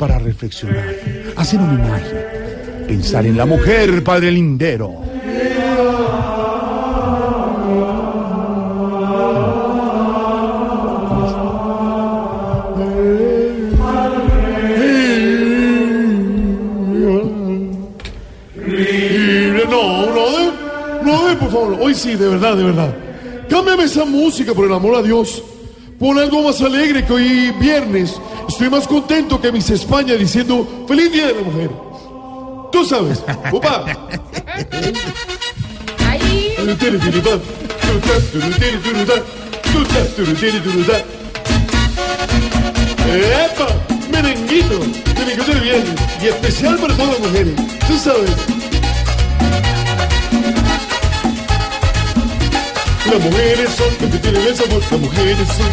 [0.00, 0.94] para reflexionar,
[1.36, 2.16] hacer un homenaje,
[2.88, 5.09] pensar en la mujer, padre lindero.
[21.84, 22.94] Ay, sí, de verdad, de verdad.
[23.48, 25.42] Cámbiame esa música, por el amor a Dios.
[25.98, 28.18] Pon algo más alegre que hoy viernes.
[28.48, 31.70] Estoy más contento que Miss España diciendo Feliz Día de la Mujer.
[32.72, 33.22] Tú sabes.
[33.52, 33.84] Opa.
[43.12, 43.66] ¡Epa!
[44.10, 44.80] Merenguito.
[45.18, 45.84] Merenguito de.
[46.22, 47.54] Y especial para todas las mujeres.
[47.88, 48.59] Tú sabes.
[53.10, 54.82] Las mujeres son las que tienen el sabor.
[54.88, 55.66] Las mujeres son.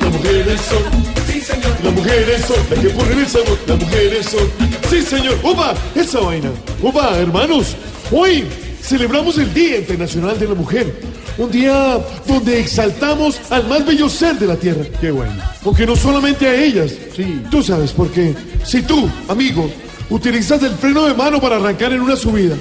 [0.00, 0.82] Las mujeres son.
[1.26, 1.72] Sí, señor.
[1.82, 3.58] Las mujeres son las que ponen el sabor.
[3.66, 4.50] Las mujeres son.
[4.90, 5.38] Sí, señor.
[5.42, 5.74] ¡Opa!
[5.94, 6.50] Esa vaina.
[6.82, 7.74] ¡Opa, hermanos!
[8.10, 8.44] Hoy
[8.82, 11.00] celebramos el Día Internacional de la Mujer.
[11.38, 14.84] Un día donde exaltamos al más bello ser de la tierra.
[15.00, 15.32] Qué bueno.
[15.64, 16.92] Porque no solamente a ellas.
[17.16, 17.40] Sí.
[17.50, 18.34] Tú sabes por qué.
[18.66, 19.70] Si tú, amigo,
[20.10, 22.54] utilizas el freno de mano para arrancar en una subida.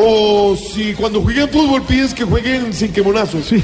[0.00, 3.46] O si cuando juegan fútbol pides que jueguen sin quemonazos.
[3.46, 3.62] Sí.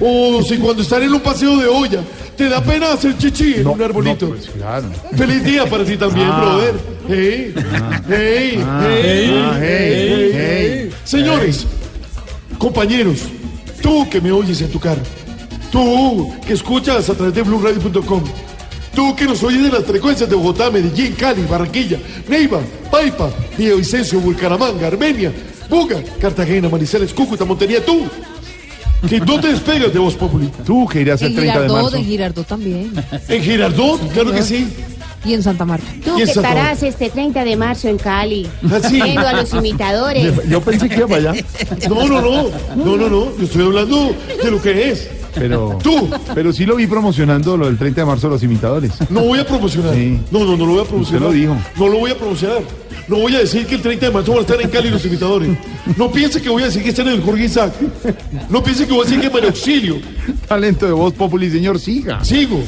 [0.00, 2.02] O si cuando están en un paseo de olla
[2.36, 4.28] te da pena hacer chichi en un arbolito.
[4.30, 4.86] pues, claro.
[5.16, 6.40] Feliz día para ti también, Ah.
[6.40, 6.74] brother.
[7.08, 7.54] Hey,
[8.08, 10.90] hey, Ah, hey, ah, hey, hey, hey.
[11.04, 11.66] Señores,
[12.58, 13.20] compañeros,
[13.82, 15.02] tú que me oyes en tu carro,
[15.70, 18.22] tú que escuchas a través de blueradio.com,
[18.94, 24.20] tú que nos oyes de las frecuencias de Bogotá, Medellín, Cali, Barranquilla, Neiva, Paipa, Villavicencio,
[24.20, 25.32] Bucaramanga, Armenia,
[25.72, 28.02] Buga, Cartagena, Manizales, Cúcuta, Montería, tú,
[29.08, 30.50] que no te despegas de Voz Populi.
[30.66, 31.96] Tú que irás el 30 de Girardot, marzo.
[31.96, 32.92] en Girardot también.
[33.26, 34.68] En Girardot, claro que sí.
[35.24, 35.86] Y en Santa Marta.
[36.04, 39.00] Tú que estarás este 30 de marzo en Cali, Ah, sí.
[39.00, 40.30] viendo a los imitadores.
[40.46, 41.44] Yo pensé que iba para allá.
[41.88, 45.08] No, no, no, no, no, no, yo estoy hablando de lo que es.
[45.34, 46.10] Pero, Tú.
[46.34, 48.92] pero sí lo vi promocionando lo del 30 de marzo de los imitadores.
[49.10, 49.94] No voy a promocionar.
[49.94, 50.20] Sí.
[50.30, 51.22] No, no, no lo voy a promocionar.
[51.22, 51.56] Usted lo dijo.
[51.78, 52.62] No lo voy a promocionar.
[53.08, 55.04] No voy a decir que el 30 de marzo van a estar en Cali los
[55.04, 55.56] imitadores.
[55.96, 57.72] No piense que voy a decir que están en el Jorge Isaac.
[58.48, 59.96] No piense que voy a decir que María Auxilio.
[60.46, 62.22] Talento de voz populi, señor, siga.
[62.24, 62.60] Sigo.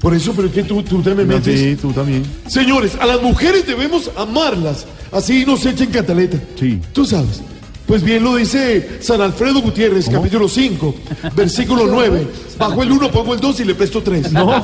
[0.00, 1.58] Por eso, pero es que tú, tú te me metes.
[1.58, 2.24] sí, tú también.
[2.48, 4.84] Señores, a las mujeres debemos amarlas.
[5.12, 6.38] Así nos echen cantaleta.
[6.58, 6.80] Sí.
[6.92, 7.40] Tú sabes.
[7.86, 10.94] Pues bien lo dice San Alfredo Gutiérrez, capítulo 5,
[11.34, 12.26] versículo 9.
[12.58, 14.32] Bajo el 1 pongo el 2 y le presto 3.
[14.32, 14.52] No.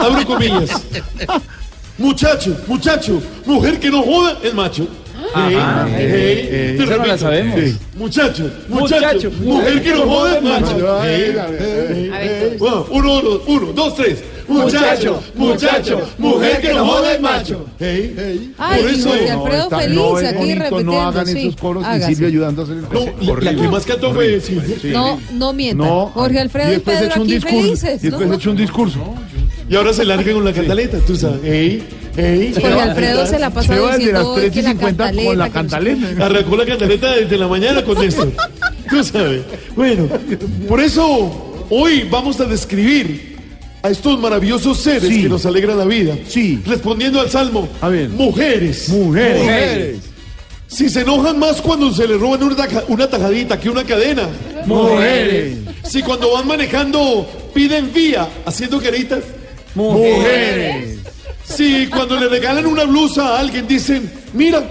[0.00, 0.70] Abro comillas.
[1.98, 4.86] Muchacho, muchacho, mujer que no joda es macho.
[5.34, 5.88] Ey, Ajá.
[5.88, 7.60] ey, Eh, te esa no la sabemos.
[7.96, 8.94] Muchacho, muchacho,
[9.28, 10.88] Muchacho, mujer que no joda es macho.
[10.92, 14.22] A ver, Uno, uno, uno, dos, tres.
[14.48, 17.66] Muchacho, muchacho, mujer que no joda es macho.
[17.78, 18.54] Ey, ey.
[18.58, 19.08] Ay, Por eso.
[19.10, 20.92] Jorge Alfredo está- feliz no es aquí bonito, repitiendo.
[20.92, 22.02] No hagan sí, esos coros y.
[22.02, 24.76] Silvia ayudando a hacer el No, la- la que más cantó fue Silvia.
[24.92, 25.84] No, no mienta.
[25.84, 27.60] No, Jorge Alfredo y y, después Pedro hecho un aquí discurso.
[27.62, 28.04] felices.
[28.04, 28.34] y después ¿no?
[28.34, 29.14] hecho un discurso.
[29.70, 31.44] Y ahora se largan con la cantaleta, tú sabes.
[31.44, 31.82] Ey,
[32.16, 32.54] ey.
[32.58, 35.28] Jorge Alfredo se la pasa diciendo las hoy 3 que y la 50 cantaleta.
[35.28, 36.24] con la que no cantaleta.
[36.26, 38.32] Arrancó la cantaleta desde la mañana con esto.
[38.88, 39.42] Tú sabes.
[39.76, 40.08] Bueno,
[40.66, 43.36] por eso hoy vamos a describir
[43.82, 45.22] a estos maravillosos seres Sí.
[45.22, 46.16] que nos alegran la vida.
[46.28, 46.60] Sí.
[46.66, 47.68] Respondiendo al salmo.
[47.80, 48.08] A ver.
[48.08, 48.88] Mujeres.
[48.88, 49.98] Mujeres.
[50.66, 52.42] Si se enojan más cuando se les roban
[52.88, 54.28] una tajadita que una cadena.
[54.66, 55.56] Mujeres.
[55.84, 59.20] Si cuando van manejando piden vía haciendo caritas.
[59.74, 60.98] Mujeres.
[61.44, 64.62] Si cuando le regalan una blusa a alguien dicen, mira,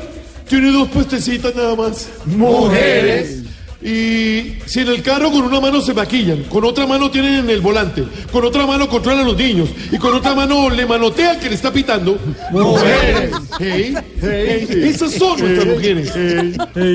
[0.48, 2.08] tiene dos puestecitas nada más.
[2.26, 3.40] Mujeres.
[3.80, 7.50] Y si en el carro con una mano se maquillan, con otra mano tienen en
[7.52, 11.32] el volante, con otra mano controlan a los niños y con otra mano le manotea
[11.32, 12.18] al que le está pitando.
[12.52, 13.32] Mujeres.
[13.60, 16.12] Hey, hey, esas son nuestras mujeres.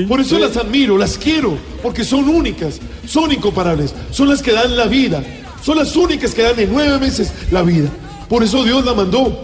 [0.07, 4.75] Por eso las admiro, las quiero, porque son únicas, son incomparables, son las que dan
[4.75, 5.23] la vida,
[5.63, 7.87] son las únicas que dan en nueve meses la vida.
[8.27, 9.41] Por eso Dios la mandó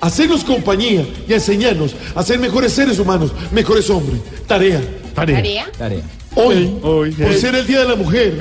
[0.00, 4.20] a hacernos compañía y a enseñarnos a ser mejores seres humanos, mejores hombres.
[4.48, 4.80] Tarea.
[5.78, 6.02] ¿Tarea?
[6.44, 7.38] Hoy, Hoy, por hey.
[7.40, 8.34] ser el Día de la Mujer,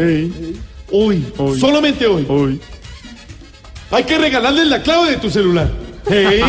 [0.92, 1.60] hoy, Hoy.
[1.60, 2.60] solamente hoy, Hoy.
[3.92, 5.70] hay que regalarles la clave de tu celular.
[6.12, 6.44] Hey, hey,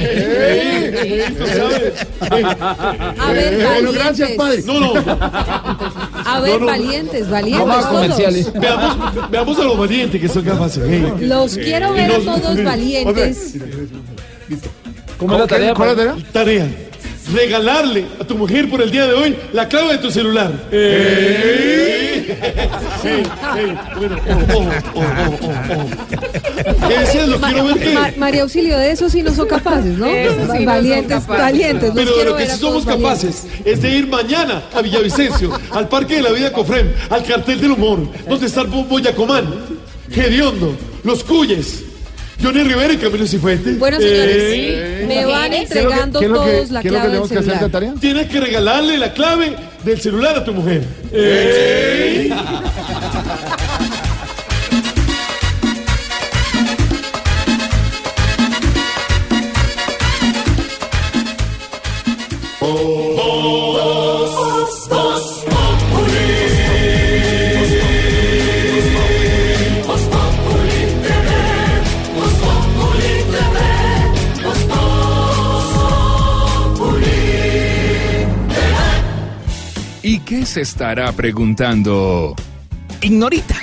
[0.00, 1.92] hey, hey, tú sabes.
[3.18, 4.62] A ver, Bueno, gracias, padre.
[4.66, 4.92] No, no.
[4.96, 6.66] A ver, No, no.
[6.66, 7.60] valientes, valientes.
[7.60, 7.94] No más todos.
[8.02, 8.52] comerciales.
[8.54, 10.82] Veamos, veamos a los valientes que son capaces.
[11.20, 13.54] Los quiero ver a todos valientes.
[15.18, 15.74] ¿Cómo es la tarea?
[15.74, 16.32] ¿Cuál es la tarea?
[16.32, 16.68] Tarea.
[17.32, 20.50] Regalarle a tu mujer por el día de hoy la clave de tu celular.
[23.98, 25.02] Bueno, oh, oh, oh,
[25.42, 26.88] oh, oh.
[26.88, 27.28] ¿Qué decías?
[27.28, 28.10] Lo quiero ver Ma-.
[28.16, 30.06] María Auxilio, de eso sí no son capaces, ¿no?
[30.06, 31.42] Sí valientes, capaces.
[31.42, 31.92] valientes.
[31.94, 36.16] Pero de lo que sí somos capaces es de ir mañana a Villavicencio, al Parque
[36.16, 39.46] de la Vida Cofrem, al Cartel del Humor, donde está el Bo- Boyacomán,
[40.10, 40.74] Gediondo,
[41.04, 41.84] Los Cuyes,
[42.42, 43.78] Johnny Rivera y Camilo Cifuentes.
[43.78, 45.04] Bueno, señores, Eh.
[45.08, 47.10] me van entregando ¿Qué es lo que- todos la qué es lo que clave del
[47.10, 47.70] tenemos que hacer de celular.
[47.70, 47.94] tarea?
[48.00, 50.82] Tienes que regalarle la clave del celular a tu mujer.
[51.12, 52.30] Eh.
[80.48, 82.34] Se estará preguntando?
[83.02, 83.54] Ignorita.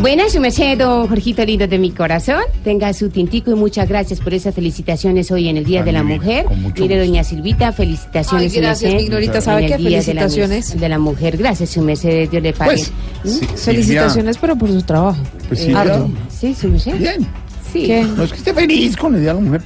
[0.00, 2.42] Buenas, su merced, don Jorgito lindo de mi corazón.
[2.64, 6.02] Tenga su tintico y muchas gracias por esas felicitaciones hoy en el Día de la
[6.02, 6.46] Mujer.
[6.78, 8.54] Mire, doña Silvita, felicitaciones.
[8.54, 9.42] Ay, gracias, mi Ignorita.
[9.42, 9.74] ¿Sabe qué?
[9.74, 10.80] el Día de la Felicitaciones.
[10.80, 11.36] De la, Mujer.
[11.36, 12.70] Gracias, su merced, Dios le pague.
[12.70, 12.92] Pues,
[13.24, 13.28] ¿Mm?
[13.28, 15.22] sí, Felicitaciones, pero por su trabajo.
[15.48, 16.10] Pues Eh, sí, claro.
[16.30, 16.96] Sí, su merced.
[16.96, 17.26] Bien.
[17.70, 17.84] Sí.
[17.86, 18.02] ¿Qué?
[18.02, 19.62] No es que esté feliz con el Día de la Mujer.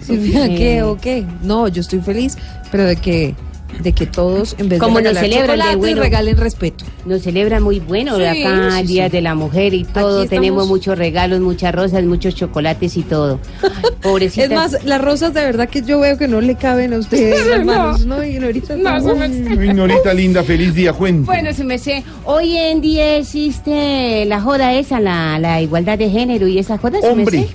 [0.56, 1.24] ¿qué o qué?
[1.42, 2.36] No, yo estoy feliz,
[2.72, 3.34] pero de que
[3.80, 6.02] de que todos en vez Como de nos regalar celebran de chocolate, bueno.
[6.02, 6.84] regalen respeto.
[7.06, 9.12] Nos celebra muy bueno Sí, acá sí, el Día sí.
[9.12, 10.22] de la Mujer y todo.
[10.22, 13.40] estamos- Tenemos muchos regalos, muchas rosas, muchos chocolates y todo.
[14.02, 14.50] Pobrecitas.
[14.50, 17.44] Es más, las rosas de verdad que yo veo que no le caben a ustedes,
[17.46, 17.52] No.
[17.52, 18.06] hermanos.
[18.06, 18.76] No, Ignorita.
[18.76, 19.00] No, no.
[19.10, 19.50] su merced.
[19.62, 21.26] Ignorita linda, feliz día, cuente.
[21.26, 26.46] Bueno, su merced, hoy en día existe la joda esa, la, la igualdad de género
[26.46, 27.48] y esa joda, su hombre,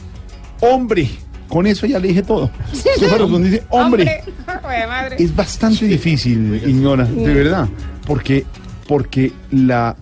[0.61, 1.09] hombre.
[1.49, 2.49] Con eso ya le dije todo.
[3.17, 4.23] Lo que dice hombre.
[5.17, 7.67] Es bastante difícil, ignora, de verdad,
[8.05, 8.45] porque,
[8.87, 9.95] porque la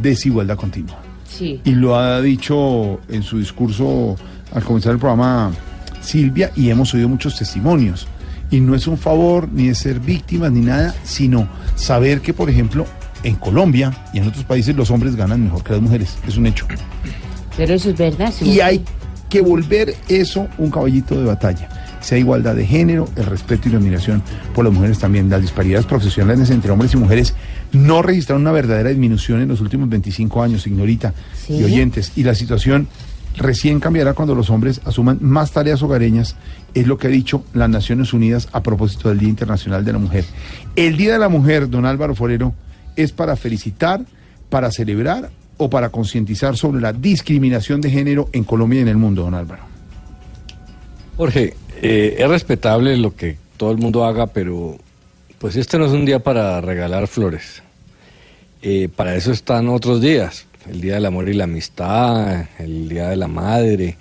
[0.00, 0.98] desigualdad continúa.
[1.28, 1.60] Sí.
[1.64, 4.16] Y lo ha dicho en su discurso
[4.54, 5.52] al comenzar el programa
[6.00, 8.06] Silvia y hemos oído muchos testimonios.
[8.50, 12.48] Y no es un favor ni de ser víctimas ni nada, sino saber que, por
[12.48, 12.86] ejemplo,
[13.22, 16.16] en Colombia y en otros países los hombres ganan mejor que las mujeres.
[16.26, 16.66] Es un hecho.
[17.56, 18.82] Pero eso es verdad, su Y hay
[19.36, 21.68] que volver eso un caballito de batalla.
[22.00, 24.22] Sea igualdad de género, el respeto y la admiración
[24.54, 25.28] por las mujeres también.
[25.28, 27.34] Las disparidades profesionales entre hombres y mujeres
[27.70, 31.52] no registraron una verdadera disminución en los últimos 25 años, ignorita Sí.
[31.58, 32.12] y oyentes.
[32.16, 32.88] Y la situación
[33.36, 36.36] recién cambiará cuando los hombres asuman más tareas hogareñas,
[36.72, 39.98] es lo que ha dicho las Naciones Unidas a propósito del Día Internacional de la
[39.98, 40.24] Mujer.
[40.76, 42.54] El Día de la Mujer, don Álvaro Forero,
[42.96, 44.00] es para felicitar,
[44.48, 48.96] para celebrar o para concientizar sobre la discriminación de género en Colombia y en el
[48.96, 49.62] mundo, don Álvaro.
[51.16, 54.76] Jorge, eh, es respetable lo que todo el mundo haga, pero
[55.38, 57.62] pues este no es un día para regalar flores.
[58.62, 63.08] Eh, para eso están otros días, el Día del Amor y la Amistad, el Día
[63.08, 63.96] de la Madre,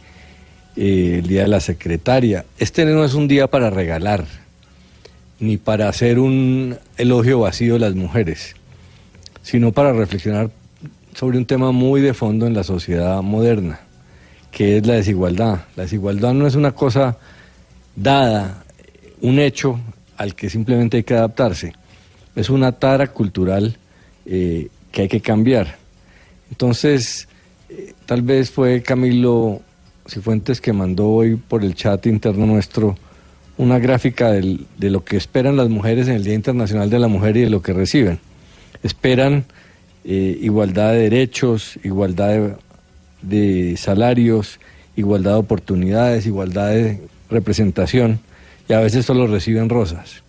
[0.76, 2.46] eh, el Día de la Secretaria.
[2.58, 4.26] Este no es un día para regalar,
[5.40, 8.56] ni para hacer un elogio vacío de las mujeres,
[9.42, 10.50] sino para reflexionar
[11.16, 13.80] sobre un tema muy de fondo en la sociedad moderna,
[14.52, 15.62] que es la desigualdad.
[15.76, 17.18] La desigualdad no es una cosa
[17.96, 18.66] dada,
[19.22, 19.80] un hecho
[20.18, 21.74] al que simplemente hay que adaptarse.
[22.36, 23.78] Es una tara cultural
[24.26, 25.78] eh, que hay que cambiar.
[26.52, 27.30] Entonces,
[27.70, 29.62] eh, tal vez fue Camilo
[30.08, 32.98] Cifuentes que mandó hoy por el chat interno nuestro
[33.58, 37.38] una gráfica de lo que esperan las mujeres en el Día Internacional de la Mujer
[37.38, 38.20] y de lo que reciben.
[38.84, 39.46] Esperan
[40.06, 42.58] eh, igualdad de derechos, igualdad
[43.22, 44.60] de, salarios,
[44.96, 48.20] igualdad de oportunidades, igualdad de representación
[48.70, 50.22] y a veces solo reciben rosas.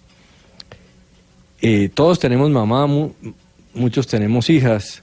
[1.61, 3.13] Eh, todos tenemos mamá, mu-
[3.75, 5.03] muchos tenemos hijas,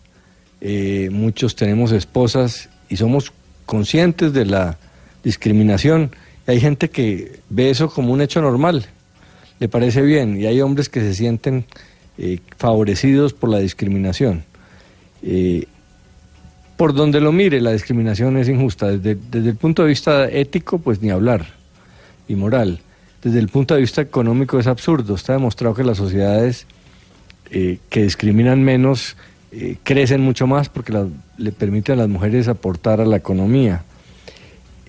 [0.61, 3.31] eh, muchos tenemos esposas y somos
[3.65, 4.77] conscientes de la
[5.23, 6.11] discriminación.
[6.47, 8.85] Y hay gente que ve eso como un hecho normal,
[9.59, 11.65] le parece bien, y hay hombres que se sienten
[12.17, 14.43] eh, favorecidos por la discriminación.
[15.23, 15.65] Eh,
[16.75, 18.87] por donde lo mire, la discriminación es injusta.
[18.87, 21.45] Desde, desde el punto de vista ético, pues ni hablar,
[22.27, 22.79] y moral.
[23.21, 25.15] Desde el punto de vista económico es absurdo.
[25.15, 26.67] Está demostrado que las sociedades
[27.51, 29.15] eh, que discriminan menos
[29.51, 30.93] eh, crecen mucho más porque
[31.37, 33.83] le permiten a las mujeres aportar a la economía.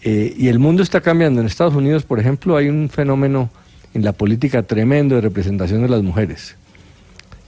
[0.07, 1.41] Y el mundo está cambiando.
[1.41, 3.49] En Estados Unidos, por ejemplo, hay un fenómeno
[3.95, 6.57] en la política tremendo de representación de las mujeres,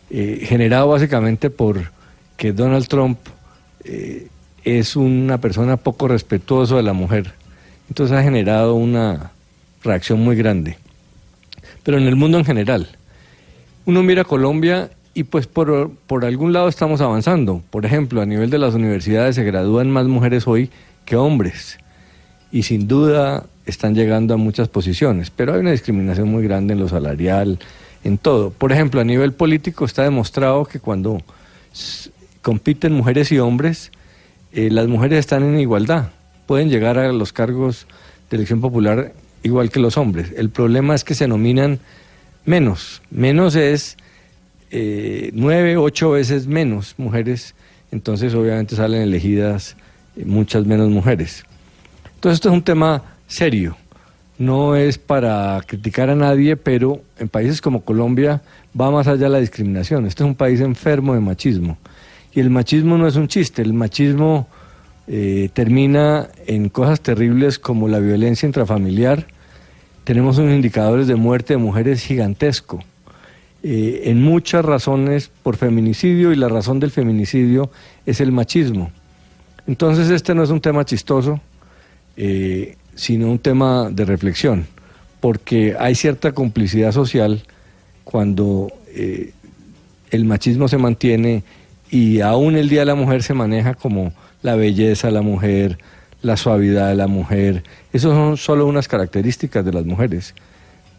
[0.09, 1.93] generado básicamente por
[2.37, 3.19] que Donald Trump
[3.85, 4.29] eh,
[4.65, 7.33] es una persona poco respetuosa de la mujer.
[7.89, 9.31] Entonces ha generado una
[9.83, 10.77] reacción muy grande.
[11.83, 12.89] Pero en el mundo en general,
[13.85, 17.63] uno mira a Colombia y pues por, por algún lado estamos avanzando.
[17.71, 20.71] Por ejemplo, a nivel de las universidades se gradúan más mujeres hoy
[21.05, 21.79] que hombres.
[22.51, 25.31] Y sin duda están llegando a muchas posiciones.
[25.31, 27.59] Pero hay una discriminación muy grande en lo salarial,
[28.03, 28.51] en todo.
[28.51, 31.23] Por ejemplo, a nivel político está demostrado que cuando
[32.47, 33.91] compiten mujeres y hombres,
[34.53, 36.11] eh, las mujeres están en igualdad.
[36.47, 37.89] Pueden llegar a los cargos
[38.31, 40.33] de elección popular igual que los hombres.
[40.37, 41.81] El problema es que se nominan
[42.45, 43.03] menos.
[43.11, 43.97] Menos es
[44.71, 47.57] eh, nueve, ocho veces menos mujeres,
[47.91, 49.77] entonces obviamente salen elegidas
[50.17, 51.43] eh, muchas menos mujeres.
[52.15, 53.77] Entonces esto es un tema serio.
[54.39, 58.41] No es para criticar a nadie, pero en países como Colombia
[58.81, 60.07] va más allá de la discriminación.
[60.07, 61.77] Este es un país enfermo de machismo.
[62.37, 64.47] Y el machismo no es un chiste, el machismo
[65.09, 69.27] eh, termina en cosas terribles como la violencia intrafamiliar.
[70.05, 72.85] Tenemos unos indicadores de muerte de mujeres gigantesco.
[73.63, 77.71] eh, en muchas razones por feminicidio y la razón del feminicidio
[78.05, 78.91] es el machismo.
[79.67, 81.41] Entonces este no es un tema chistoso,
[82.19, 84.67] eh, sino un tema de reflexión,
[85.21, 87.45] porque hay cierta complicidad social
[88.05, 88.71] cuando
[90.11, 91.43] el machismo se mantiene
[91.91, 95.79] y aún el Día de la Mujer se maneja como la belleza de la mujer,
[96.23, 97.65] la suavidad de la mujer.
[97.93, 100.35] Esas son solo unas características de las mujeres,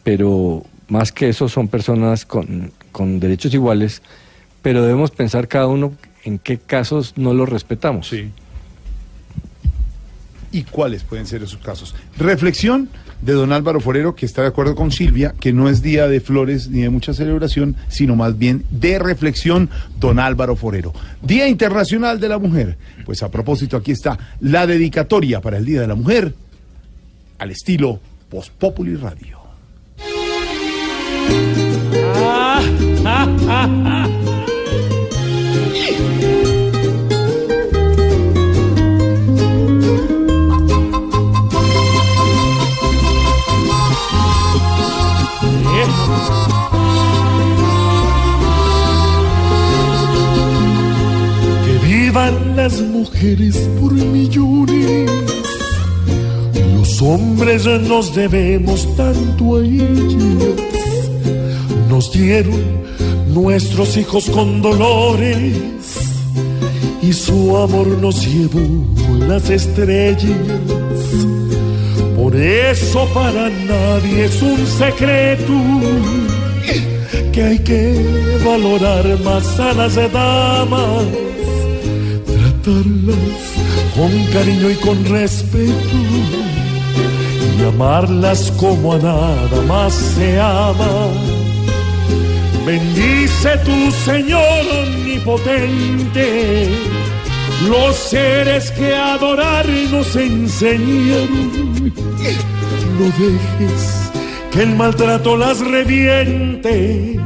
[0.04, 4.02] pero más que eso son personas con, con derechos iguales,
[4.62, 5.94] pero debemos pensar cada uno
[6.24, 8.10] en qué casos no los respetamos.
[8.10, 8.32] Sí.
[10.52, 11.94] ¿Y cuáles pueden ser esos casos?
[12.18, 12.90] Reflexión
[13.22, 16.20] de don Álvaro Forero, que está de acuerdo con Silvia, que no es día de
[16.20, 19.70] flores ni de mucha celebración, sino más bien de reflexión,
[20.00, 20.94] don Álvaro Forero.
[21.22, 22.78] Día Internacional de la Mujer.
[23.06, 26.34] Pues a propósito, aquí está la dedicatoria para el Día de la Mujer
[27.40, 28.00] al estilo
[28.30, 29.38] Post Populi Radio.
[35.74, 36.57] Que
[52.58, 55.12] las mujeres por millones.
[56.76, 60.16] Los hombres nos debemos tanto a ellas.
[61.88, 62.60] Nos dieron
[63.28, 65.56] nuestros hijos con dolores
[67.04, 68.66] y su amor nos llevó
[69.28, 70.48] las estrellas.
[72.16, 75.54] Por eso para nadie es un secreto
[77.32, 77.84] que hay que
[78.44, 81.06] valorar más a las damas,
[82.68, 85.98] con cariño y con respeto
[87.58, 91.08] y amarlas como a nada más se ama.
[92.66, 94.42] Bendice tu Señor
[94.84, 96.70] omnipotente
[97.70, 101.94] los seres que adorar nos enseñaron.
[103.00, 104.12] No dejes
[104.52, 107.18] que el maltrato las reviente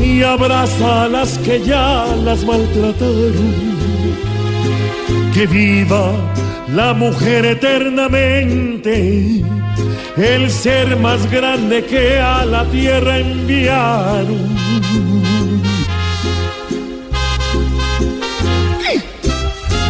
[0.00, 3.71] y abraza a las que ya las maltrataron.
[5.42, 6.12] Que viva
[6.68, 9.42] la mujer eternamente,
[10.16, 14.38] el ser más grande que a la tierra enviaron.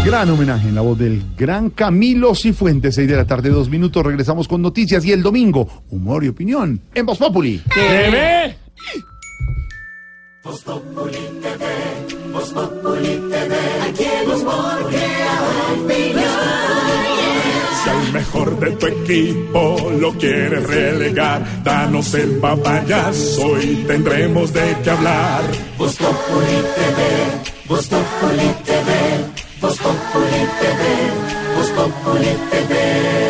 [0.06, 4.06] Gran homenaje en la voz del gran Camilo Cifuentes, 6 de la tarde, dos minutos.
[4.06, 7.60] Regresamos con noticias y el domingo, humor y opinión en Voz Populi.
[7.74, 8.56] TV.
[10.44, 13.54] Voz Populi TV, Voz Populi TV,
[13.86, 14.04] aquí
[14.90, 15.34] crea
[15.72, 16.32] opinión.
[17.84, 24.76] Si al mejor de tu equipo lo quieres relegar, danos el papayazo y tendremos de
[24.82, 25.42] qué hablar.
[25.78, 28.90] Voz Populi TV, Voz Populi TV,
[29.60, 33.21] Voz Populi TV, Voz Populi TV.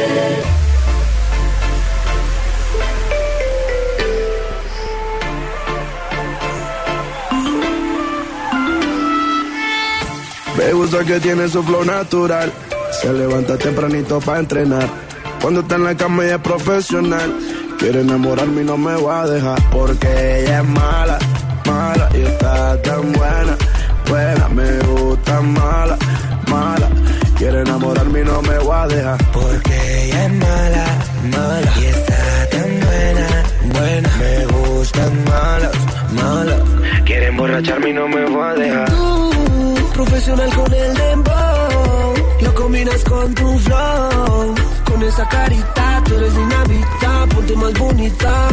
[10.65, 12.53] Me gusta que tiene su flow natural.
[13.01, 14.89] Se levanta tempranito para entrenar.
[15.41, 17.35] Cuando está en la cama ella es profesional.
[17.79, 19.59] Quiere enamorarme y no me va a dejar.
[19.71, 20.07] Porque
[20.41, 21.19] ella es mala,
[21.67, 23.57] mala y está tan buena.
[24.09, 25.99] Buena, me gusta mala,
[26.49, 26.89] mala.
[27.37, 29.19] Quiere enamorarme y no me va a dejar.
[29.33, 30.87] Porque ella es mala,
[31.33, 33.29] mala y está tan buena,
[33.75, 34.11] buena.
[34.17, 35.77] Me gustan malas,
[36.13, 36.61] malas.
[37.05, 39.22] Quiere emborracharme y no me va a dejar.
[39.95, 44.55] Profesional con el dembow, lo combinas con tu flow.
[44.85, 48.49] Con esa carita, tú eres dinamita, ponte más bonita.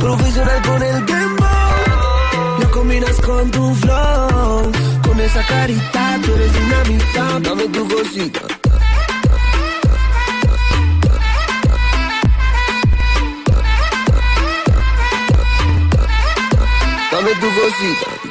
[0.00, 4.72] Profesional con el dembow, lo combinas con tu flow.
[5.06, 8.40] Con esa carita, tú eres dinamita, dame tu cosita.
[17.10, 18.27] Dame tu cosita.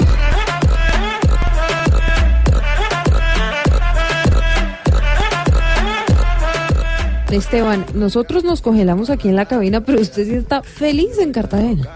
[7.32, 11.88] Esteban, nosotros nos congelamos aquí en la cabina, pero usted sí está feliz en Cartagena.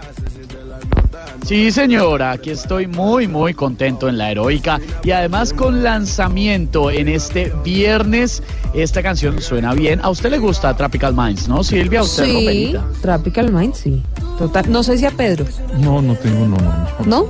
[1.46, 7.08] Sí, señora, aquí estoy muy, muy contento en la heroica y además con lanzamiento en
[7.08, 8.42] este viernes.
[8.74, 10.00] Esta canción suena bien.
[10.02, 12.00] ¿A usted le gusta Tropical Minds, no, Silvia?
[12.00, 12.84] ¿A usted, Sí, Romelita?
[13.02, 14.02] Tropical Mind, sí.
[14.38, 15.44] Total, no sé si a Pedro.
[15.78, 16.56] No, no tengo, no,
[17.04, 17.26] no.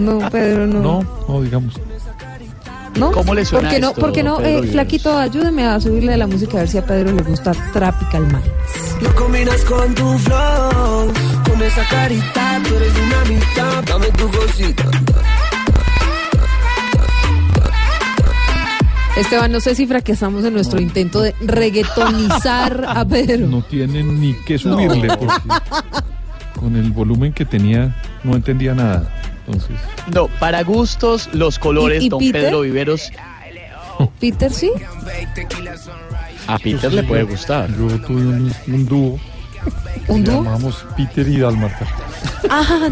[0.00, 0.20] ¿No?
[0.20, 0.80] no, Pedro, no.
[0.80, 1.80] No, no, digamos.
[2.96, 3.10] ¿No?
[3.10, 4.62] ¿Cómo le suena ¿Por qué no, esto, por qué no eh?
[4.70, 8.50] Flaquito, ayúdeme a subirle la música a ver si a Pedro le gusta Tropical Mind.
[9.00, 11.12] Lo combinas con tu flow,
[11.48, 14.84] con esa carita, tú eres dinamita, dame tu cosita.
[19.16, 23.46] Esteban, no sé si fracasamos en nuestro intento de reggaetonizar a Pedro.
[23.46, 25.34] No tienen ni que subirle porque
[26.58, 27.94] con el volumen que tenía
[28.24, 29.31] no entendía nada.
[29.46, 29.76] Entonces,
[30.14, 32.42] No, para gustos, los colores, ¿Y- y don Peter?
[32.44, 33.10] Pedro Viveros.
[34.20, 34.70] Peter, sí.
[36.46, 37.68] A Peter le puede gustar.
[37.70, 39.20] yo tuve un, un dúo.
[40.08, 40.42] ¿Un dúo?
[40.42, 41.86] Llamamos Peter y Dalmata.
[42.50, 42.88] Ah,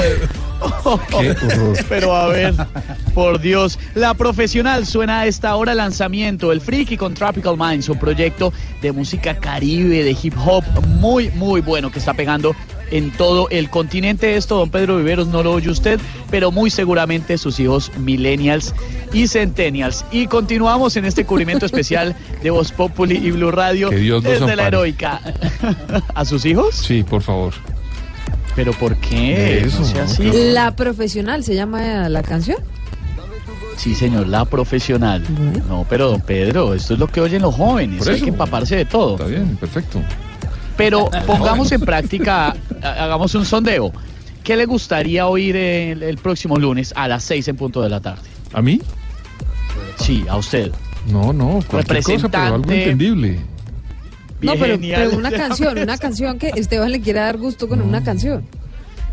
[1.88, 2.54] Pero a ver,
[3.14, 7.98] por Dios, la profesional suena a esta hora lanzamiento, el Freaky con Tropical Minds, un
[7.98, 8.52] proyecto
[8.82, 10.64] de música caribe, de hip hop
[10.98, 12.54] muy, muy bueno que está pegando
[12.90, 14.36] en todo el continente.
[14.36, 16.00] Esto, don Pedro Viveros, no lo oye usted,
[16.30, 18.74] pero muy seguramente sus hijos millennials
[19.12, 20.04] y centennials.
[20.10, 25.20] Y continuamos en este cubrimiento especial de Voz Populi y Blue Radio desde la heroica.
[26.14, 26.74] ¿A sus hijos?
[26.74, 27.54] Sí, por favor.
[28.56, 29.60] ¿Pero por qué?
[29.60, 30.10] Eso, no sea ¿no?
[30.10, 30.30] así.
[30.52, 32.56] La profesional se llama la canción.
[33.76, 35.22] Sí, señor, la profesional.
[35.68, 37.98] No, pero don Pedro, esto es lo que oyen los jóvenes.
[38.02, 39.12] Por Hay que empaparse de todo.
[39.16, 40.00] Está bien, perfecto.
[40.78, 43.92] Pero pongamos en práctica, ha- hagamos un sondeo.
[44.42, 48.00] ¿Qué le gustaría oír el, el próximo lunes a las seis en punto de la
[48.00, 48.22] tarde?
[48.54, 48.80] ¿A mí?
[49.98, 50.72] Sí, a usted.
[51.08, 52.82] No, no, cualquier cosa, pero algo Representante.
[52.84, 53.40] entendible.
[54.40, 58.02] No, pero, pero una canción, una canción que Esteban le quiera dar gusto con una
[58.04, 58.44] canción.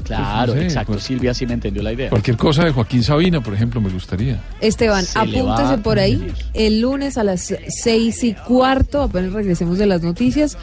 [0.04, 0.92] Claro, Pues no sé, exacto.
[0.94, 2.10] pues- Silvia sí me entendió la idea.
[2.10, 4.42] Cualquier cosa de Joaquín Sabina, por ejemplo, me gustaría.
[4.60, 9.86] Esteban, Se apúntese por ahí el lunes a las seis y cuarto, apenas regresemos de
[9.86, 10.58] las noticias,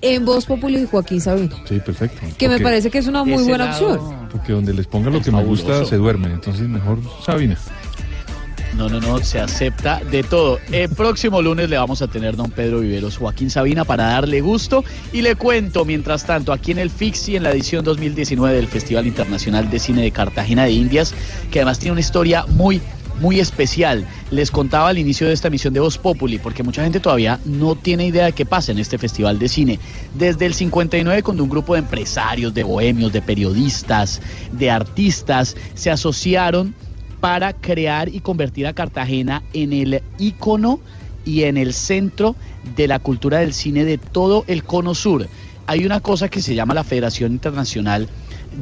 [0.00, 1.54] en Voz Populi y Joaquín Sabina.
[1.68, 2.18] Sí, perfecto.
[2.36, 4.28] Que me parece que es una muy buena lado- opción.
[4.32, 6.32] Porque donde les ponga lo que me gusta, se duermen.
[6.32, 7.56] Entonces, mejor Sabina.
[8.76, 10.58] No, no, no, se acepta de todo.
[10.70, 14.82] El próximo lunes le vamos a tener don Pedro Viveros, Joaquín Sabina para darle gusto.
[15.12, 19.06] Y le cuento, mientras tanto, aquí en el Fixi, en la edición 2019 del Festival
[19.06, 21.14] Internacional de Cine de Cartagena de Indias,
[21.50, 22.80] que además tiene una historia muy,
[23.20, 24.06] muy especial.
[24.30, 27.74] Les contaba al inicio de esta emisión de Voz Populi, porque mucha gente todavía no
[27.74, 29.78] tiene idea de qué pasa en este festival de cine.
[30.14, 35.90] Desde el 59, cuando un grupo de empresarios, de bohemios, de periodistas, de artistas, se
[35.90, 36.74] asociaron
[37.22, 40.80] para crear y convertir a Cartagena en el ícono
[41.24, 42.34] y en el centro
[42.74, 45.28] de la cultura del cine de todo el cono sur.
[45.68, 48.08] Hay una cosa que se llama la Federación Internacional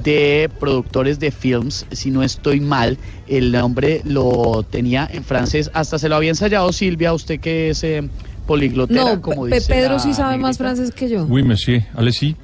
[0.05, 5.99] de Productores de Films, si no estoy mal, el nombre lo tenía en francés, hasta
[5.99, 8.07] se lo había ensayado Silvia, usted que es eh,
[8.47, 11.25] poliglotera, No, como dice Pedro sí sabe más francés que yo.
[11.25, 11.83] Oui, monsieur.
[11.95, 12.37] Allez-y.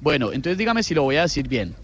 [0.00, 1.74] Bueno, entonces dígame si lo voy a decir bien.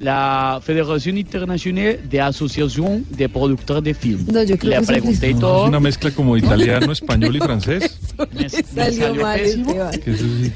[0.00, 4.26] La Federación Internacional de Asociación de Productores de Film.
[4.32, 5.62] No, yo creo Le que pregunté No, todo.
[5.64, 7.98] es una mezcla como italiano, español y francés.
[8.32, 10.52] Me- Salió mal, sí,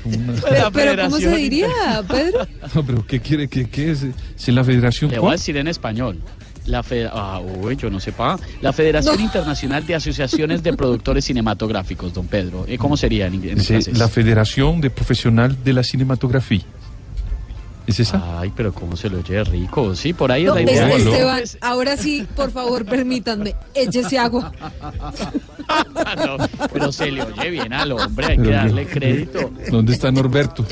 [0.72, 1.68] Pero ¿cómo se diría,
[2.08, 2.46] Pedro?
[2.74, 3.48] No, pero ¿qué quiere?
[3.48, 4.04] ¿Qué, qué es?
[4.36, 5.10] Si la federación...
[5.10, 6.18] Le voy a decir en español.
[6.66, 8.38] La fe- ah, uy, yo no sé pa.
[8.60, 12.66] La Federación Internacional de Asociaciones de Productores Cinematográficos, don Pedro.
[12.68, 13.98] ¿Eh, ¿Cómo sería en, inglés- en Dice, francés?
[13.98, 16.60] la Federación de Profesional de la Cinematografía.
[17.88, 18.38] ¿Es esa?
[18.38, 19.96] Ay, pero cómo se lo oye rico.
[19.96, 20.94] Sí, por ahí No, es la idea.
[20.94, 24.52] Esteban, ahora sí, por favor, permítanme, échese agua.
[26.16, 26.38] No,
[26.72, 29.50] pero se le oye bien al hombre, hay que darle crédito.
[29.70, 30.64] ¿Dónde está Norberto?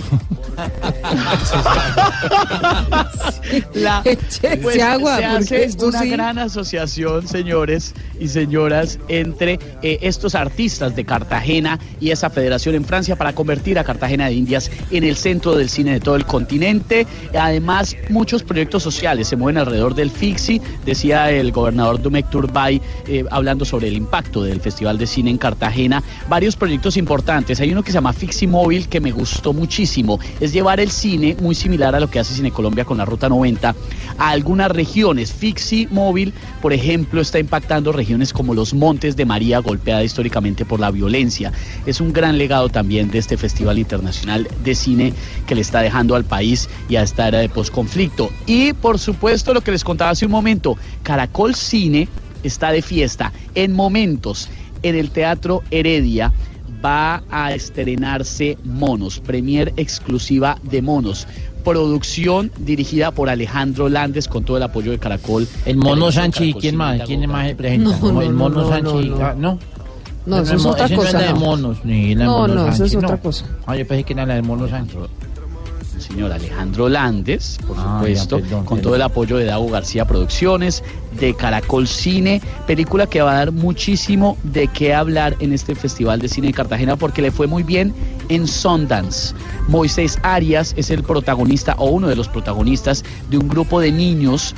[3.74, 6.09] La, Échese pues, agua, se porque hace esto una sí.
[6.09, 12.84] gran asociación, señores y señoras, entre eh, estos artistas de Cartagena y esa federación en
[12.84, 16.24] Francia para convertir a Cartagena de Indias en el centro del cine de todo el
[16.24, 17.06] continente.
[17.39, 23.24] Además, muchos proyectos sociales se mueven alrededor del FIXI, decía el gobernador Dumek Turbay, eh,
[23.31, 26.03] hablando sobre el impacto del Festival de Cine en Cartagena.
[26.28, 27.61] Varios proyectos importantes.
[27.61, 30.19] Hay uno que se llama Fixi Móvil que me gustó muchísimo.
[30.41, 33.28] Es llevar el cine muy similar a lo que hace Cine Colombia con la Ruta
[33.28, 33.74] 90
[34.19, 35.33] a algunas regiones.
[35.33, 40.81] Fixi Móvil, por ejemplo, está impactando regiones como los Montes de María, golpeada históricamente por
[40.81, 41.53] la violencia.
[41.87, 45.12] Es un gran legado también de este Festival Internacional de Cine
[45.47, 48.31] que le está dejando al país y a esta era de posconflicto.
[48.47, 52.09] Y por supuesto, lo que les contaba hace un momento, Caracol Cine
[52.43, 53.32] está de fiesta.
[53.55, 54.48] En momentos,
[54.82, 56.32] en el Teatro Heredia
[56.85, 61.27] va a estrenarse Monos, premier exclusiva de Monos.
[61.64, 65.48] Producción dirigida por Alejandro Landes con todo el apoyo de Caracol.
[65.64, 67.01] El Mono Sánchez, ¿y Caracol quién más?
[67.02, 67.90] ¿Quién más se presenta?
[68.01, 68.93] No, no, el no, Mono no, Sánchez.
[68.93, 69.24] no, no.
[69.24, 69.59] ah, ¿no?
[70.27, 71.56] No, eso es otra cosa, No
[72.48, 72.68] no.
[72.68, 73.20] eso es otra no.
[73.20, 73.47] cosa.
[73.66, 74.97] Ah, yo pensé que era la del Mono Sánchez.
[75.98, 78.82] Señor Alejandro Landes, por Ah, supuesto, ya, perdón, con perdón.
[78.82, 80.82] todo el apoyo de Dago García Producciones,
[81.18, 86.20] de Caracol Cine, película que va a dar muchísimo de qué hablar en este Festival
[86.20, 87.94] de Cine de Cartagena porque le fue muy bien
[88.28, 89.35] en Sundance.
[89.68, 94.55] Moisés Arias es el protagonista o uno de los protagonistas de un grupo de niños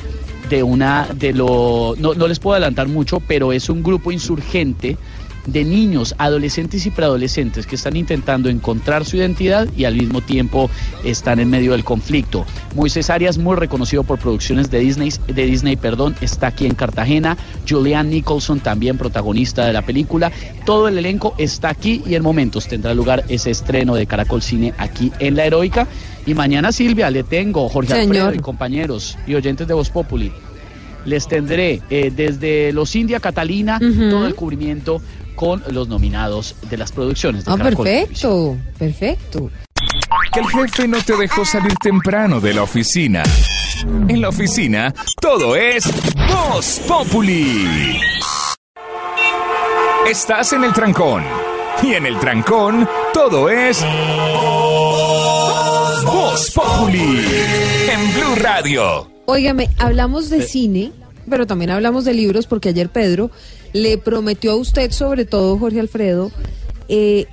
[0.51, 4.97] de una de lo no, no les puedo adelantar mucho, pero es un grupo insurgente
[5.53, 10.71] de niños, adolescentes y preadolescentes que están intentando encontrar su identidad y al mismo tiempo
[11.05, 12.45] están en medio del conflicto.
[12.75, 17.37] Moisés Arias, muy reconocido por producciones de Disney, de Disney perdón, está aquí en Cartagena.
[17.69, 20.31] Julianne Nicholson, también protagonista de la película.
[20.65, 24.75] Todo el elenco está aquí y en momentos tendrá lugar ese estreno de Caracol Cine
[24.79, 25.87] aquí en La Heroica.
[26.27, 28.17] Y mañana, Silvia, le tengo, Jorge Señor.
[28.17, 30.31] Alfredo y compañeros y oyentes de Voz Populi.
[31.07, 35.01] Les tendré eh, desde los India Catalina todo el cubrimiento
[35.39, 39.51] con los nominados de las producciones de Ah, Caracol perfecto, perfecto.
[40.33, 43.23] Que el jefe no te dejó salir temprano de la oficina.
[44.09, 45.85] En la oficina, todo es
[46.29, 48.01] Voz Populi.
[50.11, 51.23] Estás en el trancón.
[51.85, 53.81] Y en el trancón, todo es
[56.05, 57.25] Voz Populi.
[57.93, 59.09] En Blue Radio.
[59.27, 60.91] Óigame, hablamos de cine,
[61.29, 63.31] pero también hablamos de libros, porque ayer Pedro
[63.73, 66.31] le prometió a usted, sobre todo Jorge Alfredo,
[66.89, 67.27] eh,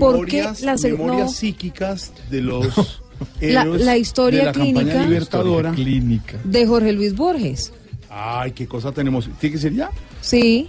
[0.00, 1.32] ¿Por qué Memorias, la seg- memorias no.
[1.32, 2.66] psíquicas de los
[3.40, 5.72] La- héroes la historia de la campaña clínica- libertadora.
[5.72, 6.38] Clínica.
[6.44, 7.72] de Jorge Luis Borges.
[8.10, 9.28] Ay, qué cosa tenemos.
[9.38, 9.90] ¿Tiene que ser ya?
[10.20, 10.68] Sí.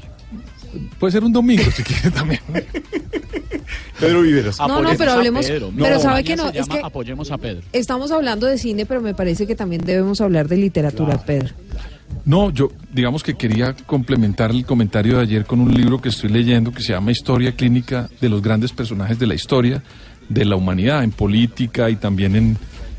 [1.00, 2.42] Puede ser un domingo si quiere también.
[4.00, 4.58] Pedro Viveros.
[4.60, 5.72] No, no, Apoyemos pero a hablemos- Pedro.
[5.78, 6.50] pero ¿sabe que no?
[6.50, 7.62] Es que- Apoyemos a Pedro.
[7.74, 11.54] Estamos hablando de cine, pero me parece que también debemos hablar de literatura, Pedro.
[12.26, 16.30] No, yo digamos que quería complementar el comentario de ayer con un libro que estoy
[16.30, 19.84] leyendo que se llama Historia Clínica de los grandes personajes de la historia
[20.28, 22.58] de la humanidad, en política y también en,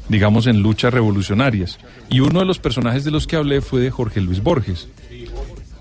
[0.09, 1.79] digamos, en luchas revolucionarias.
[2.09, 4.89] Y uno de los personajes de los que hablé fue de Jorge Luis Borges.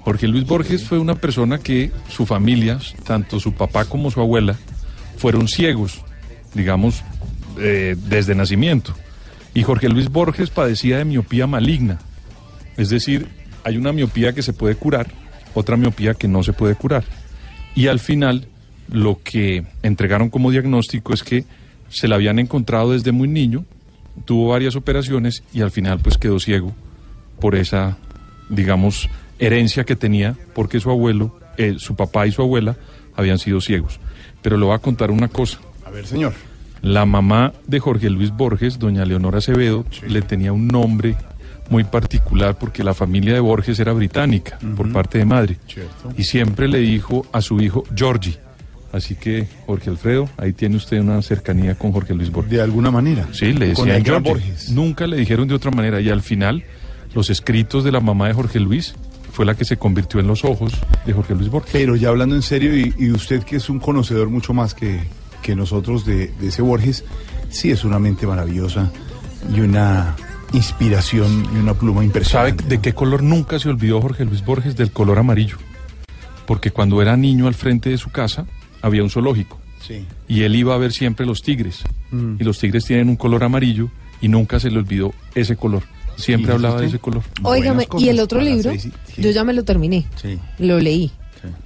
[0.10, 4.57] Jorge Luis Borges fue una persona que su familia, tanto su papá como su abuela,
[5.18, 6.03] fueron ciegos,
[6.56, 7.03] digamos,
[7.60, 8.95] eh, desde nacimiento.
[9.53, 11.99] Y Jorge Luis Borges padecía de miopía maligna.
[12.76, 13.27] Es decir,
[13.64, 15.11] hay una miopía que se puede curar,
[15.53, 17.03] otra miopía que no se puede curar.
[17.76, 18.48] Y al final,
[18.91, 21.45] lo que entregaron como diagnóstico es que
[21.90, 23.64] se la habían encontrado desde muy niño,
[24.26, 26.73] tuvo varias operaciones y al final pues quedó ciego
[27.40, 27.99] por esa,
[28.49, 29.07] digamos,
[29.40, 32.76] herencia que tenía, porque su abuelo, eh, su papá y su abuela
[33.16, 33.99] habían sido ciegos.
[34.41, 35.60] Pero le voy a contar una cosa.
[35.86, 36.34] A ver, señor.
[36.82, 41.16] La mamá de Jorge Luis Borges, doña Leonora Acevedo, le tenía un nombre
[41.70, 45.57] muy particular porque la familia de Borges era británica por parte de madre.
[45.68, 46.14] Cierto.
[46.18, 48.38] Y siempre le dijo a su hijo Georgie.
[48.91, 52.52] Así que, Jorge Alfredo, ahí tiene usted una cercanía con Jorge Luis Borges.
[52.52, 53.28] De alguna manera.
[53.32, 54.32] Sí, le decían Georgie.
[54.32, 54.70] Borges.
[54.72, 56.02] Nunca le dijeron de otra manera.
[56.02, 56.64] Y al final,
[57.14, 58.95] los escritos de la mamá de Jorge Luis
[59.40, 60.74] fue la que se convirtió en los ojos
[61.06, 61.72] de Jorge Luis Borges.
[61.72, 64.99] Pero ya hablando en serio, y, y usted que es un conocedor mucho más que,
[65.41, 67.06] que nosotros de, de ese Borges,
[67.48, 68.91] sí es una mente maravillosa
[69.56, 70.18] y una
[70.52, 72.64] inspiración y una pluma ¿Sabe impresionante.
[72.66, 74.76] de qué color nunca se olvidó Jorge Luis Borges?
[74.76, 75.56] Del color amarillo.
[76.45, 78.45] Porque cuando era niño al frente de su casa
[78.82, 79.57] había un zoológico.
[79.80, 80.06] Sí.
[80.28, 81.86] Y él iba a ver siempre los tigres.
[82.11, 82.36] Mm.
[82.41, 83.90] Y los tigres tienen un color amarillo
[84.20, 85.84] y nunca se le olvidó ese color.
[86.20, 87.24] Siempre ¿Y hablaba de ese color.
[87.44, 90.38] Óigame, y el otro libro, seis yo ya me lo terminé, Sí.
[90.60, 91.12] lo leí.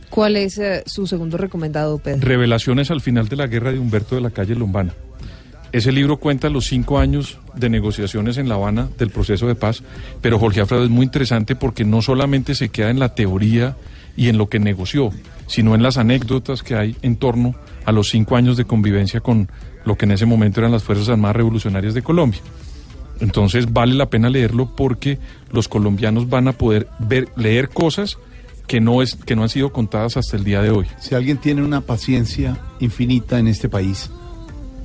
[0.09, 2.19] ¿Cuál es eh, su segundo recomendado, Pedro?
[2.21, 4.93] Revelaciones al final de la guerra de Humberto de la Calle Lombana.
[5.71, 9.81] Ese libro cuenta los cinco años de negociaciones en La Habana del proceso de paz,
[10.21, 13.75] pero Jorge Alfredo es muy interesante porque no solamente se queda en la teoría
[14.15, 15.09] y en lo que negoció,
[15.47, 17.55] sino en las anécdotas que hay en torno
[17.85, 19.49] a los cinco años de convivencia con
[19.83, 22.39] lo que en ese momento eran las Fuerzas Armadas Revolucionarias de Colombia.
[23.19, 25.19] Entonces vale la pena leerlo porque
[25.51, 28.17] los colombianos van a poder ver, leer cosas
[28.67, 30.87] que no, es, que no han sido contadas hasta el día de hoy.
[30.99, 34.09] Si alguien tiene una paciencia infinita en este país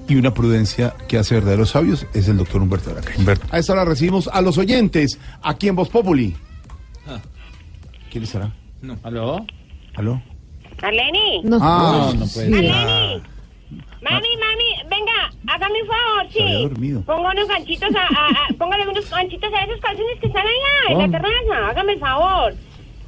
[0.08, 3.18] y una prudencia que hace verdaderos sabios, es el doctor Humberto de la Calle.
[3.18, 3.46] Humberto.
[3.50, 6.34] A esta hora recibimos a los oyentes aquí en Voz Populi.
[7.06, 7.20] Ah.
[8.10, 8.52] ¿Quién estará?
[9.02, 9.44] ¿Aló?
[9.96, 10.22] ¿Aló?
[10.82, 11.42] Arleni.
[11.44, 12.52] No, Ah, no puede sí.
[12.68, 13.22] ser.
[14.00, 16.62] Mami, mami, venga, hágame un favor, sí.
[16.62, 17.02] dormido.
[17.02, 20.92] Ponga unos ganchitos a, a- a- póngale unos ganchitos a esos calzones que están allá
[20.92, 22.54] en la terraza, hágame el favor.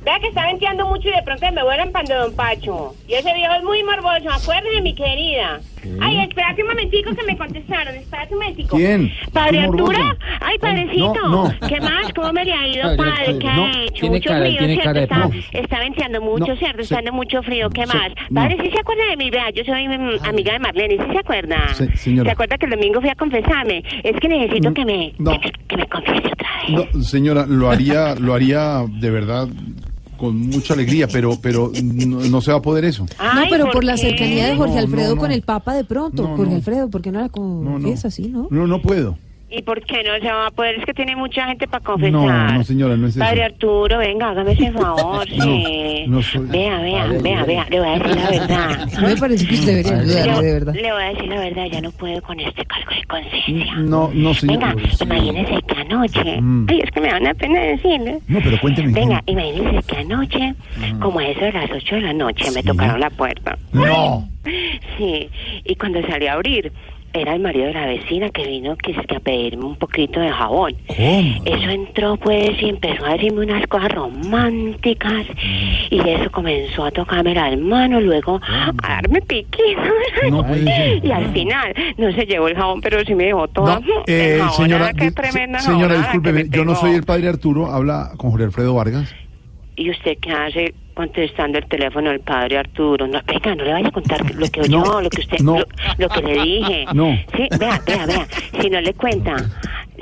[0.02, 2.94] Vea que está venteando mucho y de pronto me vuelan para Don Pacho.
[3.06, 5.60] Y ese viejo es muy morboso, acuérdese, mi querida.
[6.01, 8.77] Ay, espérate un momentico que me contestaron, espérate un momentico.
[8.77, 9.11] ¿Quién?
[9.32, 9.61] ¿Padre.
[9.61, 9.98] Arturo?
[10.40, 11.15] Ay, padrecito.
[11.15, 11.69] No, no.
[11.69, 12.12] ¿Qué más?
[12.15, 14.07] ¿Cómo me le ha ido, Padre ¿Qué ha hecho?
[14.07, 14.93] Mucho cara- frío, ¿cierto?
[14.93, 16.82] de está, está venteando mucho, ¿cierto?
[16.82, 17.70] Está dando mucho frío.
[17.70, 18.12] ¿Qué se- más?
[18.35, 19.31] Padre, ¿sí se acuerda de mí?
[19.31, 21.74] Vea, yo soy mm, amiga de Marlene, ¿sí se acuerda?
[21.74, 22.28] Se- señora.
[22.31, 23.82] ¿Se acuerda que el domingo fui a confesarme?
[24.02, 25.12] Es que necesito que me...
[25.19, 25.32] No.
[25.69, 26.48] Que me confiese otra
[26.93, 27.07] vez.
[27.09, 29.48] Señora, lo haría, lo haría de verdad
[30.20, 33.06] con mucha alegría, pero, pero no, no se va a poder eso.
[33.18, 36.24] no, pero por, la cercanía de Jorge No, Alfredo no, con el Papa de pronto.
[36.24, 36.56] No, Jorge no.
[36.56, 38.47] Alfredo, ¿por qué no la confiesa así, no?
[38.51, 39.16] No, no puedo.
[39.52, 40.77] ¿Y por qué no se va a poder?
[40.77, 42.52] Es que tiene mucha gente para No, confesar.
[42.55, 43.24] no, señora, no es eso.
[43.24, 46.05] Padre Arturo, venga, hágame ese favor, No, sí.
[46.06, 48.89] no soy- Vea, vea, Padre, vea, vea, le voy a decir la verdad.
[48.89, 50.74] Sí me parece que usted debería ayudarle, de verdad.
[50.74, 53.74] Le voy a decir la verdad, ya no puedo con este cargo de conciencia.
[53.77, 54.74] No, no, señora.
[54.74, 56.66] Venga, imagínese que anoche, Mm.
[56.70, 58.18] ay, es que me da una pena decirle.
[58.28, 58.93] No, pero cuénteme.
[58.93, 60.55] Venga, imagínese que anoche,
[61.01, 63.59] como a eso de las 8 de la noche, me tocaron la puerta.
[63.72, 64.28] No.
[64.97, 65.28] Sí,
[65.64, 66.72] y cuando salí a abrir,
[67.12, 70.31] era el marido de la vecina que vino que, que a pedirme un poquito de
[70.31, 70.74] jabón.
[70.87, 71.43] ¿Cómo?
[71.45, 75.27] Eso entró pues y empezó a decirme unas cosas románticas
[75.91, 79.85] y eso comenzó a tocarme las manos, luego a darme piquitos.
[80.31, 80.45] No
[81.03, 84.53] y al final no se llevó el jabón, pero sí me dejó toda Eh, enjabonada,
[84.57, 88.12] señora, di- tremenda se- señora, que discúlpeme, me yo no soy el padre Arturo, habla
[88.16, 89.15] con Jorge Alfredo Vargas.
[89.77, 93.06] ¿Y usted qué hace contestando el teléfono del padre Arturo?
[93.06, 95.58] No, venga, no le vaya a contar lo que No, oyó, lo que usted, no.
[95.58, 95.66] lo,
[95.98, 96.86] lo que le dije.
[96.94, 97.16] No.
[97.36, 98.26] Sí, vea, vea, vea.
[98.60, 99.36] Si no le cuenta,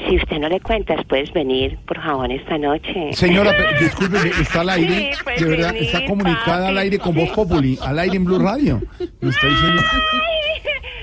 [0.09, 3.13] si usted no le cuenta, puedes venir por jabón esta noche.
[3.13, 6.69] Señora, pero, discúlpeme, está al aire, Sí, pues, de verdad, venir, está comunicada papi.
[6.69, 8.81] al aire con Voz Populi, al aire en Blue Radio.
[9.21, 9.83] Me está diciendo...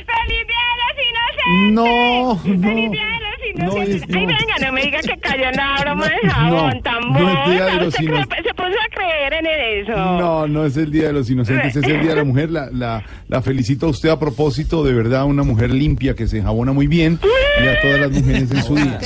[0.05, 1.73] ¡Feliz Día de los Inocentes!
[1.73, 2.91] No, ¡Feliz no.
[2.91, 3.24] Día de
[3.55, 3.95] No Inocentes!
[4.03, 4.19] es- no.
[4.19, 7.49] Ay, venga, no me diga que cayó en la broma del jabón No, tan no
[7.49, 8.05] de los ¿Usted
[8.43, 9.45] se- puso a creer en
[9.88, 9.95] eso?
[9.95, 12.49] No, no es el Día de los Inocentes, es el Día de la Mujer.
[12.51, 16.38] La, la, la felicito a usted a propósito, de verdad, una mujer limpia que se
[16.39, 17.19] enjabona muy bien
[17.63, 18.99] y a todas las mujeres en su día.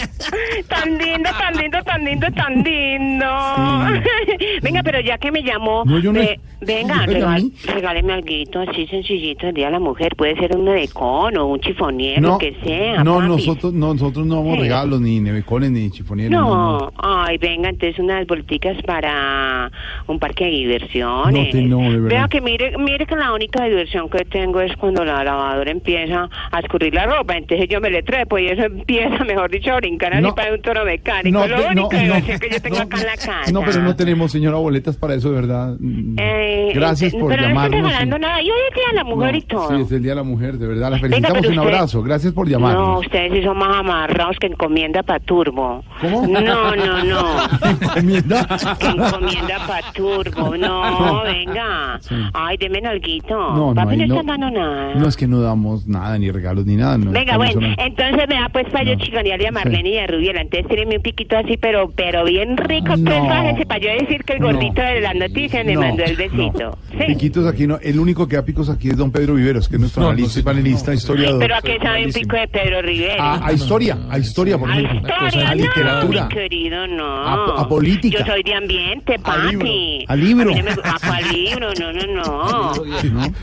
[0.67, 3.25] Tan lindo, tan lindo, tan lindo, tan lindo.
[4.61, 8.85] Venga, pero ya que me llamó, No, yo no- ve- venga, regal- regáleme algo así
[8.87, 10.15] sencillito el día de la mujer.
[10.15, 13.03] Puede ser un nevecón o un chifonier, lo que sea.
[13.03, 13.27] no, papi.
[13.27, 14.61] nosotros, no, nosotros no damos Sí.
[14.61, 16.31] regalos, ni nevecones, ni chifonieros.
[16.31, 16.49] No,
[16.79, 19.71] No, ay, venga, entonces unas bolticas para
[20.07, 21.45] un parque de diversiones.
[21.45, 22.09] No, te- no, de verdad.
[22.09, 26.29] Vea que mire, mire que la única diversión que tengo es cuando la lavadora empieza
[26.51, 29.77] a escurrir la ropa, entonces yo me le trepo y eso empieza, mejor dicho, a
[29.77, 30.35] brincar así No.
[30.35, 31.37] para un toro mecánico.
[31.39, 33.51] No, lo no, único no, diversión que yo tengo no, acá en la casa.
[33.51, 35.75] No, pero no tenemos, señora, boletas para eso, de verdad.
[36.17, 37.81] Eh, Gracias eh, por pero llamarnos.
[37.81, 38.41] no estoy regalando y- nada.
[38.41, 39.69] Y hoy es Día de la Mujer y todo.
[39.69, 40.91] Sí, es el Día de la Mujer, de verdad.
[40.91, 41.37] La Venga, felicitamos.
[41.41, 42.03] pero un usted- abrazo.
[42.03, 42.99] Gracias por No, llamarnos.
[43.05, 45.83] ustedes sí son más amarrados que encomienda para turbo.
[46.01, 46.27] ¿Cómo?
[46.27, 47.25] No, no, no.
[47.69, 48.45] Encomienda.
[48.79, 50.57] Que encomienda para turbo.
[50.57, 51.23] No, No.
[51.23, 51.97] venga.
[52.01, 52.15] Sí.
[52.33, 53.35] Ay, deme alguito.
[53.35, 54.23] No, no, Papi no está no.
[54.23, 54.95] dando nada.
[54.95, 56.97] No es que no damos nada, ni regalos, ni nada.
[56.97, 60.07] No, Venga, bueno, hablando- entonces me da pues para yo chicanearle a Marlene y a
[60.07, 60.41] Rubiela.
[60.41, 62.95] Entonces tírenme un piquito así, pero pero bien rico.
[62.97, 63.05] No.
[63.09, 64.47] Pues bájese para yo decir que el No.
[64.47, 66.77] gordito de las noticias me No, mandó el besito.
[66.91, 66.97] Sí.
[67.07, 67.77] Piquitos aquí no.
[67.81, 70.43] El único que da picos aquí es don Pedro Viveros, que es nuestro analista y
[70.43, 71.39] panelista, historiador.
[71.39, 73.33] Pero a qué sabe un pico de Pedro Rivera.
[73.35, 74.99] A, a historia, a historia, por ejemplo.
[74.99, 76.23] Historia, a no, literatura.
[76.23, 77.05] mi querido, no.
[77.27, 78.19] A- a política.
[78.19, 80.05] Yo soy de ambiente, papi.
[80.07, 80.51] A libro.
[80.51, 81.69] A mí no me- ¿A libro?
[81.79, 82.23] No, no, no.
[82.23, 82.73] ¿no?
[82.73, 82.73] No,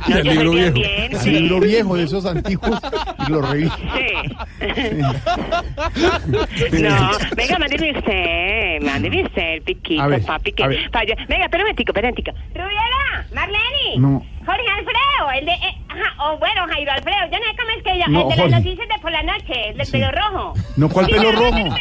[0.08, 1.16] yo soy de ambiente.
[1.24, 2.80] El libro viejo de esos antiguos
[3.26, 3.76] y lo reviso.
[3.76, 4.32] Sí.
[6.82, 11.90] No, venga, mándeme usted, mándeme usted el piquito, ver, papi, que Venga, espera un momentico,
[11.92, 12.32] espera un momentico.
[12.54, 14.22] Rubiela, Marlene, No.
[14.46, 17.82] Jorge Alfredo, el de, eh, ajá, o bueno, Jairo Alfredo, yo no sé cómo es
[17.82, 18.50] que yo, No, el de Jorge.
[18.50, 19.92] las noticias de por la noche, el del Sí.
[19.92, 20.54] pelo rojo.
[20.76, 21.76] No, ¿cuál pelo rojo?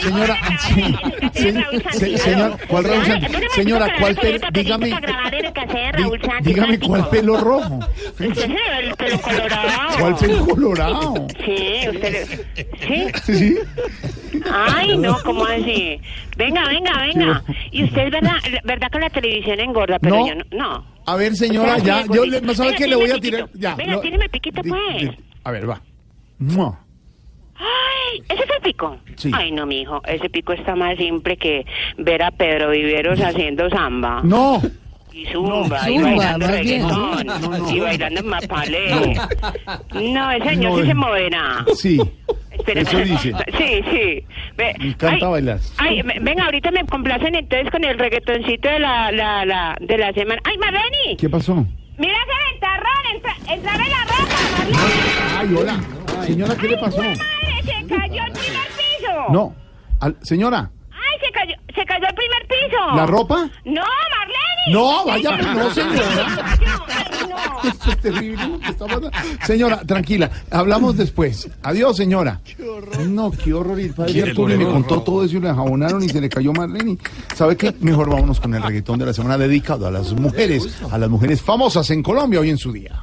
[0.00, 2.58] Señora, Jorge, sí, grabadero, se- Raúl se- Santi, señor, aló.
[2.68, 3.26] ¿cuál Raúl Santi?
[3.54, 5.00] Señora, ¿cuál pelo- dígame-
[6.42, 7.78] Dígame cuál pelo rojo.
[8.18, 9.98] El pelo colorado.
[10.00, 11.26] ¿Cuál pelo colorado?
[11.44, 12.40] Sí, usted.
[12.86, 13.06] ¿Sí?
[13.24, 13.58] Sí.
[14.52, 16.00] Ay, no, ¿cómo así?
[16.36, 17.42] Venga, venga, venga.
[17.70, 18.32] Y usted es verdad,
[18.64, 20.26] verdad que la televisión engorda, pero No.
[20.28, 20.44] yo no.
[20.52, 20.97] no.
[21.10, 23.42] A ver, señora, ya, yo le, ¿sabe Venga, qué le voy a tirar?
[23.46, 23.58] piquito.
[23.60, 23.74] Ya.
[23.74, 24.00] Venga, no.
[24.00, 24.96] tíreme piquito, Di- pues.
[25.00, 25.80] di- A ver, va.
[26.38, 26.78] Mua.
[27.56, 28.96] Ay, ¿ese es el pico?
[29.16, 29.30] Sí.
[29.34, 31.64] Ay, no, mijo, ese pico está más simple que
[31.96, 34.20] ver a Pedro Viveros haciendo samba.
[34.22, 34.60] No.
[35.12, 36.90] Y zumba, No, y zumba, bailando reggaetón,
[37.26, 37.70] No, no, no.
[37.74, 39.14] y bailando mapalé.
[39.94, 41.64] No, ese señor No, sí se moverá.
[41.74, 42.00] Sí.
[42.72, 43.04] Eso espera.
[43.04, 43.32] dice.
[43.56, 44.24] Sí, sí.
[44.56, 45.58] Ve- Me encanta ay, bailar.
[45.78, 49.98] Ay, me- venga, ahorita me complacen entonces con el reggaetoncito de la, la, la, de
[49.98, 50.40] la semana.
[50.44, 51.16] ¡Ay, Marlene!
[51.18, 51.54] ¿Qué pasó?
[51.98, 53.14] ¡Mira ese ventarrón!
[53.14, 55.38] Entra, ¡Entrame la ropa, Marlene!
[55.38, 56.24] Ay, hola.
[56.26, 56.98] Señora, ¿qué le pasó?
[56.98, 57.16] ¡Madre,
[57.64, 59.12] se cayó el primer piso!
[59.30, 59.54] No.
[60.00, 60.70] Al- señora.
[60.92, 62.96] ¡Ay, se cayó, se cayó el primer piso!
[62.96, 63.48] ¿La ropa?
[63.64, 64.72] No, Marlene.
[64.72, 66.56] No, vaya, no, señora.
[67.64, 68.58] Esto es terrible.
[68.68, 68.86] está.
[69.46, 71.48] Señora, tranquila, hablamos después.
[71.62, 72.40] Adiós, señora.
[73.08, 73.78] No, qué horror.
[73.80, 74.72] Y el padre Qué Arturo me horror.
[74.72, 76.98] contó todo eso y le jabonaron y se le cayó Marlene.
[77.34, 77.74] ¿Sabe qué?
[77.80, 81.40] Mejor vámonos con el reggaetón de la semana dedicado a las mujeres, a las mujeres
[81.42, 83.02] famosas en Colombia hoy en su día.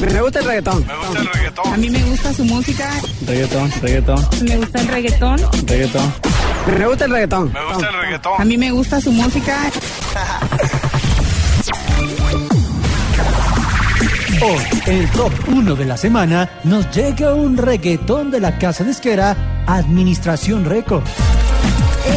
[0.00, 0.86] Me gusta el reggaetón.
[0.86, 1.72] Me gusta el reggaetón.
[1.72, 2.90] A mí me gusta su música.
[3.26, 5.40] Reggaetón, reggaetón, Me gusta el reggaetón.
[5.66, 6.12] reggaetón.
[6.76, 7.52] Me gusta el reggaetón.
[7.52, 8.32] Me gusta el reggaetón.
[8.40, 9.70] A mí me gusta su música.
[14.42, 18.84] Hoy, en el top 1 de la semana, nos llega un reggaetón de la casa
[18.84, 21.04] disquera Administración Record.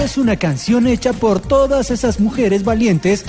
[0.03, 3.25] Es una canción hecha por todas esas mujeres valientes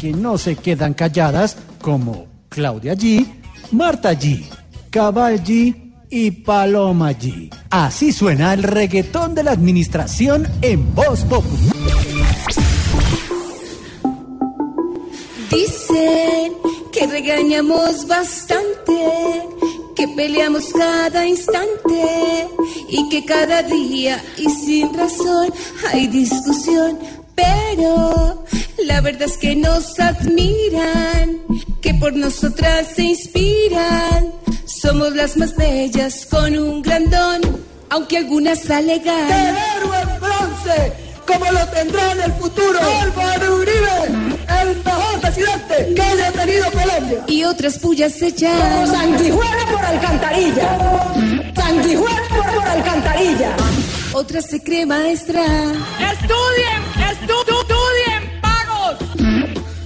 [0.00, 3.26] que no se quedan calladas, como Claudia G,
[3.70, 4.44] Marta G,
[4.90, 7.50] Cabal G y Paloma G.
[7.70, 11.70] Así suena el reggaetón de la administración en Voz Populi.
[15.50, 16.52] Dicen
[16.92, 19.48] que regañamos bastante,
[19.96, 22.48] que peleamos cada instante
[22.90, 25.50] y que cada día y sin razón
[25.92, 27.21] hay discusión.
[27.34, 28.44] Pero
[28.84, 31.38] la verdad es que nos admiran,
[31.80, 34.32] que por nosotras se inspiran.
[34.66, 37.40] Somos las más bellas con un grandón,
[37.90, 39.28] aunque algunas alegan.
[39.28, 40.92] Guerrero en bronce,
[41.26, 47.24] como lo tendrá en el futuro Álvaro Uribe, el mejor presidente que haya tenido Colombia.
[47.28, 48.86] Y otras pullas se echan.
[48.86, 50.78] Sanguijuela por alcantarilla.
[51.54, 53.56] Sanguijuela por, por alcantarilla.
[54.14, 55.42] Otras se cree maestra.
[55.42, 58.96] Estudien, estu- estudien, pagos.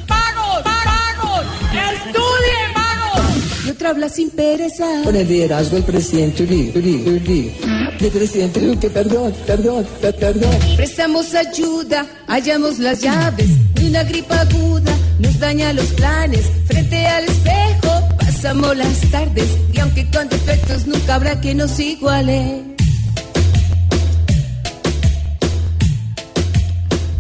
[0.07, 1.47] Pagos, pagos.
[1.73, 3.67] Estudien, pagos.
[3.67, 4.85] Y otra habla sin pereza.
[5.05, 7.55] Con el liderazgo del presidente Uribe, Uribe, Uribe.
[8.01, 10.57] Del presidente Uribe, perdón, perdón, per- perdón.
[10.77, 14.93] Prestamos ayuda, hallamos las llaves de una gripa aguda.
[15.21, 18.09] Nos daña los planes frente al espejo.
[18.19, 22.76] Pasamos las tardes y aunque con defectos nunca habrá que nos iguale.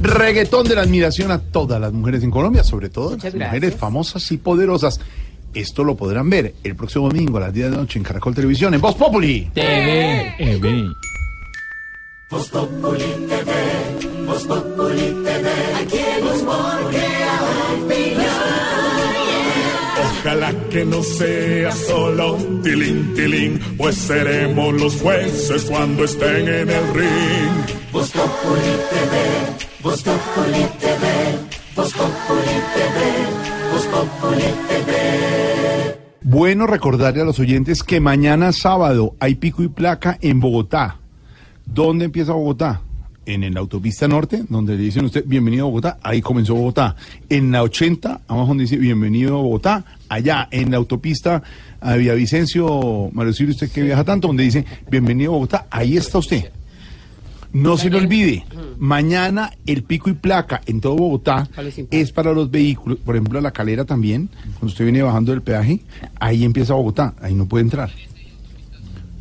[0.07, 3.49] Reggaetón de la admiración a todas las mujeres en Colombia, sobre todo Muchas las gracias.
[3.53, 5.01] mujeres famosas y poderosas.
[5.55, 8.35] Esto lo podrán ver el próximo domingo a las 10 de la noche en Caracol
[8.35, 9.51] Televisión, en Voz Populi.
[9.55, 10.35] TV.
[12.29, 15.49] Voz Populi TV, Voz Populi TV,
[15.81, 15.99] aquí
[20.27, 26.95] Ojalá que no sea solo tilín, tilín, pues seremos los jueces cuando estén en el
[26.95, 27.77] ring.
[27.93, 31.07] Voz Populi TV, Voz Populi TV,
[31.77, 35.99] Voz Populi TV, Voz Populi TV.
[36.23, 40.99] Bueno recordarle a los oyentes que mañana sábado hay pico y placa en Bogotá.
[41.65, 42.81] ¿Dónde empieza Bogotá?
[43.27, 46.97] En la autopista norte, donde le dicen usted bienvenido a Bogotá, ahí comenzó Bogotá.
[47.29, 51.45] En la 80, abajo donde dice bienvenido a Bogotá, allá en la autopista
[51.81, 56.19] a Villavicencio, Mario Silvio, usted que viaja tanto, donde dice bienvenido a Bogotá, ahí está
[56.19, 56.51] usted.
[57.53, 58.45] No se le olvide,
[58.79, 61.49] mañana el pico y placa en todo Bogotá
[61.91, 65.81] es para los vehículos, por ejemplo, la calera también, cuando usted viene bajando del peaje,
[66.21, 67.91] ahí empieza Bogotá, ahí no puede entrar.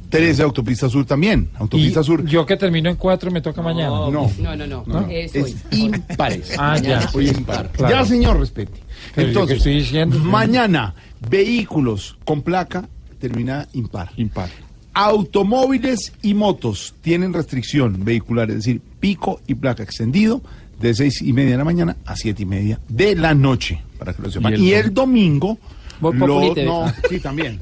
[0.10, 2.26] 13 Autopista Sur también, Autopista Sur.
[2.26, 3.90] Yo que termino en cuatro me toca mañana.
[3.90, 4.32] No.
[4.40, 4.84] No, no, no.
[4.86, 5.80] No, Es es hoy.
[5.80, 6.52] impares.
[6.58, 7.10] Ah, ya.
[7.14, 7.70] Hoy impar.
[7.72, 7.94] Claro.
[7.96, 8.80] Ya, señor, respete.
[9.14, 10.94] Pero Entonces, estoy diciendo- mañana,
[11.30, 12.88] vehículos con placa
[13.20, 14.12] termina impar.
[14.16, 14.50] Impar.
[14.96, 20.42] Automóviles y motos tienen restricción vehicular, es decir, pico y placa extendido
[20.80, 24.14] de seis y media de la mañana a siete y media de la noche, para
[24.14, 24.54] que lo sepan.
[24.54, 25.58] el Y el domingo,
[26.02, 27.60] lo- no, sí, también.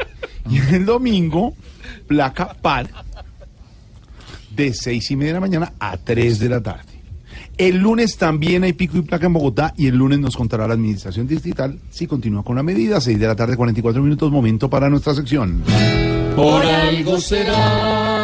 [0.49, 1.55] Y el domingo,
[2.07, 2.87] placa par
[4.55, 6.93] de seis y media de la mañana a 3 de la tarde.
[7.57, 10.73] El lunes también hay pico y placa en Bogotá y el lunes nos contará la
[10.75, 12.99] administración distrital si continúa con la medida.
[13.01, 15.63] 6 de la tarde, 44 minutos, momento para nuestra sección.
[16.35, 18.23] Por algo será.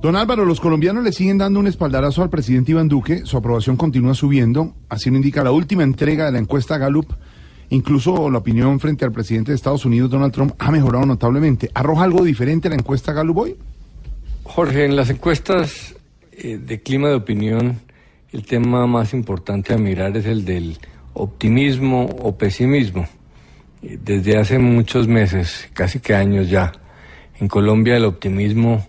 [0.00, 3.26] Don Álvaro, los colombianos le siguen dando un espaldarazo al presidente Iván Duque.
[3.26, 4.74] Su aprobación continúa subiendo.
[4.88, 7.12] Así lo indica la última entrega de la encuesta Gallup.
[7.68, 11.70] Incluso la opinión frente al presidente de Estados Unidos, Donald Trump, ha mejorado notablemente.
[11.74, 13.56] ¿Arroja algo diferente la encuesta Gallup hoy?
[14.44, 15.94] Jorge, en las encuestas
[16.32, 17.80] eh, de clima de opinión,
[18.32, 20.78] el tema más importante a mirar es el del
[21.12, 23.06] optimismo o pesimismo.
[23.82, 26.72] Eh, Desde hace muchos meses, casi que años ya,
[27.38, 28.86] en Colombia el optimismo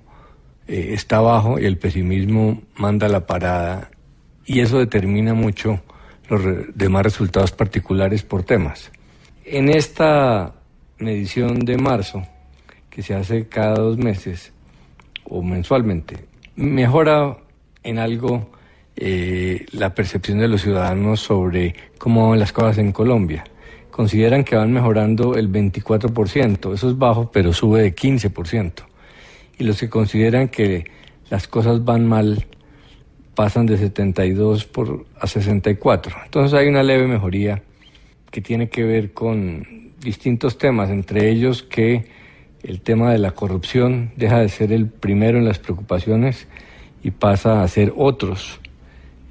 [0.68, 3.90] eh, está bajo y el pesimismo manda la parada
[4.46, 5.80] y eso determina mucho
[6.30, 6.42] los
[6.76, 8.92] demás resultados particulares por temas.
[9.46, 10.54] En esta
[10.98, 12.24] medición de marzo,
[12.90, 14.54] que se hace cada dos meses
[15.24, 17.38] o mensualmente, mejora
[17.84, 18.52] en algo
[18.96, 23.44] eh, la percepción de los ciudadanos sobre cómo van las cosas en Colombia.
[23.92, 28.72] Consideran que van mejorando el 24%, eso es bajo, pero sube de 15%.
[29.60, 30.86] Y los que consideran que
[31.30, 32.48] las cosas van mal
[33.36, 36.16] pasan de 72 por, a 64.
[36.26, 37.62] Entonces hay una leve mejoría
[38.32, 42.06] que tiene que ver con distintos temas, entre ellos que
[42.64, 46.48] el tema de la corrupción deja de ser el primero en las preocupaciones
[47.04, 48.60] y pasa a ser otros.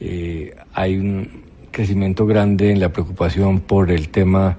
[0.00, 4.58] Eh, hay un crecimiento grande en la preocupación por el tema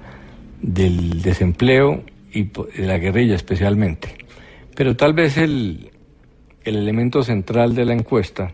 [0.61, 4.15] del desempleo y de la guerrilla especialmente.
[4.75, 5.91] Pero tal vez el,
[6.63, 8.53] el elemento central de la encuesta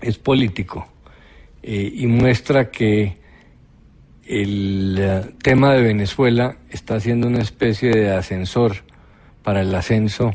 [0.00, 0.86] es político
[1.62, 3.16] eh, y muestra que
[4.26, 8.84] el eh, tema de Venezuela está siendo una especie de ascensor
[9.42, 10.32] para el ascenso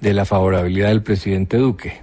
[0.00, 2.00] de la favorabilidad del presidente Duque,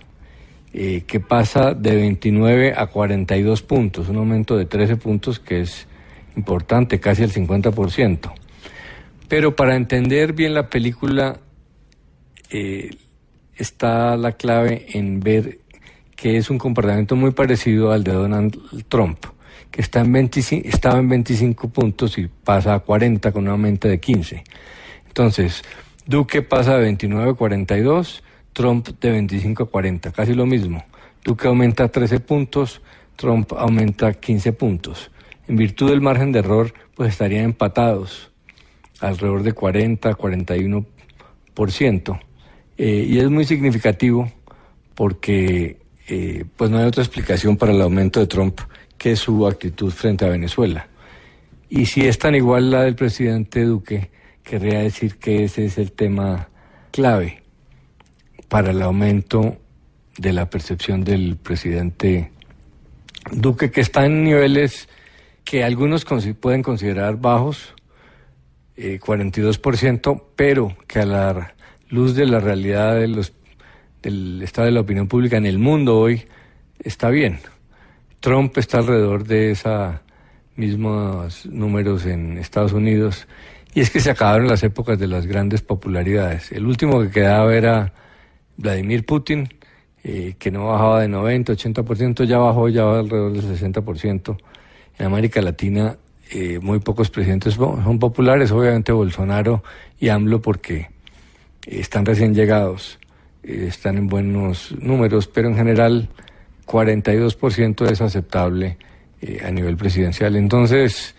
[0.78, 5.88] eh, que pasa de 29 a 42 puntos, un aumento de 13 puntos que es
[6.36, 8.34] importante, casi el 50%.
[9.30, 11.40] Pero para entender bien la película
[12.50, 12.90] eh,
[13.56, 15.60] está la clave en ver
[16.18, 19.20] que es un comportamiento muy parecido al de Donald Trump,
[19.72, 23.88] que está en 25, estaba en 25 puntos y pasa a 40 con un aumento
[23.88, 24.44] de 15.
[25.08, 25.64] Entonces,
[26.06, 28.25] Duque pasa de 29 a 42,
[28.56, 30.82] Trump de 25 a 40, casi lo mismo.
[31.26, 32.82] Duque aumenta 13 puntos,
[33.18, 35.12] Trump aumenta 15 puntos.
[35.50, 38.32] En virtud del margen de error, pues estarían empatados
[39.02, 42.20] alrededor de 40, 41%.
[42.78, 44.32] Eh, y es muy significativo
[44.94, 48.62] porque eh, pues no hay otra explicación para el aumento de Trump
[48.98, 50.88] que su actitud frente a Venezuela.
[51.70, 54.12] Y si es tan igual la del presidente Duque,
[54.44, 56.48] querría decir que ese es el tema
[56.92, 57.44] clave
[58.48, 59.58] para el aumento
[60.18, 62.32] de la percepción del presidente
[63.32, 64.88] Duque, que está en niveles
[65.44, 66.06] que algunos
[66.40, 67.74] pueden considerar bajos,
[68.78, 71.56] eh, 42%, pero que a la
[71.90, 73.34] luz de la realidad de los,
[74.02, 76.26] del estado de la opinión pública en el mundo hoy
[76.80, 77.40] está bien.
[78.20, 79.96] Trump está alrededor de esos
[80.56, 83.28] mismos números en Estados Unidos
[83.74, 86.52] y es que se acabaron las épocas de las grandes popularidades.
[86.52, 87.94] El último que quedaba era
[88.58, 89.50] Vladimir Putin,
[90.04, 94.38] eh, que no bajaba de 90, 80%, ya bajó ya va alrededor del 60%.
[94.98, 95.98] En América Latina
[96.32, 99.64] eh, muy pocos presidentes son populares, obviamente Bolsonaro
[100.00, 100.90] y AMLO porque
[101.68, 103.00] están recién llegados,
[103.44, 106.10] eh, están en buenos números, pero en general
[106.66, 108.78] 42% es aceptable
[109.22, 110.36] eh, a nivel presidencial.
[110.36, 111.16] Entonces,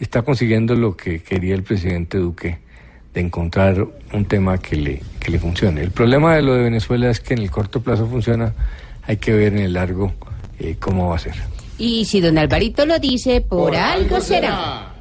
[0.00, 2.58] está consiguiendo lo que quería el presidente Duque,
[3.16, 5.80] de encontrar un tema que le, que le funcione.
[5.80, 8.52] El problema de lo de Venezuela es que en el corto plazo funciona,
[9.06, 10.12] hay que ver en el largo
[10.58, 11.34] eh, cómo va a ser.
[11.78, 14.92] Y si don Alvarito lo dice, por, algo será.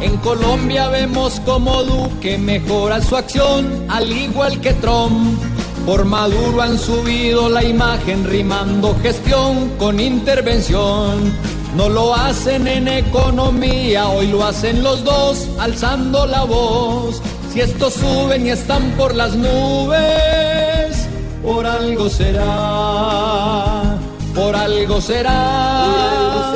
[0.00, 5.38] En Colombia vemos como Duque mejora su acción, al igual que Trump.
[5.86, 11.32] Por Maduro han subido la imagen rimando gestión con intervención.
[11.76, 17.22] No lo hacen en economía, hoy lo hacen los dos, alzando la voz.
[17.52, 21.08] Si estos suben y están por las nubes,
[21.42, 23.98] por algo será,
[24.34, 26.52] por algo será,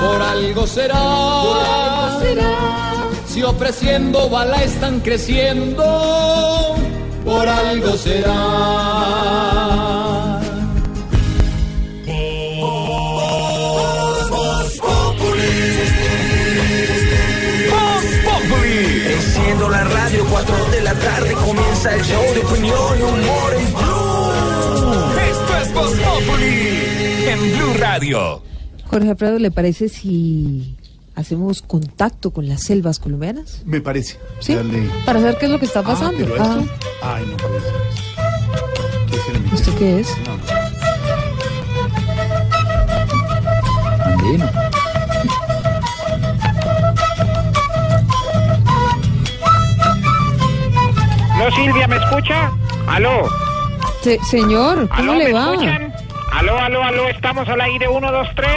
[0.00, 2.18] por algo será,
[3.26, 6.74] Si ofreciendo bala están creciendo,
[7.24, 9.49] por algo será.
[21.82, 25.20] Comienza el show de opinión y humor en Blue.
[25.30, 25.92] Esto es Voz
[27.26, 28.42] en Blue Radio.
[28.86, 30.76] Jorge Alfredo, ¿le parece si
[31.14, 33.62] hacemos contacto con las selvas colombianas?
[33.64, 34.18] Me parece.
[34.40, 36.18] Sí, Darle- para saber qué es lo que está Ah, pasando.
[36.18, 37.62] pero Ah, esto- Ay, no ser.
[39.10, 40.08] ¿Qué es el ¿Esto qué es?
[44.04, 44.69] Andino.
[51.50, 52.50] ¿No, Silvia, me escucha?
[52.88, 53.28] ¿Aló?
[54.02, 55.52] Se- señor, ¿cómo ¿Aló, le me va?
[55.52, 55.92] escuchan?
[56.32, 57.08] ¿Aló, aló, aló?
[57.08, 58.48] ¿Estamos al aire 1, 2, 3?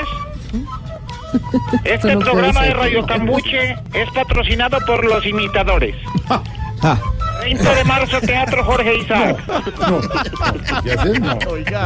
[1.84, 2.70] Este no puede programa ser.
[2.70, 5.96] de Radio Cambuche es patrocinado por los imitadores.
[6.30, 6.98] Ah,
[7.42, 9.38] 20 de marzo, Teatro Jorge Isaac.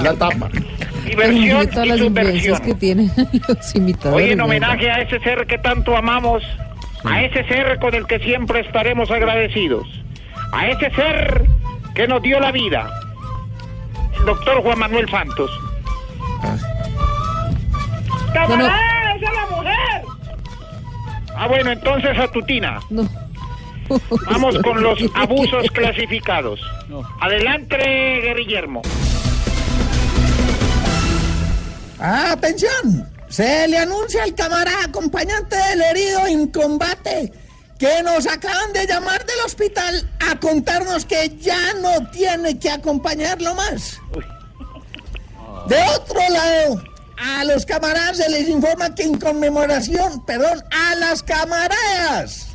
[0.03, 0.49] La tapa.
[1.05, 2.59] Diversión Mire todas y las subversión.
[2.59, 3.11] que tienen
[3.47, 4.25] los imitadores.
[4.25, 6.43] Hoy en homenaje a ese ser que tanto amamos,
[7.05, 9.88] a ese ser con el que siempre estaremos agradecidos,
[10.51, 11.45] a ese ser
[11.95, 12.89] que nos dio la vida,
[14.17, 15.49] el doctor Juan Manuel Santos.
[18.33, 20.03] ¡Camarada, esa es la mujer!
[21.35, 22.79] Ah, bueno, entonces a Tutina.
[22.89, 23.07] No.
[24.29, 26.59] Vamos con los abusos clasificados.
[27.19, 28.81] Adelante, Guillermo.
[31.99, 37.31] Atención, se le anuncia al camarada acompañante del herido en combate
[37.77, 43.53] que nos acaban de llamar del hospital a contarnos que ya no tiene que acompañarlo
[43.55, 43.99] más.
[45.67, 46.83] De otro lado,
[47.17, 52.47] a los camaradas se les informa que en conmemoración, perdón, a las camaradas,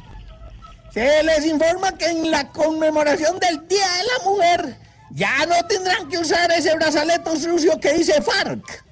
[0.92, 4.78] se les informa que en la conmemoración del Día de la Mujer
[5.10, 8.84] ya no tendrán que usar ese brazalete sucio que dice FARC.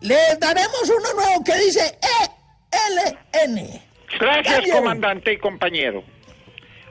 [0.00, 1.98] Les daremos uno nuevo que dice
[3.42, 3.91] ELN.
[4.18, 6.04] Gracias, comandante y compañero.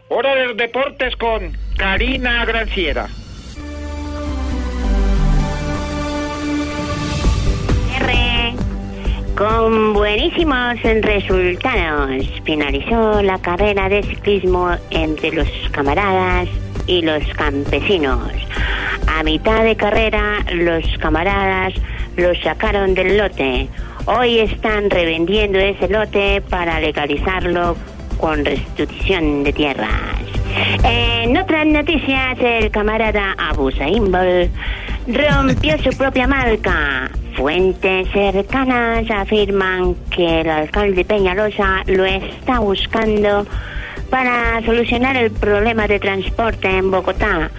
[0.09, 3.07] Hora de los deportes con Karina Granciera.
[8.01, 8.53] R.
[9.37, 16.49] Con buenísimos resultados finalizó la carrera de ciclismo entre los camaradas
[16.87, 18.31] y los campesinos.
[19.07, 21.73] A mitad de carrera los camaradas
[22.17, 23.67] los sacaron del lote.
[24.05, 27.75] Hoy están revendiendo ese lote para legalizarlo
[28.17, 30.19] con restitución de tierras.
[30.83, 34.49] En otras noticias, el camarada Abu Saimbol
[35.07, 37.11] rompió su propia marca.
[37.35, 43.45] Fuentes cercanas afirman que el alcalde Peñalosa lo está buscando
[44.09, 47.51] para solucionar el problema de transporte en Bogotá,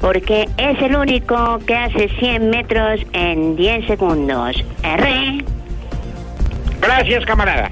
[0.00, 4.62] porque es el único que hace 100 metros en 10 segundos.
[4.82, 5.44] R.
[6.84, 7.70] Gracias, camarada.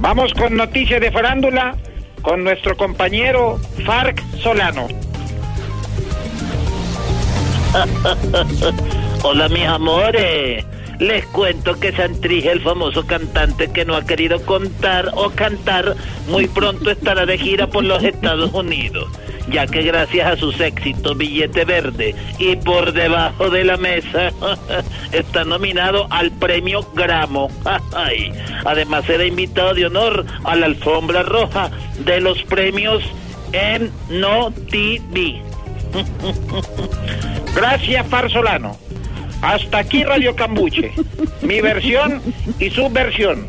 [0.00, 1.76] Vamos con noticias de farándula
[2.22, 4.88] con nuestro compañero Farc Solano.
[9.22, 10.64] Hola mis amores.
[10.98, 15.94] Les cuento que Santrige, el famoso cantante que no ha querido contar o cantar,
[16.28, 19.08] muy pronto estará de gira por los Estados Unidos,
[19.50, 24.30] ya que gracias a sus éxitos Billete Verde y por debajo de la mesa
[25.12, 27.50] está nominado al premio Gramo.
[28.64, 31.70] Además será invitado de honor a la alfombra roja
[32.04, 33.02] de los premios
[33.52, 35.42] en No TV.
[37.54, 38.76] Gracias, Far Solano.
[39.42, 40.92] Hasta aquí Radio Cambuche.
[41.42, 42.20] Mi versión
[42.58, 43.46] y su versión.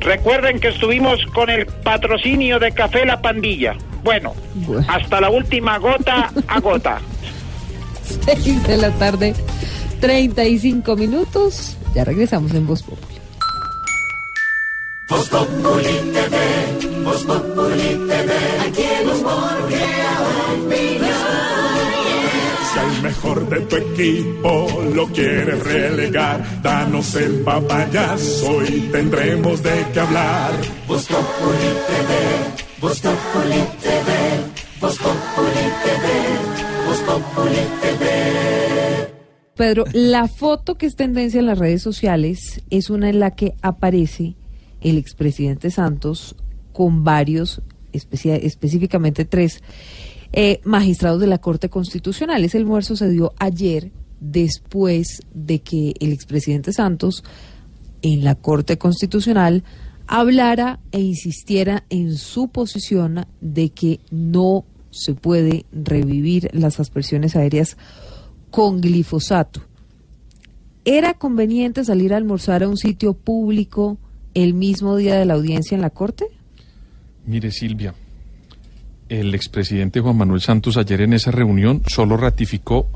[0.00, 3.76] Recuerden que estuvimos con el patrocinio de Café La Pandilla.
[4.02, 4.34] Bueno,
[4.88, 7.00] hasta la última gota a gota.
[8.24, 9.34] 6 de la tarde,
[10.00, 11.76] 35 minutos.
[11.94, 13.20] Ya regresamos en Voz Populi.
[15.08, 18.32] Voz Populi TV, Voz Populi TV,
[18.66, 20.20] aquí el humor crea
[22.72, 29.86] Si al mejor de tu equipo lo quieres relegar, danos el papayazo y tendremos de
[29.92, 30.52] qué hablar.
[30.86, 36.30] Voz Populi TV, Voz Populi TV, Voz Populi TV,
[37.06, 38.40] Populi TV.
[39.56, 43.54] Pedro, la foto que es tendencia en las redes sociales es una en la que
[43.62, 44.36] aparece
[44.80, 46.36] el expresidente Santos
[46.72, 49.60] con varios, específicamente tres,
[50.32, 52.44] eh, magistrados de la Corte Constitucional.
[52.44, 57.24] Ese almuerzo se dio ayer después de que el expresidente Santos
[58.02, 59.64] en la Corte Constitucional
[60.06, 67.76] hablara e insistiera en su posición de que no se puede revivir las aspersiones aéreas
[68.50, 69.62] con glifosato.
[70.84, 73.98] ¿Era conveniente salir a almorzar a un sitio público
[74.34, 76.26] el mismo día de la audiencia en la Corte?
[77.26, 77.94] Mire, Silvia,
[79.10, 82.88] el expresidente Juan Manuel Santos ayer en esa reunión solo ratificó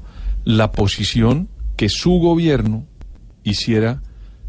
[0.44, 2.86] la posición que su gobierno
[3.42, 4.00] hiciera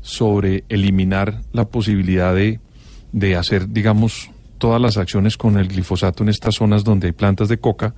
[0.02, 2.60] sobre eliminar la posibilidad de,
[3.12, 4.30] de hacer, digamos,
[4.60, 7.96] todas las acciones con el glifosato en estas zonas donde hay plantas de coca,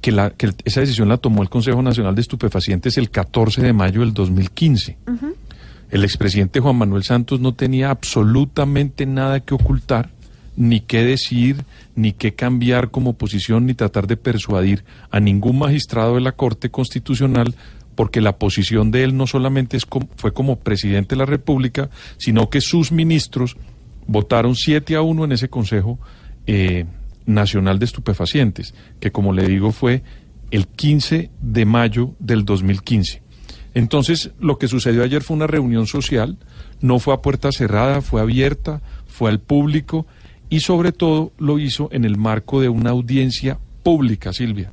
[0.00, 3.72] que, la, que esa decisión la tomó el Consejo Nacional de Estupefacientes el 14 de
[3.72, 4.96] mayo del 2015.
[5.90, 10.10] El expresidente Juan Manuel Santos no tenía absolutamente nada que ocultar,
[10.56, 11.64] ni qué decir,
[11.94, 16.70] ni qué cambiar como posición, ni tratar de persuadir a ningún magistrado de la Corte
[16.70, 17.54] Constitucional,
[17.94, 21.90] porque la posición de él no solamente es como- fue como presidente de la República,
[22.18, 23.56] sino que sus ministros
[24.06, 25.98] votaron 7 a 1 en ese Consejo
[26.46, 26.84] eh,
[27.26, 30.04] Nacional de Estupefacientes, que como le digo fue
[30.52, 33.20] el 15 de mayo del 2015.
[33.74, 36.38] Entonces, lo que sucedió ayer fue una reunión social,
[36.80, 40.06] no fue a puerta cerrada, fue abierta, fue al público
[40.48, 44.72] y sobre todo lo hizo en el marco de una audiencia pública, Silvia.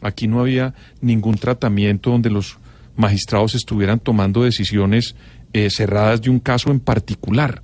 [0.00, 2.58] Aquí no había ningún tratamiento donde los
[2.96, 5.16] magistrados estuvieran tomando decisiones
[5.52, 7.62] eh, cerradas de un caso en particular.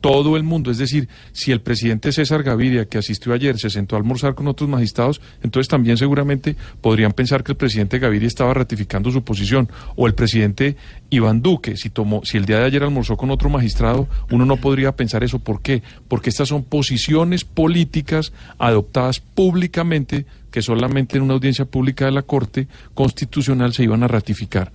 [0.00, 3.96] Todo el mundo, es decir, si el presidente César Gaviria, que asistió ayer, se sentó
[3.96, 8.54] a almorzar con otros magistrados, entonces también seguramente podrían pensar que el presidente Gaviria estaba
[8.54, 9.68] ratificando su posición.
[9.96, 10.76] O el presidente
[11.10, 14.56] Iván Duque, si, tomó, si el día de ayer almorzó con otro magistrado, uno no
[14.56, 15.38] podría pensar eso.
[15.38, 15.82] ¿Por qué?
[16.08, 22.22] Porque estas son posiciones políticas adoptadas públicamente que solamente en una audiencia pública de la
[22.22, 24.72] Corte Constitucional se iban a ratificar.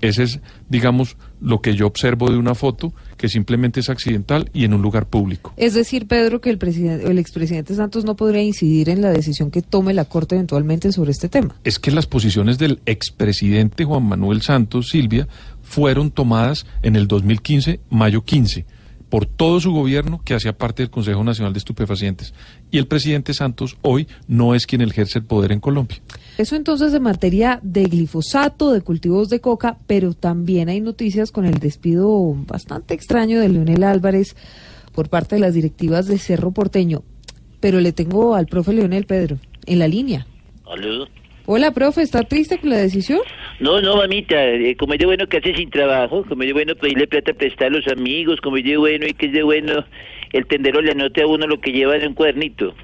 [0.00, 4.64] Ese es, digamos, lo que yo observo de una foto que simplemente es accidental y
[4.64, 5.52] en un lugar público.
[5.56, 9.50] Es decir, Pedro, que el, presidente, el expresidente Santos no podría incidir en la decisión
[9.50, 11.56] que tome la Corte eventualmente sobre este tema.
[11.64, 15.26] Es que las posiciones del expresidente Juan Manuel Santos Silvia
[15.62, 18.77] fueron tomadas en el 2015, mayo 15
[19.08, 22.34] por todo su gobierno que hacía parte del Consejo Nacional de Estupefacientes.
[22.70, 25.98] Y el presidente Santos hoy no es quien ejerce el poder en Colombia.
[26.36, 31.46] Eso entonces en materia de glifosato, de cultivos de coca, pero también hay noticias con
[31.46, 34.36] el despido bastante extraño de Leonel Álvarez
[34.94, 37.02] por parte de las directivas de Cerro Porteño.
[37.60, 40.26] Pero le tengo al profe Leonel Pedro en la línea.
[40.66, 41.06] ¿Aló?
[41.50, 43.20] Hola, profe, ¿está triste con la decisión?
[43.58, 46.52] No, no, mamita, eh, como es de bueno que hace sin trabajo, como es de
[46.52, 49.42] bueno pedirle plata prestar a los amigos, como es de bueno y que es de
[49.42, 49.82] bueno
[50.34, 52.74] el tendero le anote a uno lo que lleva en un cuadernito.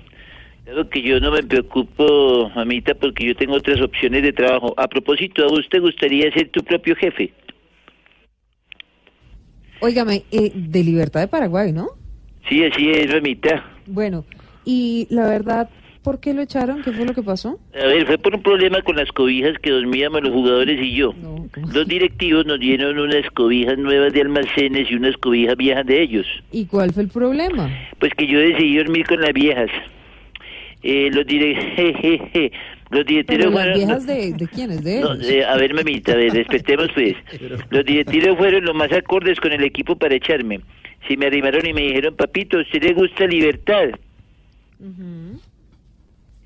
[0.65, 4.73] Claro que yo no me preocupo, mamita, porque yo tengo otras opciones de trabajo.
[4.79, 7.35] A propósito, ¿a usted gustaría ser tu propio jefe?
[9.81, 11.89] Óigame, eh, de Libertad de Paraguay, ¿no?
[12.49, 13.63] Sí, así es, mamita.
[13.85, 14.25] Bueno,
[14.65, 15.69] y la verdad,
[16.05, 16.83] ¿por qué lo echaron?
[16.83, 17.59] ¿Qué fue lo que pasó?
[17.75, 21.15] A ver, fue por un problema con las cobijas que dormíamos los jugadores y yo.
[21.73, 26.27] Los directivos nos dieron unas cobijas nuevas de almacenes y unas cobijas viejas de ellos.
[26.53, 27.69] ¿Y cuál fue el problema?
[27.99, 29.71] Pues que yo decidí dormir con las viejas.
[30.83, 31.55] Eh, los dire...
[32.91, 33.75] los Pero directivos las fueron...
[33.75, 37.15] viejas de, de quiénes, de No, eh, a ver, mamita, a ver, respetemos pues.
[37.71, 40.61] Los directivos fueron los más acordes con el equipo para echarme.
[41.09, 43.89] Si me arrimaron y me dijeron, papito, ¿a usted le gusta libertad?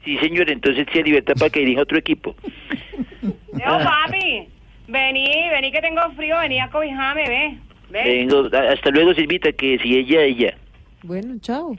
[0.09, 2.35] Sí, señor, entonces sí, libertad para que dirija otro equipo.
[3.23, 4.49] Leo, papi,
[4.89, 7.59] vení, vení que tengo frío, vení a cobijame, ve.
[7.91, 8.05] Ve.
[8.05, 10.57] Vengo, hasta luego, Silvita, que si ella, ella.
[11.03, 11.77] Bueno, chao.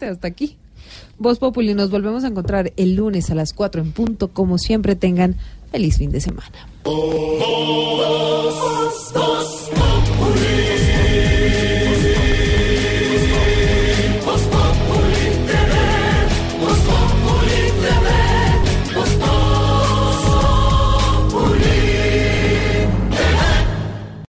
[0.00, 0.56] Hasta aquí.
[1.16, 4.32] Voz Populi, nos volvemos a encontrar el lunes a las 4 en punto.
[4.32, 5.36] Como siempre, tengan
[5.70, 6.66] feliz fin de semana.
[6.82, 8.00] Oh,